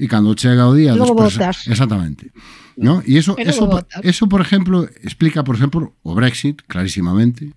e 0.00 0.08
cando 0.08 0.34
chega 0.34 0.66
o 0.66 0.74
día 0.74 0.96
Logo 0.96 1.28
expresa... 1.28 1.70
exactamente. 1.70 2.32
¿no? 2.76 3.02
Y 3.06 3.18
eso 3.18 3.36
eso 3.38 3.68
eso 4.02 4.28
por 4.28 4.40
exemplo 4.40 4.88
explica, 5.02 5.44
por 5.44 5.54
exemplo, 5.54 5.94
o 6.02 6.14
Brexit 6.14 6.62
clarísimamente 6.66 7.52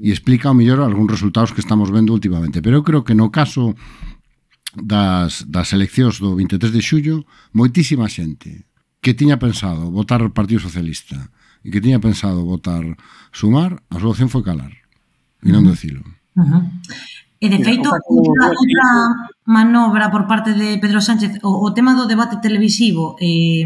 e 0.00 0.08
explica 0.08 0.48
o 0.48 0.56
mellor 0.56 0.80
algúns 0.80 1.12
resultados 1.12 1.52
que 1.52 1.60
estamos 1.60 1.92
vendo 1.92 2.16
últimamente. 2.16 2.64
Pero 2.64 2.80
eu 2.80 2.84
creo 2.84 3.04
que 3.04 3.12
no 3.12 3.28
caso 3.28 3.76
das, 4.74 5.46
das 5.46 5.72
eleccións 5.72 6.22
do 6.22 6.34
23 6.36 6.70
de 6.72 6.82
xullo 6.82 7.16
moitísima 7.52 8.06
xente 8.06 8.66
que 9.00 9.16
tiña 9.16 9.40
pensado 9.40 9.90
votar 9.90 10.20
o 10.22 10.30
Partido 10.30 10.60
Socialista 10.60 11.32
e 11.64 11.72
que 11.72 11.80
tiña 11.80 12.00
pensado 12.00 12.44
votar 12.44 12.96
sumar, 13.32 13.82
a 13.92 13.96
súa 14.00 14.12
opción 14.12 14.32
foi 14.32 14.44
calar 14.44 14.72
e 15.40 15.48
non 15.48 15.64
decilo. 15.64 16.04
Uh 16.36 16.44
-huh. 16.44 16.62
E 17.40 17.48
de 17.48 17.56
feito, 17.64 17.88
outra, 17.88 18.52
outra 18.52 18.86
manobra 19.48 20.12
por 20.12 20.28
parte 20.28 20.52
de 20.52 20.76
Pedro 20.76 21.00
Sánchez, 21.00 21.40
o, 21.40 21.64
o 21.64 21.68
tema 21.72 21.96
do 21.96 22.04
debate 22.04 22.36
televisivo, 22.44 23.16
eh, 23.16 23.64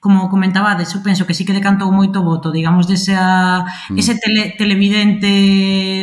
como 0.00 0.32
comentabades, 0.32 0.88
eu 0.96 1.04
penso 1.04 1.28
que 1.28 1.36
sí 1.36 1.44
que 1.44 1.52
decantou 1.52 1.92
moito 1.92 2.24
voto, 2.24 2.48
digamos, 2.48 2.88
dese 2.88 3.12
a, 3.12 3.64
mm. 3.92 3.96
ese 4.00 4.16
tele, 4.16 4.56
televidente 4.56 5.28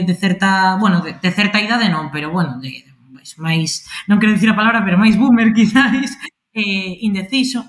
de 0.06 0.16
certa, 0.18 0.78
bueno, 0.78 1.02
de, 1.02 1.18
de 1.18 1.32
certa 1.34 1.58
idade 1.58 1.90
non, 1.90 2.14
pero 2.14 2.30
bueno, 2.30 2.62
de, 2.62 2.86
máis, 3.38 3.86
máis, 3.86 3.88
non 4.10 4.20
quero 4.20 4.34
dicir 4.36 4.50
a 4.52 4.58
palabra, 4.58 4.84
pero 4.84 5.00
máis 5.00 5.16
boomer, 5.16 5.54
quizáis, 5.58 6.18
eh, 6.52 7.00
indeciso, 7.06 7.64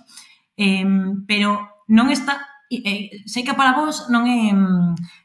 eh, 0.56 0.86
pero 1.26 1.84
non 1.90 2.08
está 2.08 2.52
eh, 2.72 3.22
sei 3.28 3.44
que 3.44 3.52
para 3.52 3.76
vos 3.76 4.08
non 4.08 4.24
é 4.24 4.48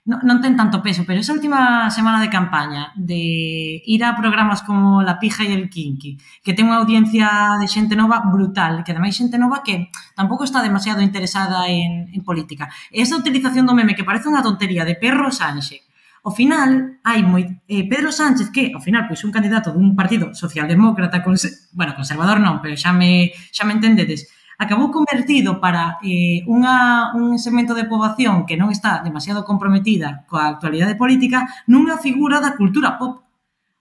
non, 0.04 0.19
non 0.28 0.38
ten 0.43 0.60
tanto 0.60 0.84
peso, 0.84 1.08
pero 1.08 1.23
esa 1.23 1.32
última 1.32 1.88
semana 1.88 2.19
de 2.19 2.28
campaña 2.28 2.91
de 3.00 3.80
ir 3.88 4.04
a 4.04 4.19
programas 4.19 4.63
como 4.67 5.00
La 5.00 5.15
Pija 5.15 5.47
e 5.47 5.56
El 5.56 5.71
Kinky, 5.71 6.19
que 6.43 6.52
ten 6.52 6.67
unha 6.67 6.84
audiencia 6.84 7.56
de 7.56 7.67
xente 7.71 7.95
nova 7.95 8.19
brutal, 8.28 8.84
que 8.84 8.91
ademais 8.91 9.15
xente 9.15 9.39
nova 9.39 9.63
que 9.63 9.88
tampouco 10.12 10.43
está 10.43 10.60
demasiado 10.60 11.00
interesada 11.00 11.71
en, 11.71 12.12
en 12.12 12.21
política. 12.28 12.67
Esa 12.91 13.15
utilización 13.15 13.63
do 13.63 13.78
meme 13.78 13.95
que 13.95 14.08
parece 14.08 14.28
unha 14.28 14.43
tontería 14.43 14.84
de 14.84 15.00
perro 15.00 15.32
Sánchez, 15.32 15.87
ao 16.27 16.35
final 16.35 16.99
hai 17.07 17.23
moi 17.23 17.63
eh, 17.71 17.87
Pedro 17.87 18.11
Sánchez 18.11 18.51
que 18.51 18.75
ao 18.75 18.83
final 18.83 19.07
pois 19.07 19.23
un 19.23 19.31
candidato 19.31 19.71
dun 19.71 19.95
partido 19.95 20.35
socialdemócrata 20.35 21.23
con 21.23 21.39
bueno, 21.71 21.95
conservador 21.95 22.43
non, 22.43 22.59
pero 22.59 22.75
xa 22.75 22.91
me 22.91 23.31
xa 23.55 23.63
me 23.63 23.71
entendedes, 23.79 24.27
acabou 24.59 24.91
convertido 24.91 25.63
para 25.63 26.03
eh, 26.03 26.43
unha, 26.51 27.15
un 27.15 27.39
segmento 27.39 27.71
de 27.71 27.87
poboación 27.87 28.43
que 28.43 28.59
non 28.59 28.75
está 28.75 28.99
demasiado 29.07 29.47
comprometida 29.47 30.27
coa 30.27 30.51
actualidade 30.51 30.99
política 30.99 31.47
nunha 31.71 31.95
figura 31.95 32.43
da 32.43 32.59
cultura 32.59 32.99
pop. 32.99 33.23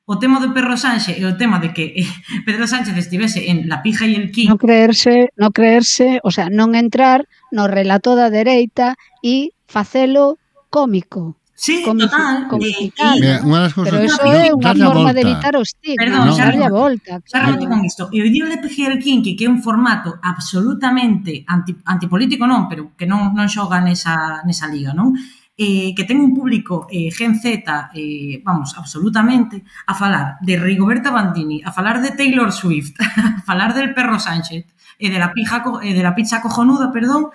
O 0.06 0.22
tema 0.22 0.38
do 0.38 0.54
Pedro 0.54 0.78
Sánchez 0.78 1.18
e 1.18 1.26
o 1.26 1.34
tema 1.34 1.58
de 1.58 1.74
que 1.74 1.98
eh, 1.98 2.06
Pedro 2.46 2.70
Sánchez 2.70 2.94
estivese 2.94 3.50
en 3.50 3.66
La 3.66 3.82
pija 3.82 4.06
e 4.06 4.14
el 4.14 4.30
quí. 4.30 4.46
No 4.46 4.54
creerse, 4.54 5.34
no 5.34 5.50
creerse, 5.50 6.22
o 6.22 6.30
sea, 6.30 6.46
non 6.46 6.78
entrar 6.78 7.26
no 7.50 7.66
relato 7.66 8.14
da 8.14 8.30
dereita 8.30 8.94
e 9.18 9.50
facelo 9.66 10.38
cómico. 10.70 11.34
Sí, 11.58 11.82
con, 11.82 11.98
total. 11.98 12.48
Con 12.48 12.60
sí, 12.60 12.72
sí. 12.72 12.92
Mira, 13.16 13.40
unha 13.40 13.64
das 13.64 13.72
cousas, 13.72 13.96
pero 13.96 14.04
eso 14.04 14.20
no, 14.20 14.28
é 14.28 14.52
unha 14.52 14.72
forma 14.76 15.08
volta. 15.08 15.16
de 15.16 15.20
evitar 15.24 15.52
o 15.56 15.64
estigma, 15.64 16.00
Perdón, 16.04 16.22
no, 16.28 16.36
darlle 16.36 16.66
a 16.68 16.72
volta. 16.72 17.12
Xa 17.24 17.38
claro. 17.40 17.64
con 17.64 17.80
isto. 17.80 18.02
E 18.12 18.20
o 18.20 18.24
vídeo 18.28 18.44
de 18.44 18.60
PGR 18.60 19.00
Kinky, 19.00 19.32
que 19.32 19.48
é 19.48 19.50
un 19.50 19.64
formato 19.64 20.20
absolutamente 20.20 21.48
anti, 21.48 21.72
antipolítico, 21.88 22.44
non, 22.44 22.68
pero 22.68 22.92
que 22.92 23.08
non, 23.08 23.32
non 23.32 23.48
xoga 23.48 23.80
nesa, 23.80 24.44
nesa 24.44 24.68
liga, 24.68 24.92
non? 24.92 25.16
Eh, 25.56 25.96
que 25.96 26.04
ten 26.04 26.20
un 26.20 26.36
público 26.36 26.84
eh, 26.92 27.08
gen 27.08 27.40
Z, 27.40 27.64
eh, 27.96 28.44
vamos, 28.44 28.76
absolutamente, 28.76 29.64
a 29.88 29.96
falar 29.96 30.36
de 30.44 30.60
Rigoberta 30.60 31.08
Bandini, 31.08 31.64
a 31.64 31.72
falar 31.72 32.04
de 32.04 32.12
Taylor 32.12 32.52
Swift, 32.52 33.00
a 33.00 33.40
falar 33.48 33.72
del 33.72 33.96
perro 33.96 34.20
Sánchez, 34.20 34.68
e 35.00 35.08
eh, 35.08 35.08
de 35.08 35.16
la, 35.16 35.32
pija, 35.32 35.64
eh, 35.80 35.96
de 35.96 36.04
la 36.04 36.12
pizza 36.12 36.44
cojonuda, 36.44 36.92
perdón, 36.92 37.32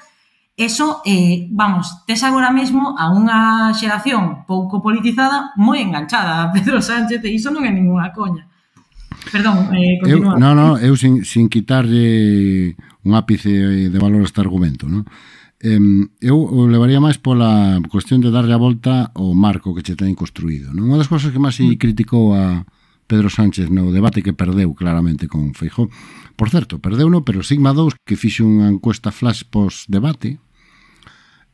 Eso, 0.61 1.01
eh, 1.05 1.49
vamos, 1.49 2.05
tes 2.05 2.21
agora 2.21 2.53
mesmo 2.53 2.93
a 2.93 3.09
unha 3.09 3.73
xeración 3.73 4.45
pouco 4.45 4.77
politizada 4.77 5.57
moi 5.57 5.81
enganchada 5.81 6.45
a 6.45 6.53
Pedro 6.53 6.77
Sánchez 6.85 7.17
e 7.25 7.33
iso 7.33 7.49
non 7.49 7.65
é 7.65 7.73
ninguna 7.73 8.13
coña. 8.13 8.45
Perdón, 9.33 9.73
eh, 9.73 9.97
continúa. 9.97 10.37
Eu, 10.37 10.41
no, 10.41 10.49
no, 10.53 10.77
eu 10.77 10.93
sin, 10.93 11.25
sin 11.25 11.49
quitarlle 11.49 12.77
un 13.01 13.17
ápice 13.17 13.89
de 13.89 13.97
valor 13.97 14.21
a 14.21 14.29
este 14.29 14.37
argumento, 14.37 14.85
non? 14.85 15.09
eu 15.61 16.37
o 16.37 16.65
levaría 16.65 16.97
máis 16.97 17.21
pola 17.21 17.77
cuestión 17.89 18.21
de 18.21 18.33
darlle 18.33 18.53
a 18.53 18.61
volta 18.61 19.13
ao 19.13 19.33
marco 19.33 19.73
que 19.73 19.81
che 19.81 19.97
ten 19.97 20.13
construído. 20.13 20.73
Non? 20.73 20.93
Unha 20.93 21.01
das 21.01 21.09
cousas 21.09 21.33
que 21.33 21.41
máis 21.41 21.57
se 21.57 21.65
mm. 21.65 21.81
criticou 21.81 22.37
a 22.37 22.69
Pedro 23.09 23.33
Sánchez 23.33 23.73
no 23.73 23.89
debate 23.89 24.21
que 24.21 24.37
perdeu 24.37 24.77
claramente 24.77 25.25
con 25.25 25.57
Feijó. 25.57 25.89
Por 26.37 26.53
certo, 26.53 26.77
perdeu 26.81 27.09
no, 27.09 27.25
pero 27.25 27.41
Sigma 27.41 27.73
2, 27.73 27.97
que 28.05 28.17
fixe 28.17 28.45
unha 28.45 28.69
encuesta 28.69 29.09
flash 29.09 29.45
post 29.45 29.89
debate, 29.89 30.41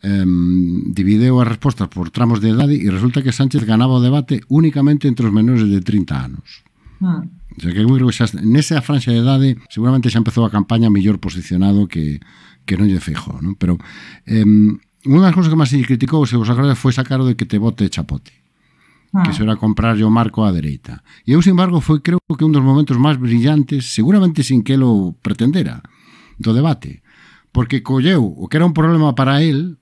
um, 0.03 0.93
divideu 0.93 1.41
as 1.41 1.47
respostas 1.47 1.88
por 1.88 2.10
tramos 2.10 2.39
de 2.39 2.53
idade 2.53 2.77
e 2.77 2.88
resulta 2.89 3.23
que 3.23 3.33
Sánchez 3.33 3.65
ganaba 3.65 3.97
o 3.97 4.03
debate 4.03 4.41
únicamente 4.49 5.07
entre 5.07 5.27
os 5.27 5.33
menores 5.33 5.65
de 5.65 5.81
30 5.81 6.13
anos. 6.13 6.63
Ah. 7.01 7.25
O 7.57 7.62
sea, 7.62 7.73
que 7.73 7.81
eu 7.81 7.89
creo 7.89 8.07
que 8.07 8.13
xa, 8.13 8.29
nesa 8.45 8.81
franxa 8.86 9.10
de 9.10 9.21
idade 9.25 9.57
seguramente 9.69 10.13
xa 10.13 10.21
empezou 10.21 10.45
a 10.45 10.53
campaña 10.53 10.93
mellor 10.93 11.17
posicionado 11.17 11.89
que, 11.89 12.21
que 12.69 12.77
non 12.77 12.86
lle 12.86 13.01
feijo, 13.01 13.41
non? 13.41 13.57
Pero 13.57 13.81
eh, 14.29 14.45
unha 14.45 15.23
das 15.25 15.33
cousas 15.33 15.49
que 15.49 15.57
máis 15.57 15.73
se 15.73 15.81
criticou, 15.81 16.27
se 16.29 16.38
vos 16.38 16.49
acordades, 16.49 16.77
foi 16.77 16.93
sacar 16.93 17.17
o 17.17 17.25
de 17.25 17.33
que 17.33 17.49
te 17.49 17.57
bote 17.57 17.89
chapote. 17.89 18.33
Ah. 19.13 19.23
que 19.23 19.31
era 19.41 19.55
comprar 19.55 19.95
o 19.95 20.12
marco 20.12 20.43
á 20.43 20.51
dereita. 20.51 21.01
E 21.23 21.33
eu, 21.33 21.41
sin 21.41 21.55
embargo, 21.55 21.79
foi 21.79 22.03
creo 22.03 22.19
que 22.19 22.43
un 22.43 22.51
dos 22.51 22.62
momentos 22.62 22.99
máis 22.99 23.15
brillantes, 23.17 23.88
seguramente 23.89 24.43
sin 24.43 24.62
que 24.62 24.75
lo 24.75 25.15
pretendera, 25.23 25.81
do 26.38 26.53
debate. 26.53 27.01
Porque 27.55 27.81
colleu 27.81 28.21
o 28.21 28.45
que 28.51 28.60
era 28.60 28.67
un 28.67 28.75
problema 28.75 29.15
para 29.15 29.41
él, 29.41 29.79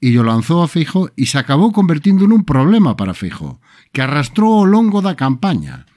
e 0.00 0.18
o 0.18 0.22
lanzou 0.22 0.60
a 0.60 0.68
Feijó 0.68 1.08
e 1.16 1.24
se 1.24 1.40
acabou 1.40 1.72
convertindo 1.72 2.28
nun 2.28 2.44
problema 2.44 2.94
para 2.94 3.16
Feijó, 3.16 3.58
que 3.92 4.04
arrastrou 4.04 4.60
ao 4.60 4.68
longo 4.68 5.00
da 5.00 5.16
campaña. 5.16 5.88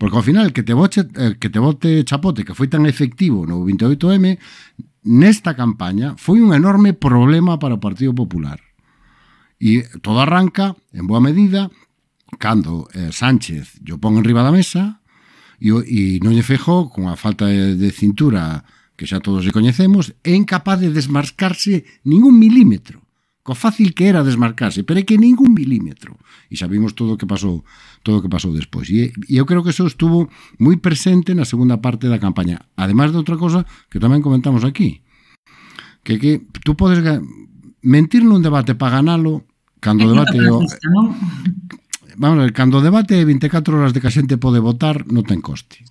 Porque 0.00 0.16
ao 0.16 0.24
final 0.24 0.50
que 0.56 0.64
te 0.64 0.72
bote, 0.72 1.06
que 1.38 1.52
te 1.52 1.60
bote 1.60 2.08
Chapote, 2.08 2.42
que 2.42 2.56
foi 2.56 2.72
tan 2.72 2.88
efectivo 2.88 3.44
no 3.44 3.62
28M, 3.68 4.40
nesta 5.04 5.52
campaña 5.52 6.16
foi 6.16 6.40
un 6.40 6.56
enorme 6.56 6.96
problema 6.96 7.60
para 7.60 7.76
o 7.76 7.82
Partido 7.84 8.16
Popular. 8.16 8.58
E 9.60 9.84
todo 10.00 10.24
arranca, 10.24 10.74
en 10.96 11.04
boa 11.04 11.20
medida, 11.20 11.68
cando 12.40 12.88
eh, 12.96 13.12
Sánchez 13.12 13.78
yo 13.84 14.00
pon 14.00 14.16
en 14.16 14.24
riba 14.24 14.42
da 14.42 14.50
mesa 14.50 15.04
e, 15.60 15.70
e 15.70 16.00
non 16.24 16.32
lle 16.32 16.42
fejó 16.42 16.88
con 16.88 17.12
a 17.12 17.14
falta 17.14 17.46
de, 17.46 17.76
de 17.76 17.90
cintura 17.92 18.64
que 18.96 19.04
xa 19.06 19.20
todos 19.20 19.44
lle 19.44 19.54
coñecemos, 19.54 20.16
é 20.24 20.32
incapaz 20.32 20.80
de 20.80 20.90
desmarcarse 20.90 21.86
ningún 22.02 22.40
milímetro 22.40 23.03
co 23.44 23.52
fácil 23.52 23.92
que 23.92 24.08
era 24.08 24.24
desmarcarse, 24.24 24.88
pero 24.88 24.98
é 24.98 25.04
que 25.04 25.20
ningún 25.20 25.52
milímetro. 25.52 26.16
E 26.48 26.56
xa 26.56 26.64
vimos 26.64 26.96
todo 26.96 27.14
o 27.14 27.18
que 27.20 27.28
pasou, 27.28 27.60
todo 28.00 28.18
o 28.18 28.22
que 28.24 28.32
pasou 28.32 28.56
despois. 28.56 28.88
E, 28.88 29.12
e 29.28 29.36
eu 29.36 29.44
creo 29.44 29.60
que 29.60 29.68
eso 29.68 29.84
estuvo 29.84 30.32
moi 30.56 30.80
presente 30.80 31.36
na 31.36 31.44
segunda 31.44 31.76
parte 31.76 32.08
da 32.08 32.16
campaña. 32.16 32.64
Ademais 32.72 33.12
de 33.12 33.20
outra 33.20 33.36
cosa 33.36 33.68
que 33.92 34.00
tamén 34.00 34.24
comentamos 34.24 34.64
aquí, 34.64 35.04
que 36.00 36.16
que 36.16 36.40
tú 36.64 36.72
podes 36.72 37.04
mentir 37.84 38.24
nun 38.24 38.40
debate 38.40 38.72
para 38.72 39.04
ganalo 39.04 39.44
cando 39.76 40.08
o 40.08 40.12
debate 40.16 40.40
o, 40.40 40.64
vamos 42.16 42.38
a 42.40 42.42
ver, 42.48 42.56
cando 42.56 42.80
o 42.80 42.84
debate 42.84 43.20
24 43.20 43.76
horas 43.76 43.92
de 43.92 44.00
que 44.00 44.08
a 44.08 44.16
xente 44.16 44.40
pode 44.40 44.56
votar 44.56 45.04
non 45.04 45.20
ten 45.20 45.44
coste. 45.44 45.84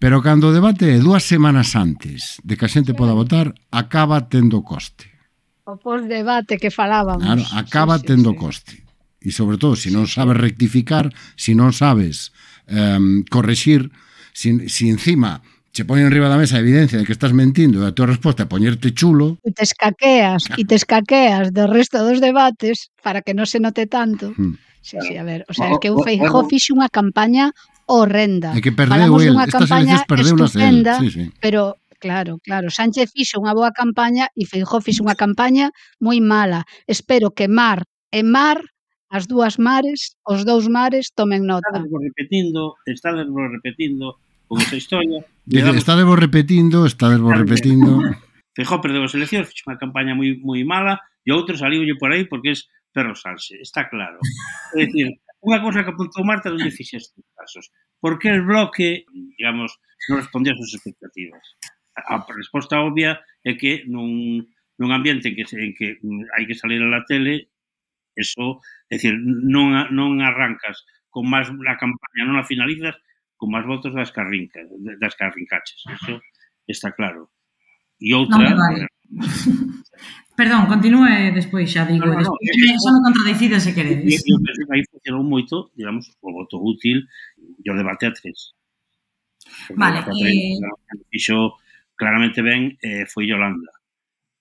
Pero 0.00 0.24
cando 0.24 0.48
o 0.48 0.56
debate 0.56 0.88
é 0.88 0.96
dúas 0.96 1.28
semanas 1.28 1.76
antes 1.76 2.40
de 2.40 2.56
que 2.56 2.64
a 2.64 2.72
xente 2.72 2.96
poda 2.96 3.12
votar, 3.12 3.52
acaba 3.68 4.32
tendo 4.32 4.64
coste. 4.64 5.17
O 5.68 5.76
post 5.76 6.08
debate 6.08 6.56
que 6.56 6.72
falábamos. 6.72 7.28
Claro, 7.28 7.44
acaba 7.52 8.00
sí, 8.00 8.00
sí, 8.00 8.06
tendo 8.08 8.32
sí. 8.32 8.36
coste. 8.40 8.74
E 9.20 9.28
sobre 9.28 9.60
todo, 9.60 9.76
se 9.76 9.90
si 9.90 9.90
non 9.92 10.08
sabes 10.08 10.40
rectificar, 10.40 11.12
se 11.36 11.52
si 11.52 11.52
non 11.52 11.76
sabes 11.76 12.32
um, 12.72 13.20
correxir, 13.28 13.92
si, 14.32 14.64
si 14.72 14.88
encima 14.88 15.44
se 15.76 15.84
pone 15.84 16.08
arriba 16.08 16.32
da 16.32 16.40
mesa 16.40 16.56
a 16.56 16.64
evidencia 16.64 16.96
de 16.96 17.04
que 17.04 17.12
estás 17.12 17.36
mentindo 17.36 17.84
e 17.84 17.86
a 17.86 17.92
tua 17.92 18.08
resposta 18.08 18.42
é 18.42 18.48
poñerte 18.48 18.96
chulo. 18.96 19.36
E 19.44 19.52
te 19.52 19.68
escaqueas, 19.68 20.48
e 20.56 20.64
te 20.64 20.72
escaqueas 20.72 21.52
do 21.52 21.68
resto 21.68 22.00
dos 22.00 22.24
debates 22.24 22.88
para 23.04 23.20
que 23.20 23.36
non 23.36 23.44
se 23.44 23.60
note 23.60 23.84
tanto. 23.84 24.32
Hmm. 24.40 24.56
Sí, 24.80 24.96
sí, 25.04 25.20
a 25.20 25.24
ver, 25.26 25.44
o 25.46 25.52
sea, 25.52 25.68
é 25.68 25.76
que 25.76 25.92
o 25.92 26.00
Feijó 26.00 26.48
fixe 26.48 26.72
unha 26.72 26.88
campaña 26.88 27.52
horrenda. 27.84 28.56
É 28.56 28.64
que 28.64 28.72
perdeu 28.72 29.04
Falamos 29.04 29.20
el, 29.20 29.36
estas 29.36 29.68
eleccións 29.68 30.08
perdeu 30.08 30.34
nas 30.40 30.56
el. 30.56 30.80
Sí, 31.04 31.08
sí. 31.12 31.24
Pero 31.44 31.76
Claro, 31.98 32.38
claro. 32.42 32.70
Sánchez 32.70 33.10
fixo 33.10 33.42
unha 33.42 33.54
boa 33.54 33.74
campaña 33.74 34.30
e 34.38 34.46
Feijó 34.46 34.78
fixo 34.78 35.02
unha 35.02 35.18
campaña 35.18 35.74
moi 35.98 36.22
mala. 36.22 36.62
Espero 36.86 37.34
que 37.34 37.50
Mar 37.50 37.82
e 38.14 38.22
Mar 38.22 38.62
as 39.08 39.24
dúas 39.26 39.58
mares, 39.58 40.20
os 40.24 40.44
dous 40.44 40.68
mares 40.68 41.10
tomen 41.16 41.48
nota. 41.48 41.64
Estades 41.72 41.90
vos 41.90 42.02
repetindo, 42.04 42.60
estades 42.84 43.26
vos 43.28 43.48
repetindo 43.50 44.06
con 44.46 44.60
esa 44.60 44.76
historia. 44.76 45.24
Digamos, 45.44 45.80
Estades 45.80 46.04
vos 46.04 46.18
repetindo, 46.18 46.86
estades 46.86 47.18
vos 47.18 47.36
repetindo. 47.36 47.88
Feijóo 48.52 48.82
perdeu 48.82 49.06
as 49.06 49.14
eleccións, 49.14 49.48
fixo 49.48 49.64
unha 49.70 49.80
campaña 49.80 50.12
moi 50.12 50.36
moi 50.44 50.60
mala 50.62 51.00
e 51.24 51.30
outro 51.32 51.56
saliu 51.56 51.82
por 51.96 52.12
aí 52.12 52.28
porque 52.28 52.52
es 52.52 52.68
perro 52.92 53.14
Sánchez, 53.14 53.58
está 53.62 53.88
claro. 53.88 54.18
É 54.74 54.84
dicir, 54.84 55.14
unha 55.40 55.62
cosa 55.62 55.86
que 55.86 55.92
apuntou 55.94 56.26
Marta 56.26 56.50
non 56.50 56.60
lle 56.60 56.74
fixeste 56.74 57.22
casos. 57.38 57.70
Por 58.02 58.18
que 58.18 58.28
el 58.28 58.42
bloque, 58.42 59.06
digamos, 59.38 59.78
non 60.10 60.18
respondía 60.20 60.52
ás 60.52 60.58
súas 60.58 60.74
expectativas? 60.74 61.44
a 62.06 62.26
resposta 62.30 62.80
obvia 62.80 63.18
é 63.42 63.54
que 63.58 63.82
nun, 63.86 64.46
nun 64.78 64.90
ambiente 64.94 65.30
en 65.30 65.34
que, 65.34 65.44
en 65.44 65.72
que 65.74 65.98
hai 66.36 66.44
que 66.46 66.54
salir 66.54 66.78
a 66.82 66.90
la 66.90 67.02
tele, 67.02 67.50
eso, 68.14 68.62
é 68.86 68.98
dicir, 68.98 69.18
non, 69.18 69.74
non 69.90 70.22
arrancas 70.22 70.86
con 71.10 71.26
máis 71.26 71.50
a 71.50 71.74
campaña, 71.78 72.22
non 72.26 72.38
a 72.38 72.46
finalizas 72.46 72.94
con 73.38 73.50
máis 73.50 73.66
votos 73.66 73.94
das 73.94 74.10
carrincas, 74.10 74.66
das 74.98 75.14
carrincaches. 75.14 75.82
Eso 75.86 76.22
está 76.66 76.94
claro. 76.94 77.30
E 77.98 78.14
outra... 78.14 78.38
Non 78.38 78.58
vale. 78.58 78.86
Perdón, 80.38 80.70
continúe 80.70 81.34
despois 81.34 81.66
xa 81.66 81.82
digo, 81.82 82.06
no, 82.06 82.14
no, 82.14 82.30
despois 82.38 82.78
no, 82.86 83.10
no, 83.10 83.10
xa 83.10 83.50
me 83.50 83.58
se 83.58 83.74
queredes. 83.74 84.22
Eu 84.22 84.38
penso 84.38 84.62
que 84.62 84.70
aí 84.70 84.82
funcionou 84.86 85.26
moito, 85.26 85.74
digamos, 85.74 86.14
o 86.22 86.30
voto 86.30 86.62
útil 86.62 87.02
e 87.58 87.66
o 87.66 87.74
debate 87.74 88.06
a 88.06 88.14
tres. 88.14 88.54
Vale, 89.74 89.98
e... 90.14 90.54
Fixo 91.10 91.58
claramente 91.98 92.40
ben 92.40 92.78
eh, 92.80 93.04
foi 93.10 93.26
Yolanda. 93.26 93.74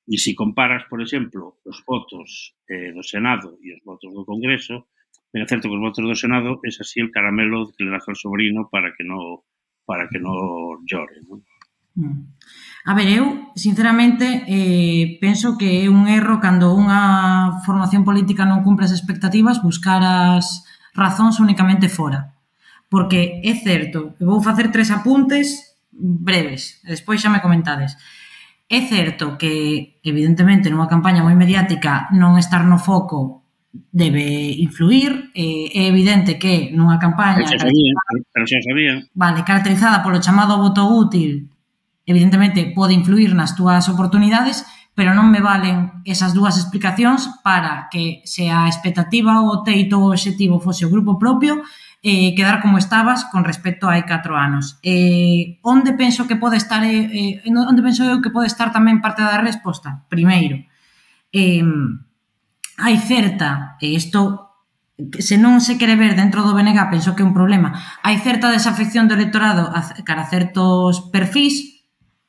E 0.07 0.15
se 0.15 0.31
comparas, 0.37 0.87
por 0.87 1.01
exemplo, 1.01 1.59
os 1.65 1.83
votos 1.83 2.55
eh, 2.69 2.93
do 2.95 3.03
Senado 3.03 3.59
e 3.59 3.75
os 3.75 3.81
votos 3.83 4.13
do 4.13 4.23
Congreso, 4.23 4.87
ben 5.33 5.43
é 5.43 5.49
certo 5.49 5.67
que 5.67 5.75
os 5.75 5.83
votos 5.83 6.05
do 6.05 6.15
Senado 6.15 6.61
é 6.63 6.71
así 6.71 7.01
el 7.01 7.11
caramelo 7.11 7.67
que 7.75 7.83
le 7.83 7.91
das 7.91 8.07
ao 8.07 8.15
sobrino 8.15 8.69
para 8.71 8.95
que 8.95 9.03
no 9.03 9.43
para 9.83 10.07
que 10.07 10.19
no 10.19 10.79
llore, 10.87 11.19
non? 11.27 11.43
Mm. 11.97 12.37
A 12.85 12.93
ver, 12.93 13.09
eu, 13.09 13.51
sinceramente, 13.55 14.45
eh, 14.47 15.17
penso 15.19 15.57
que 15.57 15.83
é 15.83 15.89
un 15.89 16.07
erro 16.07 16.39
cando 16.39 16.71
unha 16.71 17.59
formación 17.67 18.07
política 18.07 18.47
non 18.47 18.63
cumpre 18.63 18.87
as 18.87 18.95
expectativas 18.95 19.59
buscar 19.59 19.99
as 20.05 20.63
razóns 20.95 21.41
únicamente 21.43 21.91
fora. 21.91 22.37
Porque 22.87 23.43
é 23.43 23.53
certo, 23.59 24.15
vou 24.23 24.39
facer 24.39 24.71
tres 24.71 24.87
apuntes 24.87 25.66
breves, 25.97 26.79
despois 26.85 27.17
xa 27.17 27.33
me 27.33 27.41
comentades. 27.41 27.97
É 28.69 28.85
certo 28.85 29.37
que, 29.39 29.97
evidentemente, 30.03 30.69
nunha 30.69 30.91
campaña 30.91 31.25
moi 31.25 31.33
mediática 31.33 32.11
non 32.13 32.37
estar 32.37 32.61
no 32.63 32.77
foco 32.77 33.47
debe 33.91 34.53
influir, 34.57 35.31
eh, 35.33 35.69
é 35.73 35.83
evidente 35.87 36.37
que 36.39 36.71
nunha 36.73 37.01
campaña... 37.01 37.43
Pero 37.43 37.57
xa 37.57 37.67
sabía, 37.67 37.93
pero 38.33 38.45
xa 38.45 38.59
sabía. 38.61 38.93
Vale, 39.13 39.43
caracterizada 39.47 40.03
polo 40.03 40.19
chamado 40.19 40.59
voto 40.59 40.83
útil, 40.87 41.49
evidentemente 42.05 42.71
pode 42.75 42.95
influir 42.95 43.35
nas 43.35 43.55
túas 43.55 43.87
oportunidades, 43.91 44.65
pero 44.97 45.13
non 45.13 45.29
me 45.29 45.39
valen 45.39 46.01
esas 46.09 46.33
dúas 46.33 46.57
explicacións 46.57 47.29
para 47.45 47.85
que 47.93 48.25
se 48.25 48.49
a 48.49 48.65
expectativa 48.65 49.45
ou 49.45 49.61
o 49.61 49.61
teito 49.61 50.01
ou 50.01 50.09
o 50.09 50.13
objetivo 50.15 50.57
fose 50.57 50.83
o 50.83 50.91
grupo 50.91 51.21
propio, 51.21 51.61
eh, 52.03 52.35
quedar 52.35 52.61
como 52.61 52.77
estabas 52.77 53.25
con 53.31 53.43
respecto 53.43 53.89
a 53.89 53.97
hai 53.97 54.03
4 54.05 54.37
anos. 54.37 54.77
Eh, 54.85 55.57
onde 55.65 55.93
penso 55.93 56.29
que 56.29 56.37
pode 56.37 56.57
estar 56.57 56.85
eh, 56.85 57.41
onde 57.47 57.81
penso 57.81 58.05
eu 58.05 58.21
que 58.21 58.33
pode 58.33 58.47
estar 58.47 58.69
tamén 58.69 59.01
parte 59.01 59.25
da 59.25 59.41
resposta? 59.41 60.05
Primeiro, 60.07 60.61
eh, 61.33 61.65
hai 62.77 62.95
certa, 63.01 63.79
e 63.81 63.97
isto 63.97 64.47
se 64.97 65.37
non 65.37 65.61
se 65.61 65.77
quere 65.77 65.93
ver 65.93 66.17
dentro 66.17 66.41
do 66.41 66.57
BNG, 66.57 66.89
penso 66.89 67.13
que 67.13 67.21
é 67.21 67.27
un 67.27 67.37
problema, 67.37 67.73
hai 68.01 68.17
certa 68.17 68.49
desafección 68.49 69.05
do 69.05 69.13
electorado 69.13 69.69
cara 70.05 70.25
a 70.25 70.29
certos 70.29 71.13
perfis, 71.13 71.77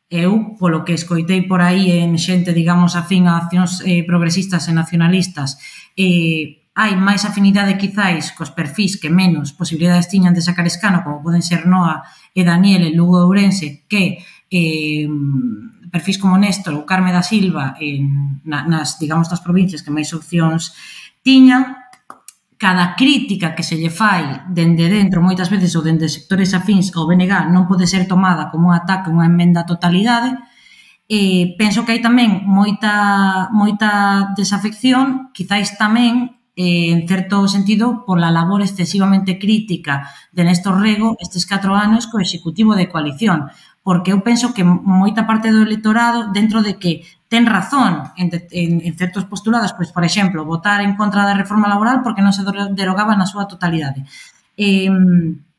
eu, 0.09 0.57
polo 0.57 0.85
que 0.85 0.97
escoitei 0.97 1.45
por 1.45 1.61
aí 1.61 1.93
en 2.01 2.17
xente, 2.17 2.57
digamos, 2.57 2.97
afín 2.97 3.29
a 3.29 3.37
accións 3.37 3.85
eh, 3.85 4.05
progresistas 4.09 4.65
e 4.69 4.73
nacionalistas, 4.73 5.61
eh, 5.97 6.58
hai 6.79 6.95
máis 6.95 7.27
afinidade 7.27 7.75
quizáis 7.75 8.31
cos 8.31 8.55
perfis 8.55 9.03
que 9.03 9.11
menos 9.11 9.51
posibilidades 9.51 10.07
tiñan 10.07 10.31
de 10.31 10.47
sacar 10.47 10.63
escano, 10.63 11.03
como 11.03 11.27
poden 11.27 11.43
ser 11.43 11.67
Noa 11.67 12.07
e 12.31 12.47
Daniel 12.47 12.87
en 12.87 12.95
Lugo 12.95 13.19
Ourense, 13.27 13.83
que 13.91 14.23
eh, 14.47 15.11
perfis 15.91 16.23
como 16.23 16.39
Néstor 16.39 16.79
ou 16.79 16.87
Carme 16.87 17.11
da 17.11 17.27
Silva 17.27 17.75
en, 17.83 18.39
na, 18.47 18.63
nas, 18.63 18.95
digamos, 19.03 19.27
nas 19.27 19.43
provincias 19.43 19.83
que 19.83 19.91
máis 19.91 20.15
opcións 20.15 20.71
tiñan, 21.27 21.75
cada 22.63 22.95
crítica 22.95 23.59
que 23.59 23.67
se 23.67 23.75
lle 23.75 23.91
fai 23.91 24.47
dende 24.47 24.87
dentro 24.87 25.19
moitas 25.19 25.51
veces 25.51 25.75
ou 25.75 25.83
dende 25.83 26.07
sectores 26.07 26.55
afins 26.55 26.95
ao 26.95 27.11
BNG 27.11 27.51
non 27.51 27.67
pode 27.67 27.91
ser 27.91 28.07
tomada 28.07 28.55
como 28.55 28.71
un 28.71 28.79
ataque, 28.79 29.11
unha 29.11 29.27
enmenda 29.27 29.67
a 29.67 29.69
totalidade, 29.69 30.31
e 31.11 31.59
penso 31.59 31.83
que 31.83 31.99
hai 31.99 31.99
tamén 31.99 32.47
moita, 32.47 33.51
moita 33.51 34.31
desafección, 34.39 35.35
quizáis 35.35 35.75
tamén 35.75 36.38
eh, 36.59 36.91
en 36.91 37.07
certo 37.07 37.47
sentido, 37.47 38.03
pola 38.03 38.35
labor 38.35 38.67
excesivamente 38.67 39.39
crítica 39.39 40.11
de 40.35 40.43
Néstor 40.43 40.83
Rego 40.83 41.15
estes 41.23 41.47
4 41.47 41.71
anos 41.71 42.11
co 42.11 42.19
Executivo 42.19 42.75
de 42.75 42.91
Coalición, 42.91 43.47
porque 43.87 44.11
eu 44.11 44.27
penso 44.27 44.51
que 44.51 44.67
moita 44.67 45.23
parte 45.23 45.55
do 45.55 45.63
electorado, 45.63 46.35
dentro 46.35 46.59
de 46.67 46.75
que 46.75 47.07
ten 47.31 47.47
razón 47.47 48.11
en, 48.19 48.35
en, 48.51 48.83
en 48.83 48.93
certos 48.99 49.23
postulados, 49.31 49.71
pois, 49.79 49.95
por 49.95 50.03
exemplo, 50.03 50.43
votar 50.43 50.83
en 50.83 50.99
contra 50.99 51.23
da 51.23 51.39
reforma 51.39 51.71
laboral 51.71 52.03
porque 52.03 52.27
non 52.27 52.35
se 52.35 52.43
derogaba 52.75 53.15
na 53.15 53.31
súa 53.31 53.47
totalidade. 53.47 54.03
Eh, 54.59 54.91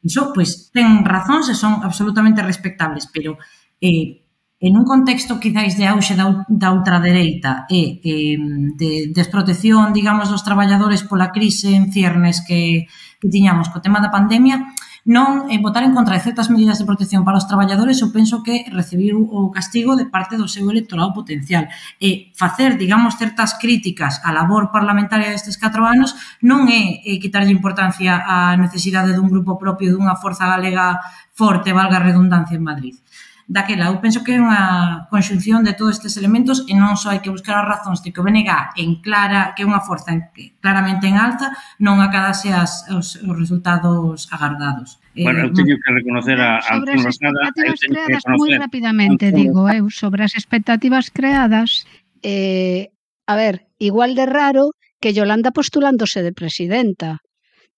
iso, 0.03 0.35
pois, 0.35 0.67
ten 0.75 1.07
razón, 1.07 1.47
se 1.47 1.55
son 1.55 1.79
absolutamente 1.79 2.43
respectables, 2.43 3.07
pero 3.07 3.39
eh, 3.79 4.19
en 4.59 4.75
un 4.75 4.83
contexto 4.83 5.39
quizáis 5.39 5.79
de 5.79 5.87
auxe 5.87 6.19
da, 6.19 6.43
da 6.51 6.75
ultradereita 6.75 7.63
e 7.71 8.03
eh, 8.03 8.35
de 8.75 9.07
desprotección, 9.15 9.95
digamos, 9.95 10.27
dos 10.27 10.43
traballadores 10.43 11.07
pola 11.07 11.31
crise 11.31 11.71
en 11.71 11.95
ciernes 11.95 12.43
que, 12.43 12.91
que 13.23 13.31
tiñamos 13.31 13.71
co 13.71 13.79
tema 13.79 14.03
da 14.03 14.11
pandemia, 14.11 14.59
non 15.07 15.47
eh, 15.47 15.63
votar 15.63 15.87
en 15.87 15.95
contra 15.95 16.19
de 16.19 16.23
certas 16.27 16.51
medidas 16.51 16.75
de 16.75 16.83
protección 16.83 17.23
para 17.23 17.39
os 17.39 17.47
traballadores, 17.47 18.03
eu 18.03 18.11
penso 18.11 18.43
que 18.43 18.67
recibir 18.67 19.15
o 19.15 19.47
castigo 19.47 19.95
de 19.95 20.11
parte 20.11 20.35
do 20.35 20.51
seu 20.51 20.67
electorado 20.67 21.15
potencial. 21.15 21.71
E 22.03 22.35
facer, 22.35 22.75
digamos, 22.75 23.15
certas 23.15 23.55
críticas 23.55 24.19
á 24.27 24.35
labor 24.35 24.75
parlamentaria 24.75 25.31
destes 25.31 25.55
4 25.55 25.87
anos 25.87 26.19
non 26.43 26.67
é 26.67 26.99
eh, 27.07 27.15
quitarlle 27.15 27.55
importancia 27.55 28.19
á 28.27 28.59
necesidade 28.59 29.15
dun 29.15 29.31
grupo 29.31 29.55
propio 29.55 29.95
dunha 29.95 30.19
forza 30.19 30.51
galega 30.51 30.99
forte, 31.31 31.71
valga 31.71 32.03
redundancia, 32.03 32.59
en 32.59 32.67
Madrid 32.67 32.99
daquela. 33.49 33.89
Eu 33.89 33.97
penso 33.97 34.21
que 34.23 34.37
é 34.37 34.39
unha 34.39 35.09
conxunción 35.09 35.65
de 35.65 35.73
todos 35.73 35.97
estes 35.97 36.13
elementos 36.21 36.69
e 36.69 36.77
non 36.77 36.93
só 36.93 37.09
hai 37.09 37.19
que 37.19 37.33
buscar 37.33 37.57
as 37.57 37.65
razóns 37.65 37.99
de 38.05 38.13
que 38.13 38.21
o 38.21 38.23
BNG 38.23 38.77
en 38.77 39.01
clara, 39.01 39.57
que 39.57 39.65
é 39.65 39.67
unha 39.67 39.81
forza 39.81 40.13
en, 40.13 40.29
claramente 40.61 41.09
en 41.09 41.17
alza, 41.17 41.49
non 41.81 41.97
acadase 41.97 42.53
as, 42.53 42.85
os, 42.93 43.17
os 43.17 43.35
resultados 43.35 44.29
agardados. 44.29 45.01
Eh, 45.17 45.25
bueno, 45.25 45.49
eu 45.49 45.51
teño 45.51 45.81
que 45.81 45.89
reconocer 45.89 46.37
a, 46.37 46.61
a 46.61 46.77
sobre 46.77 46.93
as 46.93 47.01
eh, 47.01 47.09
expectativas 47.09 47.81
creadas 47.81 48.23
moi 48.29 48.53
rapidamente, 48.53 49.33
digo 49.33 49.65
eu, 49.65 49.89
sobre 49.89 50.21
as 50.21 50.37
expectativas 50.37 51.09
creadas, 51.09 51.89
eh, 52.21 52.93
a 53.25 53.33
ver, 53.33 53.65
igual 53.81 54.13
de 54.13 54.29
raro 54.29 54.77
que 55.01 55.09
Yolanda 55.09 55.49
postulándose 55.49 56.21
de 56.21 56.37
presidenta, 56.37 57.25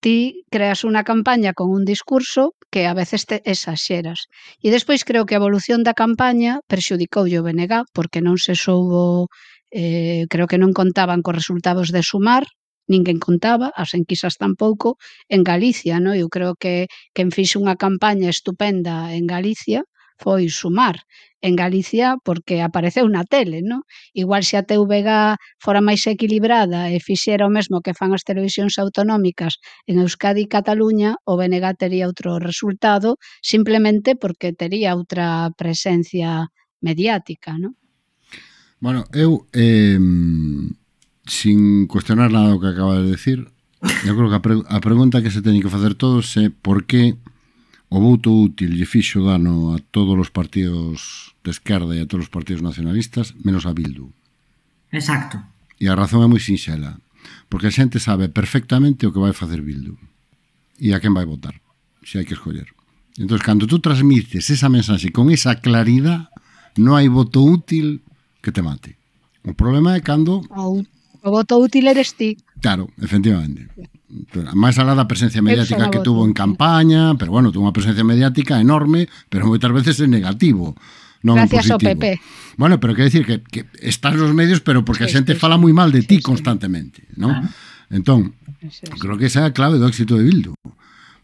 ti 0.03 0.17
creas 0.53 0.81
unha 0.89 1.05
campaña 1.05 1.53
con 1.57 1.67
un 1.77 1.83
discurso 1.85 2.57
que 2.73 2.81
a 2.89 2.93
veces 2.97 3.21
te 3.29 3.37
exaxeras. 3.45 4.19
E 4.65 4.67
despois 4.75 5.05
creo 5.05 5.23
que 5.27 5.35
a 5.37 5.41
evolución 5.41 5.79
da 5.85 5.93
campaña 6.03 6.59
perxudicoulle 6.71 7.37
o 7.39 7.45
BNG 7.45 7.73
porque 7.95 8.19
non 8.25 8.37
se 8.41 8.53
soubo, 8.57 9.29
eh, 9.69 10.25
creo 10.31 10.49
que 10.49 10.57
non 10.61 10.73
contaban 10.73 11.21
cos 11.25 11.37
resultados 11.37 11.93
de 11.95 12.01
sumar, 12.01 12.43
ninguén 12.89 13.21
contaba, 13.21 13.69
as 13.77 13.93
enquisas 13.93 14.35
tampouco, 14.41 14.97
en 15.29 15.41
Galicia, 15.45 16.01
no? 16.03 16.11
Eu 16.17 16.27
creo 16.33 16.57
que 16.57 16.89
quen 17.15 17.29
fixe 17.29 17.61
unha 17.61 17.77
campaña 17.77 18.27
estupenda 18.33 19.13
en 19.13 19.29
Galicia 19.29 19.85
foi 20.21 20.45
sumar 20.53 21.01
en 21.41 21.55
Galicia 21.57 22.17
porque 22.23 22.61
apareceu 22.61 23.09
na 23.09 23.25
tele, 23.25 23.65
non? 23.65 23.81
Igual 24.13 24.45
se 24.45 24.61
a 24.61 24.63
TVG 24.63 25.35
fora 25.57 25.81
máis 25.81 26.05
equilibrada 26.05 26.93
e 26.93 27.01
fixera 27.01 27.49
o 27.49 27.53
mesmo 27.53 27.81
que 27.81 27.97
fan 27.97 28.13
as 28.13 28.21
televisións 28.21 28.77
autonómicas 28.77 29.57
en 29.89 29.97
Euskadi 29.97 30.45
e 30.45 30.51
Cataluña, 30.53 31.17
o 31.25 31.33
BNG 31.33 31.65
tería 31.81 32.05
outro 32.05 32.37
resultado 32.37 33.17
simplemente 33.41 34.13
porque 34.13 34.53
tería 34.53 34.93
outra 34.93 35.49
presencia 35.57 36.53
mediática, 36.85 37.57
non? 37.57 37.73
Bueno, 38.77 39.05
eu 39.13 39.49
eh, 39.53 39.97
sin 41.25 41.89
cuestionar 41.89 42.29
nada 42.29 42.53
o 42.53 42.61
que 42.61 42.69
acaba 42.69 43.01
de 43.01 43.09
decir, 43.09 43.49
eu 44.05 44.13
creo 44.13 44.29
que 44.29 44.37
a, 44.37 44.45
pre 44.45 44.61
a 44.61 44.77
pregunta 44.77 45.25
que 45.25 45.33
se 45.33 45.41
teñen 45.41 45.65
que 45.65 45.73
facer 45.73 45.97
todos 45.97 46.37
é 46.37 46.53
por 46.53 46.85
que 46.85 47.17
O 47.91 47.99
voto 47.99 48.31
útil 48.31 48.71
lle 48.79 48.87
fixo 48.87 49.19
dano 49.19 49.75
a 49.75 49.77
todos 49.91 50.15
os 50.15 50.31
partidos 50.31 51.35
de 51.43 51.51
esquerda 51.51 51.91
e 51.91 51.99
a 51.99 52.07
todos 52.07 52.31
os 52.31 52.33
partidos 52.33 52.63
nacionalistas, 52.63 53.35
menos 53.43 53.67
a 53.67 53.75
Bildu. 53.75 54.15
Exacto. 54.95 55.43
E 55.75 55.91
a 55.91 55.97
razón 55.99 56.23
é 56.23 56.27
moi 56.31 56.39
sinxela, 56.39 57.03
porque 57.51 57.67
a 57.67 57.75
xente 57.75 57.99
sabe 57.99 58.31
perfectamente 58.31 59.03
o 59.03 59.11
que 59.11 59.19
vai 59.19 59.35
facer 59.35 59.59
Bildu 59.59 59.99
e 60.79 60.95
a 60.95 61.03
quen 61.03 61.11
vai 61.11 61.27
votar, 61.27 61.59
se 61.99 62.15
hai 62.15 62.23
que 62.23 62.33
escoller. 62.39 62.71
Entón, 63.19 63.43
cando 63.43 63.67
tú 63.67 63.83
transmites 63.83 64.47
esa 64.47 64.71
mensaxe 64.71 65.11
con 65.11 65.27
esa 65.27 65.59
claridad, 65.59 66.31
non 66.79 66.95
hai 66.95 67.11
voto 67.11 67.43
útil 67.43 67.99
que 68.39 68.55
te 68.55 68.63
mate. 68.63 68.95
O 69.43 69.51
problema 69.51 69.93
é 69.93 70.01
cando... 70.01 70.39
O, 70.47 70.79
o 70.79 71.27
voto 71.27 71.59
útil 71.59 71.91
eres 71.91 72.15
ti. 72.15 72.39
Claro, 72.63 72.87
efectivamente 73.03 73.67
máis 74.53 74.75
alá 74.77 74.93
da 74.93 75.07
presencia 75.07 75.39
mediática 75.39 75.89
que 75.89 76.03
tuvo 76.03 76.27
en 76.27 76.33
campaña, 76.35 77.15
pero 77.15 77.31
bueno, 77.31 77.51
tuvo 77.51 77.67
unha 77.67 77.75
presencia 77.75 78.03
mediática 78.03 78.59
enorme, 78.59 79.07
pero 79.31 79.47
moitas 79.47 79.71
veces 79.71 80.03
en 80.03 80.11
negativo. 80.11 80.75
Non 81.21 81.37
Gracias 81.37 81.69
positivo. 81.69 81.93
ao 81.93 81.97
PP. 81.97 82.05
Bueno, 82.57 82.81
pero 82.81 82.97
quer 82.97 83.05
decir 83.07 83.23
que, 83.25 83.45
que 83.45 83.69
estás 83.79 84.17
nos 84.17 84.33
medios, 84.33 84.59
pero 84.59 84.83
porque 84.83 85.05
sí, 85.05 85.13
a 85.13 85.15
xente 85.21 85.33
sí, 85.33 85.39
fala 85.39 85.55
moi 85.55 85.71
mal 85.71 85.93
de 85.93 86.01
sí, 86.03 86.07
ti 86.07 86.17
sí. 86.19 86.25
constantemente, 86.25 87.05
non? 87.15 87.31
Ah. 87.31 87.49
Entón, 87.93 88.33
sí, 88.59 88.69
sí. 88.71 88.85
creo 88.97 89.15
que 89.15 89.29
esa 89.29 89.45
é 89.45 89.51
a 89.51 89.55
clave 89.55 89.77
do 89.77 89.87
éxito 89.87 90.17
de 90.17 90.25
Bildu. 90.25 90.57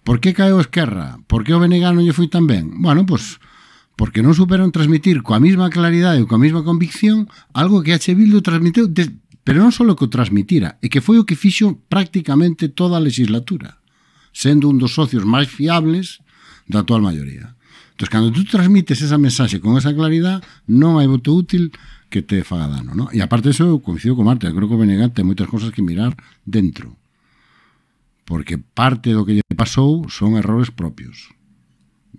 Por 0.06 0.24
que 0.24 0.32
caeu 0.32 0.62
Esquerra? 0.62 1.20
Por 1.28 1.44
que 1.44 1.52
o 1.52 1.60
BNG 1.60 1.84
non 1.92 2.06
lle 2.06 2.16
foi 2.16 2.32
tan 2.32 2.48
ben? 2.48 2.80
Bueno, 2.80 3.04
pois 3.04 3.42
pues, 3.42 3.56
porque 3.98 4.22
non 4.22 4.38
superon 4.38 4.70
transmitir 4.70 5.26
coa 5.26 5.42
mesma 5.42 5.74
claridade 5.74 6.22
e 6.22 6.30
coa 6.30 6.38
mesma 6.38 6.62
convicción 6.62 7.26
algo 7.52 7.82
que 7.82 7.98
H. 7.98 8.14
Bildu 8.14 8.46
transmitiu 8.46 8.86
desde 8.86 9.18
Pero 9.48 9.64
non 9.64 9.72
só 9.72 9.88
que 9.88 10.04
o 10.04 10.12
transmitira, 10.12 10.76
é 10.84 10.92
que 10.92 11.00
foi 11.00 11.16
o 11.16 11.24
que 11.24 11.40
fixo 11.40 11.80
prácticamente 11.88 12.68
toda 12.68 13.00
a 13.00 13.06
legislatura, 13.08 13.80
sendo 14.36 14.68
un 14.68 14.76
dos 14.76 14.92
socios 14.92 15.24
máis 15.24 15.48
fiables 15.48 16.20
da 16.68 16.84
actual 16.84 17.00
maioría. 17.00 17.56
Entón, 17.96 18.12
cando 18.12 18.36
tú 18.36 18.44
transmites 18.44 19.00
esa 19.00 19.16
mensaxe 19.16 19.64
con 19.64 19.80
esa 19.80 19.96
claridad, 19.96 20.44
non 20.68 21.00
hai 21.00 21.08
voto 21.08 21.32
útil 21.32 21.72
que 22.12 22.20
te 22.20 22.44
faga 22.44 22.68
dano, 22.68 22.92
¿no? 22.92 23.08
E 23.16 23.24
aparte 23.24 23.56
eso, 23.56 23.64
eu 23.64 23.80
coincido 23.80 24.20
con 24.20 24.28
Marta, 24.28 24.52
creo 24.52 24.68
que 24.68 24.76
o 24.76 24.82
Benegat 24.84 25.16
ten 25.16 25.24
moitas 25.24 25.48
cousas 25.48 25.72
que 25.72 25.80
mirar 25.80 26.12
dentro. 26.44 27.00
Porque 28.28 28.60
parte 28.60 29.16
do 29.16 29.24
que 29.24 29.40
lle 29.40 29.56
pasou 29.56 30.12
son 30.12 30.36
errores 30.36 30.76
propios. 30.76 31.32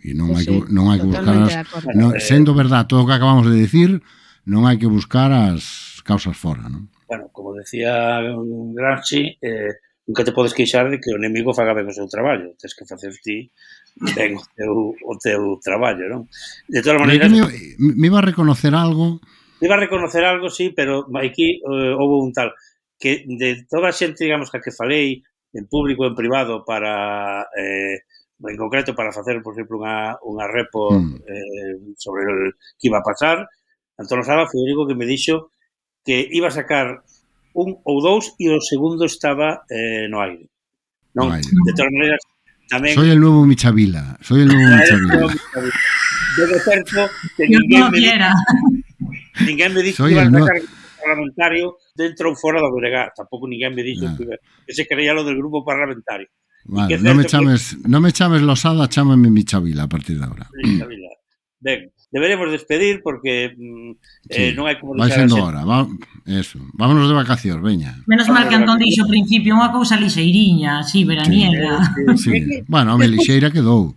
E 0.01 0.17
non 0.17 0.33
sí, 0.33 0.33
hai 0.33 0.45
que, 0.49 0.57
non 0.73 0.89
hai 0.89 0.97
que 0.97 1.13
buscar 1.13 1.37
as, 1.45 1.53
non, 1.93 2.17
sendo 2.25 2.57
verdad 2.57 2.89
todo 2.89 3.05
o 3.05 3.07
que 3.07 3.21
acabamos 3.21 3.45
de 3.53 3.61
decir, 3.61 4.01
non 4.49 4.65
hai 4.65 4.81
que 4.81 4.89
buscar 4.89 5.29
as 5.29 6.01
causas 6.09 6.33
fora, 6.33 6.73
non? 6.73 6.89
Bueno, 7.09 7.31
como 7.33 7.55
decía 7.55 8.21
mm, 8.21 8.75
Gramsci, 8.75 9.39
eh, 9.41 9.81
nunca 10.07 10.25
te 10.25 10.33
podes 10.33 10.53
queixar 10.53 10.91
de 10.91 11.01
que 11.01 11.11
o 11.13 11.17
enemigo 11.17 11.57
faga 11.57 11.73
ben 11.73 11.89
o 11.89 11.97
seu 11.97 12.05
traballo. 12.05 12.53
Tens 12.61 12.77
que 12.77 12.85
facer 12.85 13.17
ti 13.25 13.49
ben 14.13 14.37
o 14.37 14.45
teu, 14.53 14.93
o 14.93 15.15
teu 15.17 15.57
traballo, 15.65 16.05
non? 16.07 16.23
De 16.69 16.85
todas 16.85 17.01
maneiras... 17.01 17.33
Me, 17.33 17.97
me 17.97 18.07
iba 18.07 18.21
a 18.21 18.29
reconocer 18.29 18.77
algo... 18.77 19.25
Me 19.59 19.67
iba 19.67 19.75
a 19.75 19.83
reconocer 19.83 20.23
algo, 20.23 20.53
sí, 20.53 20.71
pero 20.71 21.09
aquí 21.17 21.59
eh, 21.65 21.93
houve 21.97 22.23
un 22.23 22.31
tal 22.31 22.53
que 22.99 23.25
de 23.27 23.65
toda 23.71 23.89
a 23.89 23.97
xente, 23.97 24.25
digamos, 24.25 24.51
que 24.51 24.59
a 24.59 24.65
que 24.65 24.75
falei 24.75 25.25
en 25.55 25.65
público 25.67 26.05
en 26.05 26.15
privado 26.15 26.65
para 26.65 27.49
eh, 27.57 28.05
en 28.39 28.57
concreto 28.57 28.95
para 28.95 29.13
facer, 29.13 29.41
por 29.43 29.55
exemplo, 29.55 29.81
unha, 29.81 30.15
unha 30.23 30.47
repo 30.47 30.95
mm. 30.95 31.15
eh, 31.25 31.75
sobre 31.97 32.23
o 32.27 32.33
que 32.77 32.87
iba 32.87 33.01
a 33.01 33.07
pasar, 33.07 33.49
Antonio 33.99 34.23
Sala 34.23 34.47
foi 34.47 34.63
o 34.63 34.67
único 34.67 34.87
que 34.87 34.95
me 34.95 35.09
dixo 35.09 35.51
que 36.09 36.27
iba 36.33 36.49
a 36.49 36.51
sacar 36.51 37.05
un 37.53 37.77
ou 37.85 38.01
dous 38.01 38.33
e 38.41 38.49
o 38.49 38.57
segundo 38.65 39.05
estaba 39.05 39.69
eh, 39.69 40.09
no 40.09 40.25
aire. 40.25 40.49
Non, 41.13 41.29
no 41.29 41.37
aire. 41.37 41.45
de 41.45 41.73
todas 41.77 41.93
maneras, 41.93 42.21
tamén... 42.73 42.97
Soy 42.97 43.13
el 43.13 43.21
nuevo 43.21 43.45
Michavila, 43.45 44.17
soy 44.25 44.49
el 44.49 44.49
nuevo 44.49 44.73
Michavila. 44.81 45.29
Debe 46.41 46.57
certo 46.65 47.13
que 47.37 47.45
ninguén 47.45 47.93
me, 47.93 47.99
quiera. 48.01 48.33
ninguén 49.45 49.77
me 49.77 49.85
dixo 49.85 50.09
que 50.09 50.17
iba 50.17 50.25
a 50.25 50.33
sacar 50.33 50.65
parlamentario 50.97 51.77
dentro 51.93 52.33
ou 52.33 52.41
fora 52.41 52.65
do 52.65 52.73
Bregar. 52.73 53.13
Tampouco 53.13 53.45
ninguén 53.45 53.77
me 53.77 53.85
dixo 53.85 54.09
no. 54.09 54.17
que, 54.17 54.33
que 54.65 54.73
se 54.73 54.89
creía 54.89 55.13
lo 55.13 55.29
del 55.29 55.37
grupo 55.37 55.61
parlamentario. 55.61 56.33
Vale, 56.73 56.97
no, 57.05 57.13
me 57.13 57.29
chames, 57.29 57.77
que... 57.77 57.85
no 57.85 58.01
me 58.01 58.17
chames 58.17 58.41
Losada, 58.41 58.89
chámame 58.89 59.29
Michavila 59.29 59.85
a 59.85 59.93
partir 59.93 60.17
de 60.17 60.25
agora. 60.25 60.49
Michavila. 60.57 61.13
Ben, 61.61 61.93
deberemos 62.11 62.51
despedir 62.51 63.01
porque 63.03 63.55
mm, 63.57 63.91
eh, 63.91 63.95
sí, 64.31 64.43
eh, 64.49 64.53
non 64.57 64.65
hai 64.65 64.81
como 64.81 64.97
vai 64.97 65.13
sendo 65.13 65.37
así. 65.37 65.45
hora, 65.45 65.61
va, 65.69 65.85
eso. 66.25 66.57
Vámonos 66.73 67.09
de 67.09 67.15
vacacións, 67.15 67.61
veña. 67.61 68.01
Menos 68.09 68.29
mal 68.33 68.49
que 68.49 68.57
Antón 68.57 68.81
dixo 68.81 69.05
ao 69.05 69.13
principio 69.13 69.53
unha 69.53 69.69
cousa 69.69 70.01
lixeiriña, 70.01 70.81
así, 70.81 71.05
veraniega. 71.05 71.85
Sí, 72.17 72.33
sí. 72.41 72.65
bueno, 72.65 72.97
a 72.97 72.99
lixeira 73.05 73.53
quedou. 73.53 73.93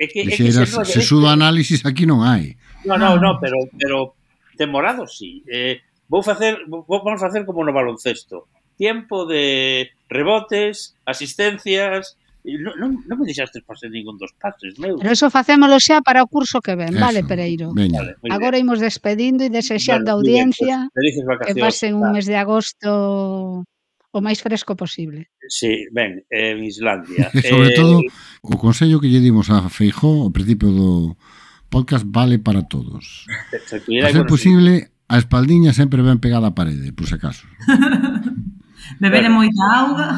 É 0.00 0.08
que, 0.08 0.24
lixeira, 0.24 0.64
é 0.64 0.68
que 0.68 0.88
se, 0.88 1.04
se, 1.04 1.04
se 1.04 1.16
análisis 1.28 1.84
aquí 1.84 2.08
non 2.08 2.24
hai. 2.24 2.56
No, 2.88 2.96
no, 2.96 3.20
no, 3.20 3.36
pero 3.36 3.68
pero 3.76 4.16
temorado 4.56 5.04
sí. 5.04 5.44
Eh, 5.44 5.84
vou 6.08 6.24
facer 6.24 6.64
vou, 6.64 6.84
vamos 6.88 7.20
facer 7.20 7.44
como 7.44 7.60
no 7.60 7.76
baloncesto. 7.76 8.48
Tiempo 8.80 9.28
de 9.28 9.92
rebotes, 10.08 10.96
asistencias, 11.04 12.16
Non, 12.40 12.72
non, 12.80 12.90
non 13.04 13.16
me 13.20 13.28
deixaste 13.28 13.60
facer 13.60 13.92
ningún 13.92 14.16
dos 14.16 14.32
pases, 14.40 14.80
meu. 14.80 14.96
Pero 14.96 15.12
eso 15.12 15.28
facémoslo 15.28 15.76
xa 15.76 16.00
para 16.00 16.24
o 16.24 16.28
curso 16.28 16.64
que 16.64 16.72
ven, 16.72 16.96
eso. 16.96 17.04
vale, 17.04 17.20
Pereiro? 17.20 17.76
Veña. 17.76 18.00
Vale, 18.00 18.16
Agora 18.32 18.56
bien. 18.56 18.64
imos 18.64 18.80
despedindo 18.80 19.44
e 19.44 19.52
desexando 19.52 20.08
vale, 20.08 20.16
a 20.16 20.18
audiencia 20.18 20.76
bien, 20.96 21.28
pues, 21.28 21.44
que 21.44 21.54
pasen 21.60 22.00
un 22.00 22.16
mes 22.16 22.24
de 22.24 22.40
agosto 22.40 23.68
o 24.10 24.18
máis 24.18 24.40
fresco 24.40 24.74
posible. 24.74 25.28
Sí, 25.46 25.86
ben, 25.92 26.24
en 26.32 26.64
Islandia. 26.64 27.28
E 27.30 27.44
sobre 27.52 27.70
eh, 27.70 27.78
todo, 27.78 28.00
o 28.42 28.56
consello 28.56 28.98
que 28.98 29.12
lle 29.12 29.20
dimos 29.20 29.52
a 29.52 29.68
Feijó 29.68 30.26
ao 30.26 30.34
principio 30.34 30.72
do 30.72 31.20
podcast 31.68 32.08
vale 32.08 32.40
para 32.40 32.66
todos. 32.66 33.28
Se, 33.68 33.78
a 33.78 34.10
ser 34.10 34.26
posible, 34.26 34.90
a 35.06 35.20
espaldiña 35.20 35.76
sempre 35.76 36.02
ben 36.02 36.18
pegada 36.18 36.50
á 36.50 36.56
parede, 36.56 36.90
por 36.96 37.04
se 37.04 37.20
acaso. 37.20 37.44
Beber 39.02 39.30
moita 39.30 39.62
auga. 39.76 40.08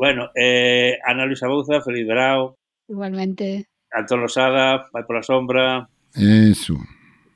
Bueno, 0.00 0.30
eh, 0.34 0.96
Ana 1.04 1.26
Luisa 1.26 1.46
Bouza, 1.46 1.82
feliz 1.82 2.06
verao. 2.06 2.56
Igualmente. 2.88 3.68
Antón 3.92 4.22
Losada, 4.22 4.88
vai 4.94 5.04
pola 5.04 5.20
sombra. 5.22 5.90
Eso. 6.16 6.80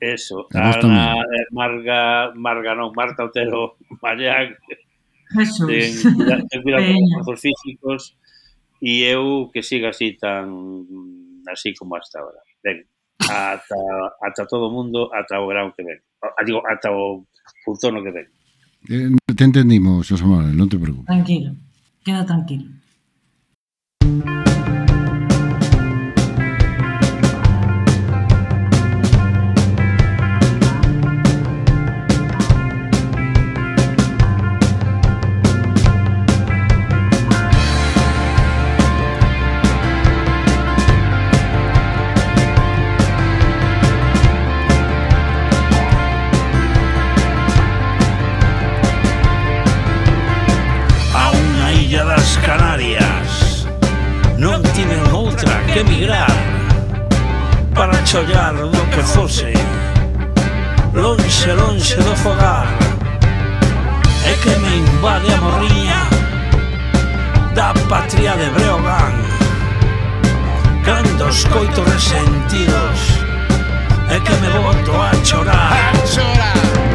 Eso. 0.01 0.47
Ana, 0.49 1.13
eh, 1.13 1.45
Marga, 1.51 2.33
Marga 2.33 2.73
non, 2.73 2.89
Marta 2.97 3.21
Otero, 3.21 3.77
Mallac. 4.01 4.57
Eso. 5.37 5.69
Ten, 5.69 5.93
ten 6.49 6.61
cuidado 6.65 6.89
con 7.21 7.37
os 7.37 7.37
físicos. 7.37 8.17
E 8.81 9.05
eu 9.13 9.53
que 9.53 9.61
siga 9.61 9.93
así 9.93 10.17
tan 10.17 10.49
así 11.45 11.69
como 11.77 12.01
hasta 12.01 12.17
ahora. 12.17 12.41
Ben, 12.65 12.81
ata, 13.29 13.77
ata 14.25 14.49
todo 14.49 14.69
o 14.69 14.73
mundo, 14.73 15.13
ata 15.13 15.37
o 15.37 15.45
grau 15.45 15.69
que 15.69 15.85
ven. 15.85 16.01
A, 16.17 16.41
digo, 16.41 16.65
ata 16.65 16.89
o 16.89 17.29
outono 17.69 18.01
que 18.01 18.09
ven. 18.09 18.27
Eh, 18.89 19.13
te 19.37 19.43
entendimos, 19.45 20.09
Xosé 20.09 20.25
Manuel, 20.25 20.57
non 20.57 20.65
te 20.65 20.81
preocupes. 20.81 21.13
Tranquilo. 21.13 21.64
Queda 22.05 22.23
tranquilo. 22.23 22.69
curva 65.05 65.19
de 65.19 65.35
morriña 65.37 66.09
Da 67.53 67.73
patria 67.87 68.35
de 68.35 68.49
Breogán. 68.49 69.13
Cando 70.83 71.29
escoito 71.29 71.83
resentidos 71.83 72.99
É 74.09 74.19
que 74.19 74.33
me 74.41 74.49
boto 74.49 74.91
a 75.01 75.11
chorar. 75.23 75.93
A 75.93 76.07
chorar. 76.07 76.94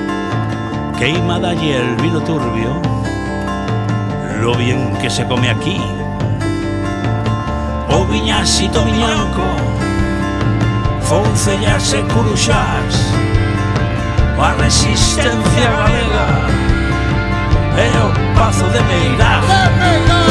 queimada 1.01 1.55
y 1.55 1.71
el 1.71 1.95
vino 1.95 2.21
turbio, 2.21 2.79
lo 4.39 4.53
bien 4.53 4.95
que 5.01 5.09
se 5.09 5.25
come 5.25 5.49
aquí. 5.49 5.81
O 7.89 8.05
viñasito 8.05 8.85
miñanco, 8.85 9.41
foncellas 11.01 11.91
e 11.93 12.03
curuxás, 12.03 12.93
a 14.39 14.53
resistencia 14.61 15.71
galega 15.79 16.27
e 17.81 17.87
o 18.05 18.35
pazo 18.37 18.67
de 18.69 18.81
Meirás. 18.81 20.30